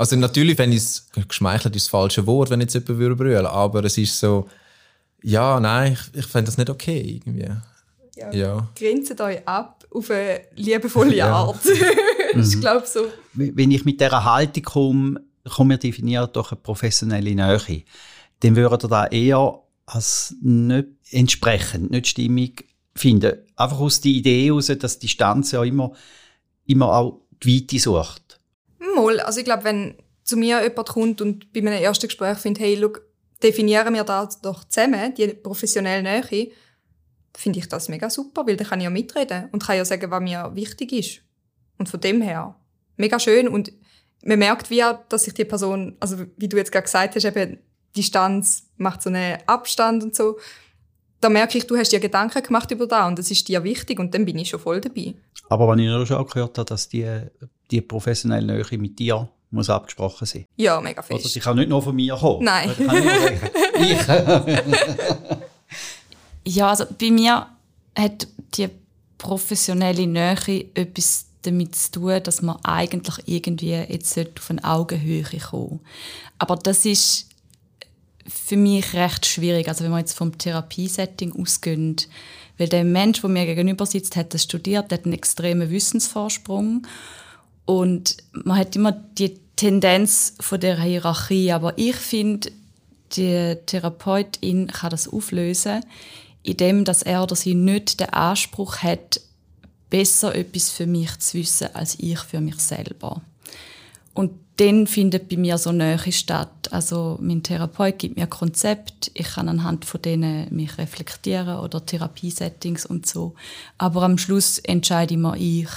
Also 0.00 0.16
natürlich, 0.16 0.56
wenn 0.56 0.72
ich 0.72 0.78
es 0.78 1.10
geschmeichelt 1.28 1.76
ist 1.76 1.84
das 1.84 1.90
falsche 1.90 2.26
Wort, 2.26 2.48
wenn 2.48 2.62
jetzt 2.62 2.72
jemand 2.72 2.88
würde 2.88 3.16
brüllen, 3.16 3.44
aber 3.44 3.84
es 3.84 3.98
ist 3.98 4.18
so, 4.18 4.48
ja, 5.22 5.60
nein, 5.60 5.92
ich, 5.92 6.20
ich 6.20 6.26
finde 6.26 6.46
das 6.46 6.56
nicht 6.56 6.70
okay 6.70 7.20
irgendwie. 7.22 7.50
Ja, 8.16 8.32
ja. 8.32 8.68
Grenzt 8.74 9.20
euch 9.20 9.46
ab 9.46 9.86
auf 9.90 10.10
eine 10.10 10.40
liebevolle 10.56 11.22
Art. 11.30 11.60
das 12.34 12.48
ist, 12.48 12.62
glaube 12.62 12.86
so. 12.86 13.08
Wenn 13.34 13.70
ich 13.70 13.84
mit 13.84 14.00
dieser 14.00 14.24
Haltung 14.24 14.62
komme, 14.62 15.20
komme 15.54 15.74
wir 15.74 15.78
definiert 15.78 16.34
durch 16.34 16.52
eine 16.52 16.62
professionelle 16.62 17.34
Nähe, 17.34 17.82
dann 18.40 18.56
würde 18.56 18.88
da 18.88 19.06
eher 19.06 19.60
als 19.84 20.34
nicht 20.40 20.88
entsprechend, 21.10 21.90
nicht 21.90 22.06
stimmig 22.06 22.64
finden. 22.94 23.34
Einfach 23.54 23.80
aus 23.80 24.00
der 24.00 24.12
Idee 24.12 24.46
heraus, 24.46 24.72
dass 24.78 24.98
die 24.98 25.08
Distanz 25.08 25.52
ja 25.52 25.62
immer, 25.62 25.92
immer 26.64 26.90
auch 26.90 27.20
die 27.42 27.60
Weite 27.60 27.78
sucht. 27.78 28.19
Mal, 28.96 29.20
also 29.20 29.38
ich 29.38 29.44
glaube, 29.44 29.64
wenn 29.64 29.94
zu 30.24 30.36
mir 30.36 30.62
jemand 30.62 30.88
kommt 30.88 31.20
und 31.20 31.52
bei 31.52 31.60
meinem 31.60 31.82
ersten 31.82 32.06
Gespräch 32.06 32.38
findet, 32.38 32.62
hey, 32.62 32.74
look, 32.76 33.02
definieren 33.42 33.94
wir 33.94 34.04
das 34.04 34.40
doch 34.40 34.64
zusammen, 34.64 35.14
die 35.14 35.28
professionelle 35.28 36.02
Nähe, 36.02 36.50
finde 37.36 37.58
ich 37.58 37.68
das 37.68 37.88
mega 37.88 38.10
super, 38.10 38.46
weil 38.46 38.56
dann 38.56 38.66
kann 38.66 38.80
ich 38.80 38.84
ja 38.84 38.90
mitreden 38.90 39.48
und 39.52 39.62
kann 39.62 39.76
ja 39.76 39.84
sagen, 39.84 40.10
was 40.10 40.20
mir 40.20 40.50
wichtig 40.54 40.92
ist. 40.92 41.22
Und 41.78 41.88
von 41.88 42.00
dem 42.00 42.20
her, 42.20 42.56
mega 42.96 43.18
schön 43.18 43.48
und 43.48 43.72
man 44.22 44.38
merkt 44.38 44.70
wie, 44.70 44.82
dass 45.08 45.24
sich 45.24 45.34
die 45.34 45.44
Person, 45.44 45.96
also 46.00 46.18
wie 46.36 46.48
du 46.48 46.56
jetzt 46.56 46.72
gerade 46.72 46.84
gesagt 46.84 47.14
hast, 47.14 47.24
eben 47.24 47.58
Distanz 47.96 48.68
macht 48.76 49.02
so 49.02 49.08
einen 49.08 49.38
Abstand 49.46 50.02
und 50.02 50.14
so. 50.14 50.38
Da 51.20 51.28
merke 51.28 51.58
ich, 51.58 51.66
du 51.66 51.76
hast 51.76 51.90
dir 51.90 52.00
Gedanken 52.00 52.42
gemacht 52.42 52.70
über 52.70 52.86
da 52.86 53.06
und 53.06 53.18
das 53.18 53.30
ist 53.30 53.48
dir 53.48 53.64
wichtig 53.64 53.98
und 53.98 54.14
dann 54.14 54.24
bin 54.24 54.38
ich 54.38 54.48
schon 54.50 54.60
voll 54.60 54.80
dabei. 54.80 55.14
Aber 55.48 55.68
wenn 55.68 55.78
ich 55.78 56.08
schon 56.08 56.26
gehört 56.26 56.58
habe, 56.58 56.64
dass 56.66 56.88
die, 56.88 57.04
die 57.70 57.80
professionelle 57.80 58.46
Nähe 58.46 58.78
mit 58.78 58.98
dir 58.98 59.28
muss 59.50 59.68
abgesprochen 59.68 60.26
sein. 60.26 60.46
Ja, 60.56 60.80
mega 60.80 61.02
fest. 61.02 61.20
Oder 61.20 61.28
sie 61.28 61.40
kann 61.40 61.56
nicht 61.56 61.68
nur 61.68 61.82
von 61.82 61.94
mir 61.94 62.14
kommen. 62.14 62.44
Nein. 62.44 62.70
ich. 63.80 63.98
ja, 66.54 66.70
also 66.70 66.84
bei 66.98 67.10
mir 67.10 67.46
hat 67.96 68.28
die 68.54 68.68
professionelle 69.18 70.06
Nähe 70.06 70.66
etwas 70.74 71.26
damit 71.42 71.74
zu 71.74 71.92
tun, 71.92 72.22
dass 72.22 72.42
man 72.42 72.58
eigentlich 72.62 73.16
irgendwie 73.26 73.72
jetzt 73.72 74.18
auf 74.18 74.50
eine 74.50 74.62
Augenhöhe 74.62 75.24
kommen 75.24 75.80
Aber 76.38 76.56
das 76.56 76.84
ist 76.84 77.28
für 78.26 78.56
mich 78.56 78.92
recht 78.94 79.26
schwierig. 79.26 79.68
Also 79.68 79.84
wenn 79.84 79.90
wir 79.90 79.98
jetzt 79.98 80.16
vom 80.16 80.36
Therapiesetting 80.36 81.32
ausgehen, 81.40 81.96
weil 82.58 82.68
der 82.68 82.84
Mensch, 82.84 83.22
der 83.22 83.30
mir 83.30 83.46
gegenüber 83.46 83.86
sitzt, 83.86 84.16
hat 84.16 84.34
das 84.34 84.42
studiert, 84.42 84.92
hat 84.92 85.04
einen 85.04 85.14
extremen 85.14 85.70
Wissensvorsprung 85.70 86.86
und 87.70 88.16
man 88.32 88.58
hat 88.58 88.74
immer 88.74 88.90
die 88.90 89.38
Tendenz 89.54 90.34
von 90.40 90.58
der 90.58 90.82
Hierarchie. 90.82 91.52
Aber 91.52 91.78
ich 91.78 91.94
finde, 91.94 92.50
die 93.12 93.54
Therapeutin 93.64 94.66
kann 94.66 94.90
das 94.90 95.06
auflösen, 95.06 95.84
indem 96.42 96.84
dass 96.84 97.02
er 97.02 97.22
oder 97.22 97.36
sie 97.36 97.54
nicht 97.54 98.00
den 98.00 98.08
Anspruch 98.08 98.78
hat, 98.78 99.20
besser 99.88 100.34
etwas 100.34 100.70
für 100.70 100.86
mich 100.88 101.16
zu 101.20 101.38
wissen 101.38 101.68
als 101.72 101.96
ich 102.00 102.18
für 102.18 102.40
mich 102.40 102.56
selber. 102.56 103.22
Und 104.14 104.32
dann 104.56 104.88
findet 104.88 105.28
bei 105.28 105.36
mir 105.36 105.56
so 105.56 105.70
Nähe 105.70 106.10
statt. 106.10 106.72
Also 106.72 107.18
mein 107.20 107.44
Therapeut 107.44 108.00
gibt 108.00 108.16
mir 108.16 108.26
Konzept, 108.26 109.12
ich 109.14 109.28
kann 109.28 109.48
anhand 109.48 109.84
von 109.84 110.02
denen 110.02 110.52
mich 110.52 110.76
reflektieren 110.76 111.60
oder 111.60 111.86
Therapiesettings 111.86 112.84
und 112.84 113.06
so. 113.06 113.36
Aber 113.78 114.02
am 114.02 114.18
Schluss 114.18 114.58
entscheide 114.58 115.14
immer 115.14 115.36
ich, 115.36 115.68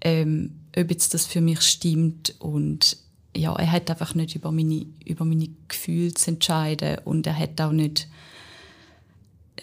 ähm, 0.00 0.59
ob 0.76 0.90
jetzt 0.90 1.14
das 1.14 1.26
für 1.26 1.40
mich 1.40 1.62
stimmt 1.62 2.34
und 2.38 2.96
ja, 3.36 3.54
er 3.54 3.70
hat 3.70 3.90
einfach 3.90 4.14
nicht 4.14 4.34
über 4.34 4.50
meine, 4.50 4.86
über 5.04 5.24
meine 5.24 5.48
Gefühle 5.68 6.14
zu 6.14 6.32
entscheiden 6.32 6.98
und 7.04 7.26
er 7.26 7.38
hat 7.38 7.60
auch 7.60 7.72
nicht 7.72 8.08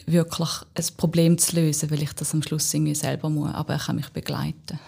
wirklich 0.05 0.49
ein 0.76 0.86
Problem 0.95 1.38
zu 1.38 1.58
lösen, 1.58 1.91
weil 1.91 2.03
ich 2.03 2.14
das 2.14 2.34
am 2.34 2.43
Schluss 2.43 2.74
irgendwie 2.74 2.95
selber 2.95 3.30
muss, 3.30 3.53
aber 3.53 3.74
er 3.74 3.80
kann 3.80 3.97
mich 3.97 4.10
begleiten. 4.10 4.80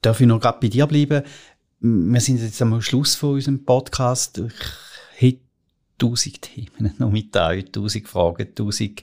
Darf 0.00 0.20
ich 0.20 0.26
noch 0.26 0.40
gerade 0.40 0.58
bei 0.60 0.68
dir 0.68 0.86
bleiben? 0.86 1.22
wir 1.80 2.20
sind 2.20 2.40
jetzt 2.40 2.60
am 2.62 2.80
Schluss 2.80 3.14
von 3.14 3.34
unserem 3.34 3.64
Podcast. 3.64 4.38
Ich 4.38 4.52
hätte 5.16 5.40
tausend 5.98 6.42
Themen 6.42 6.94
noch 6.98 7.10
mit 7.10 7.36
euch, 7.36 7.70
tausend 7.70 8.08
Fragen, 8.08 8.54
tausend 8.54 9.02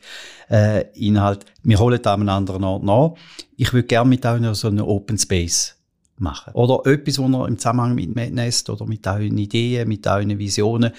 äh, 0.49 0.89
Inhalte. 0.93 1.45
Wir 1.63 1.79
holen 1.79 2.01
da 2.01 2.13
an 2.13 2.29
anderen 2.29 2.63
Ort 2.63 2.83
nach. 2.83 3.13
Ich 3.57 3.73
würde 3.73 3.87
gerne 3.87 4.09
mit 4.09 4.25
euch 4.25 4.41
noch 4.41 4.55
so 4.55 4.67
einen 4.67 4.81
Open 4.81 5.17
Space 5.17 5.75
machen. 6.23 6.53
Oder 6.53 6.89
etwas, 6.89 7.19
was 7.19 7.29
ihr 7.29 7.47
im 7.47 7.57
Zusammenhang 7.59 7.93
mit 7.93 8.15
Madnest 8.15 8.69
oder 8.69 8.85
mit 8.87 9.05
euren 9.05 9.37
Ideen, 9.37 9.87
mit 9.87 10.07
euren 10.07 10.39
Visionen 10.39 10.91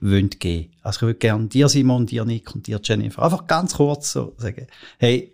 wollt 0.00 0.40
geben. 0.40 0.70
Also 0.82 0.98
ich 0.98 1.02
würde 1.02 1.18
gerne 1.18 1.46
dir, 1.46 1.68
Simon, 1.68 2.06
dir, 2.06 2.24
Nick 2.24 2.54
und 2.54 2.66
dir, 2.66 2.80
Jennifer, 2.82 3.22
einfach 3.22 3.46
ganz 3.46 3.74
kurz 3.74 4.12
so 4.12 4.34
sagen, 4.38 4.66
hey, 4.98 5.32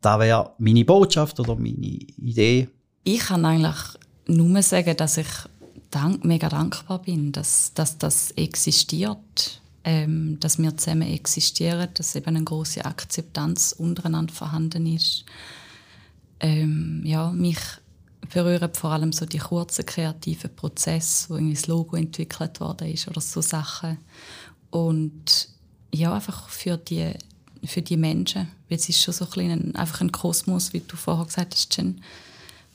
da 0.00 0.18
wäre 0.18 0.52
meine 0.58 0.84
Botschaft 0.84 1.38
oder 1.38 1.54
meine 1.54 1.76
Idee. 1.76 2.68
Ich 3.04 3.20
kann 3.20 3.44
eigentlich 3.44 3.76
nur 4.26 4.62
sagen, 4.62 4.96
dass 4.96 5.18
ich 5.18 5.28
dank, 5.90 6.24
mega 6.24 6.48
dankbar 6.48 7.02
bin, 7.02 7.32
dass, 7.32 7.72
dass 7.74 7.98
das 7.98 8.32
existiert, 8.32 9.60
ähm, 9.84 10.38
dass 10.40 10.58
wir 10.58 10.76
zusammen 10.76 11.08
existieren, 11.08 11.88
dass 11.94 12.16
eben 12.16 12.36
eine 12.36 12.44
große 12.44 12.84
Akzeptanz 12.84 13.72
untereinander 13.72 14.34
vorhanden 14.34 14.86
ist. 14.86 15.24
Ähm, 16.40 17.02
ja, 17.04 17.30
mich 17.30 17.58
berühren 18.32 18.70
vor 18.74 18.90
allem 18.90 19.12
so 19.12 19.26
die 19.26 19.38
kurzen 19.38 19.84
kreativen 19.84 20.54
Prozesse, 20.54 21.28
wo 21.28 21.34
irgendwie 21.34 21.54
das 21.54 21.66
Logo 21.66 21.96
entwickelt 21.96 22.60
worden 22.60 22.88
ist 22.88 23.08
oder 23.08 23.20
so 23.20 23.40
Sachen. 23.40 23.98
Und 24.70 25.48
ja, 25.92 26.14
einfach 26.14 26.48
für 26.48 26.76
die, 26.76 27.12
für 27.64 27.82
die 27.82 27.96
Menschen, 27.96 28.48
weil 28.68 28.78
es 28.78 28.88
ist 28.88 29.02
schon 29.02 29.14
so 29.14 29.26
ein, 29.36 29.50
ein 29.50 29.76
einfach 29.76 30.00
ein 30.00 30.12
Kosmos, 30.12 30.72
wie 30.72 30.80
du 30.80 30.96
vorher 30.96 31.26
gesagt 31.26 31.54
hast, 31.54 31.76
Jen, 31.76 32.00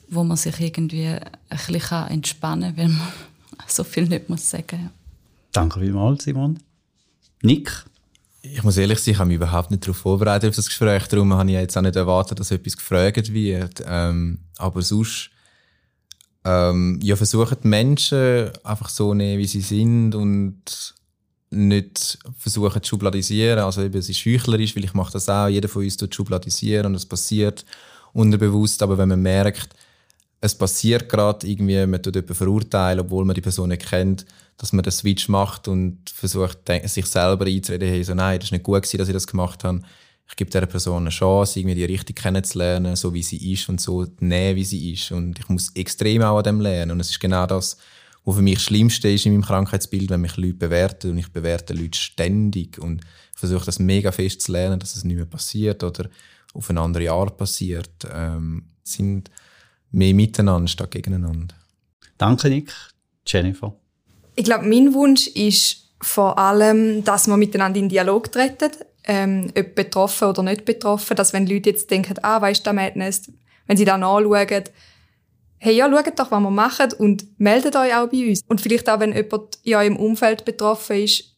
wo 0.08 0.24
man 0.24 0.36
sich 0.36 0.58
irgendwie 0.60 1.06
ein 1.06 1.20
bisschen 1.48 2.08
entspannen 2.08 2.76
kann, 2.76 2.76
weil 2.76 2.88
man 2.88 3.12
so 3.66 3.84
viel 3.84 4.08
nicht 4.08 4.28
muss 4.28 4.48
sagen 4.48 4.90
Danke 5.52 5.80
vielmals, 5.80 6.24
Simon. 6.24 6.58
Nick? 7.42 7.84
Ich 8.40 8.62
muss 8.62 8.76
ehrlich 8.76 8.98
sein, 8.98 9.12
ich 9.12 9.18
habe 9.18 9.28
mich 9.28 9.36
überhaupt 9.36 9.70
nicht 9.70 9.84
darauf 9.84 9.98
vorbereitet 9.98 10.48
auf 10.48 10.56
das 10.56 10.66
Gespräch. 10.66 11.06
Darum 11.06 11.32
habe 11.34 11.50
ich 11.50 11.56
jetzt 11.56 11.76
auch 11.76 11.82
nicht 11.82 11.94
erwartet, 11.94 12.40
dass 12.40 12.50
etwas 12.50 12.76
gefragt 12.76 13.32
wird. 13.32 13.82
Ähm, 13.86 14.38
aber 14.56 14.82
sonst 14.82 15.30
ähm, 16.44 16.98
ja, 17.02 17.16
versuchen 17.16 17.58
die 17.62 17.68
Menschen 17.68 18.50
einfach 18.64 18.88
so 18.88 19.14
nehmen, 19.14 19.38
wie 19.38 19.46
sie 19.46 19.60
sind 19.60 20.14
und 20.14 20.94
nicht 21.50 22.18
versuchen 22.36 22.82
zu 22.82 22.90
schubladisieren. 22.90 23.60
Also 23.60 23.82
eben, 23.82 23.98
es 23.98 24.08
ist 24.08 24.24
heuchlerisch, 24.24 24.74
weil 24.74 24.84
ich 24.84 24.94
mache 24.94 25.12
das 25.12 25.28
auch. 25.28 25.48
Jeder 25.48 25.68
von 25.68 25.84
uns 25.84 25.96
tut 25.96 26.14
schubladisieren 26.14 26.86
und 26.86 26.94
es 26.94 27.06
passiert 27.06 27.64
unterbewusst. 28.12 28.82
Aber 28.82 28.98
wenn 28.98 29.10
man 29.10 29.22
merkt, 29.22 29.74
es 30.40 30.54
passiert 30.54 31.08
gerade 31.08 31.46
irgendwie, 31.46 31.86
man 31.86 32.02
tut 32.02 32.16
jemanden 32.16 32.34
verurteilen, 32.34 33.00
obwohl 33.00 33.24
man 33.24 33.34
die 33.34 33.40
Person 33.40 33.68
nicht 33.68 33.86
kennt, 33.86 34.26
dass 34.56 34.72
man 34.72 34.82
den 34.82 34.92
Switch 34.92 35.28
macht 35.28 35.68
und 35.68 35.98
versucht, 36.10 36.58
sich 36.86 37.06
selber 37.06 37.46
einzureden, 37.46 37.88
hey, 37.88 38.02
so, 38.02 38.14
nein, 38.14 38.38
das 38.38 38.48
ist 38.48 38.52
nicht 38.52 38.64
gut 38.64 38.82
gewesen, 38.82 38.98
dass 38.98 39.08
ich 39.08 39.14
das 39.14 39.26
gemacht 39.26 39.62
habe. 39.64 39.82
Ich 40.28 40.36
gebe 40.36 40.50
dieser 40.50 40.66
Person 40.66 41.02
eine 41.02 41.10
Chance, 41.10 41.60
irgendwie 41.60 41.74
die 41.74 41.84
richtig 41.84 42.16
kennenzulernen, 42.16 42.96
so 42.96 43.12
wie 43.12 43.22
sie 43.22 43.52
ist 43.52 43.68
und 43.68 43.80
so 43.80 44.06
näher, 44.20 44.56
wie 44.56 44.64
sie 44.64 44.92
ist. 44.92 45.12
Und 45.12 45.38
ich 45.38 45.48
muss 45.48 45.74
extrem 45.74 46.22
auch 46.22 46.38
an 46.38 46.44
dem 46.44 46.60
lernen. 46.60 46.92
Und 46.92 47.00
es 47.00 47.10
ist 47.10 47.20
genau 47.20 47.46
das, 47.46 47.76
was 48.24 48.36
für 48.36 48.42
mich 48.42 48.54
das 48.54 48.64
Schlimmste 48.64 49.10
ist 49.10 49.26
in 49.26 49.32
meinem 49.32 49.44
Krankheitsbild, 49.44 50.10
wenn 50.10 50.20
mich 50.20 50.36
Leute 50.36 50.54
bewerten 50.54 51.10
und 51.10 51.18
ich 51.18 51.32
bewerte 51.32 51.74
Leute 51.74 51.98
ständig 51.98 52.78
und 52.78 53.02
versuche 53.34 53.66
das 53.66 53.78
mega 53.78 54.12
fest 54.12 54.42
zu 54.42 54.52
lernen, 54.52 54.78
dass 54.78 54.96
es 54.96 55.04
nicht 55.04 55.16
mehr 55.16 55.26
passiert 55.26 55.82
oder 55.82 56.08
auf 56.54 56.70
eine 56.70 56.80
andere 56.80 57.10
Art 57.10 57.36
passiert, 57.36 57.90
ähm, 58.12 58.68
sind 58.84 59.30
mehr 59.90 60.14
miteinander 60.14 60.68
statt 60.68 60.90
gegeneinander. 60.90 61.54
Danke, 62.18 62.48
Nick. 62.48 62.72
Jennifer. 63.26 63.74
Ich 64.34 64.44
glaube, 64.44 64.66
mein 64.66 64.94
Wunsch 64.94 65.26
ist 65.28 65.90
vor 66.00 66.38
allem, 66.38 67.04
dass 67.04 67.26
wir 67.26 67.36
miteinander 67.36 67.78
in 67.78 67.88
Dialog 67.88 68.30
treten, 68.32 68.70
ähm, 69.04 69.52
ob 69.56 69.74
betroffen 69.74 70.28
oder 70.28 70.42
nicht 70.42 70.64
betroffen, 70.64 71.16
dass 71.16 71.32
wenn 71.32 71.46
Leute 71.46 71.70
jetzt 71.70 71.90
denken, 71.90 72.14
ah, 72.22 72.40
weißt 72.40 72.66
du, 72.66 72.72
Madness, 72.72 73.30
wenn 73.66 73.76
sie 73.76 73.84
da 73.84 73.98
nachschauen, 73.98 74.64
hey, 75.58 75.76
ja, 75.76 75.88
schaut 75.88 76.18
doch, 76.18 76.30
was 76.30 76.40
wir 76.40 76.50
machen 76.50 76.92
und 76.98 77.38
meldet 77.38 77.76
euch 77.76 77.94
auch 77.94 78.08
bei 78.08 78.28
uns. 78.28 78.42
Und 78.48 78.60
vielleicht 78.60 78.88
auch, 78.90 78.98
wenn 78.98 79.12
jemand 79.12 79.58
in 79.62 79.74
eurem 79.74 79.96
Umfeld 79.96 80.44
betroffen 80.44 80.96
ist 80.96 81.36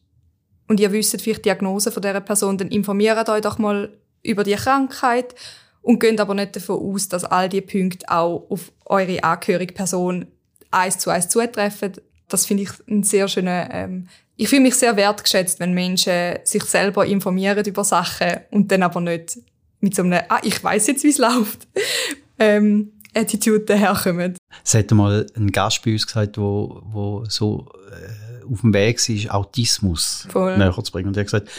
und 0.67 0.79
ihr 0.79 0.91
wisst 0.91 1.21
vielleicht 1.21 1.39
die 1.39 1.49
Diagnose 1.49 1.91
von 1.91 2.01
dieser 2.01 2.21
Person, 2.21 2.57
dann 2.57 2.69
informiert 2.69 3.29
euch 3.29 3.41
doch 3.41 3.59
mal 3.59 3.95
über 4.23 4.43
die 4.43 4.55
Krankheit 4.55 5.35
und 5.83 5.99
geht 5.99 6.19
aber 6.19 6.33
nicht 6.33 6.55
davon 6.55 6.93
aus, 6.93 7.07
dass 7.07 7.23
all 7.23 7.49
diese 7.49 7.61
Punkte 7.61 8.09
auch 8.09 8.47
auf 8.49 8.71
eure 8.85 9.23
angehörige 9.23 9.73
Person 9.73 10.25
eins 10.71 10.97
zu 10.97 11.11
eins 11.11 11.29
zutreffen. 11.29 11.93
Das 12.27 12.45
finde 12.45 12.63
ich 12.63 12.69
ein 12.87 13.03
sehr 13.03 13.27
schöner, 13.27 13.69
ähm, 13.71 14.07
ich 14.35 14.49
fühle 14.49 14.61
mich 14.61 14.75
sehr 14.75 14.95
wertgeschätzt, 14.97 15.59
wenn 15.59 15.73
Menschen 15.73 16.39
sich 16.43 16.63
selber 16.63 17.05
informieren 17.05 17.65
über 17.65 17.83
Sachen 17.83 18.39
und 18.51 18.71
dann 18.71 18.83
aber 18.83 18.99
nicht 18.99 19.37
mit 19.79 19.95
so 19.95 20.03
einem, 20.03 20.21
ah, 20.29 20.39
ich 20.43 20.61
weiß 20.61 20.87
jetzt, 20.87 21.03
wie 21.03 21.09
es 21.09 21.17
läuft, 21.17 21.67
ähm, 22.39 22.91
Attitude 23.13 23.61
daherkommen. 23.61 24.37
Es 24.63 24.73
hat 24.73 24.91
mal 24.91 25.25
ein 25.35 25.51
Gast 25.51 25.83
bei 25.83 25.93
uns 25.93 26.05
gesagt, 26.05 26.37
wo, 26.37 26.81
wo 26.85 27.23
so 27.29 27.67
äh, 27.91 28.51
auf 28.51 28.61
dem 28.61 28.73
Weg 28.73 28.97
war, 28.97 29.35
Autismus 29.35 30.27
Voll. 30.29 30.57
näher 30.57 30.75
zu 30.83 30.91
bringen. 30.91 31.07
Und 31.07 31.17
er 31.17 31.21
hat 31.21 31.27
gesagt, 31.27 31.49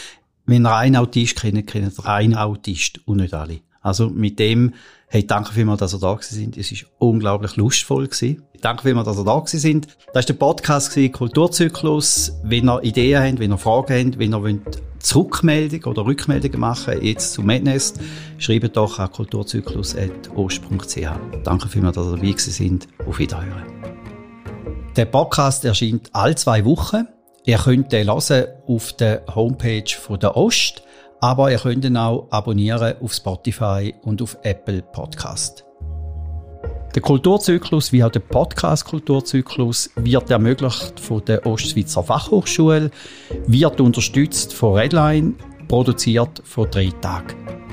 wenn 0.45 0.65
ihr 0.65 0.75
einen 0.75 0.95
Autist 0.95 1.39
kennt, 1.39 1.67
kennt 1.67 1.97
ihr 1.97 2.05
einen 2.05 2.35
Autist 2.35 3.01
und 3.05 3.17
nicht 3.17 3.33
alle. 3.33 3.61
Also 3.87 4.09
mit 4.09 4.37
dem, 4.37 4.73
hey, 5.07 5.25
danke 5.25 5.53
vielmals, 5.53 5.79
dass 5.79 5.93
ihr 5.93 5.99
da 5.99 6.13
gewesen 6.13 6.35
sind. 6.35 6.57
Es 6.57 6.73
war 6.73 6.89
unglaublich 6.99 7.55
lustvoll 7.55 8.07
gewesen. 8.07 8.43
Danke 8.59 8.83
vielmals, 8.83 9.07
dass 9.07 9.17
ihr 9.17 9.23
da 9.23 9.39
gewesen 9.39 9.59
sind. 9.59 9.87
Das 10.07 10.15
war 10.15 10.23
der 10.23 10.33
Podcast 10.33 10.89
gewesen, 10.93 11.13
Kulturzyklus. 11.13 12.33
Wenn 12.43 12.67
ihr 12.67 12.83
Ideen 12.83 13.23
habt, 13.23 13.39
wenn 13.39 13.53
ihr 13.53 13.57
Fragen 13.57 14.07
habt, 14.07 14.19
wenn 14.19 14.33
ihr 14.33 14.43
wollt 14.43 14.81
Zurückmeldung 14.99 15.85
oder 15.85 16.05
Rückmeldungen 16.05 16.59
machen 16.59 17.01
jetzt 17.01 17.31
zu 17.31 17.43
Madness, 17.43 17.93
schreibt 18.39 18.75
doch 18.75 18.99
an 18.99 19.09
kulturzyklus.ost.ch. 19.09 21.07
Danke 21.45 21.69
vielmals, 21.69 21.95
dass 21.95 22.07
ihr 22.07 22.11
dabei 22.17 22.27
gewesen 22.31 22.51
sind. 22.51 22.89
Auf 23.07 23.19
Wiederhören. 23.19 23.63
Der 24.97 25.05
Podcast 25.05 25.63
erscheint 25.63 26.09
alle 26.11 26.35
zwei 26.35 26.65
Wochen. 26.65 27.07
Ihr 27.45 27.57
könnt 27.57 27.93
den 27.93 28.07
hören 28.07 28.47
auf 28.67 28.91
der 28.91 29.23
Homepage 29.33 29.95
von 29.97 30.19
der 30.19 30.35
Ost 30.35 30.83
aber 31.21 31.51
ihr 31.51 31.59
könnt 31.59 31.85
ihn 31.85 31.97
auch 31.97 32.27
abonnieren 32.29 32.95
auf 33.01 33.13
Spotify 33.13 33.93
und 34.03 34.21
auf 34.21 34.37
Apple 34.43 34.81
Podcast. 34.81 35.65
Der 36.95 37.01
Kulturzyklus 37.01 37.91
wie 37.91 38.03
auch 38.03 38.09
der 38.09 38.21
Podcast-Kulturzyklus 38.21 39.91
wird 39.97 40.31
ermöglicht 40.31 40.99
von 40.99 41.23
der 41.25 41.45
Ostschweizer 41.45 42.01
Fachhochschule, 42.01 42.89
wird 43.45 43.79
unterstützt 43.81 44.53
von 44.53 44.75
Redline, 44.75 45.33
produziert 45.67 46.41
von 46.43 46.69
drei 46.71 46.91
Tagen. 47.01 47.66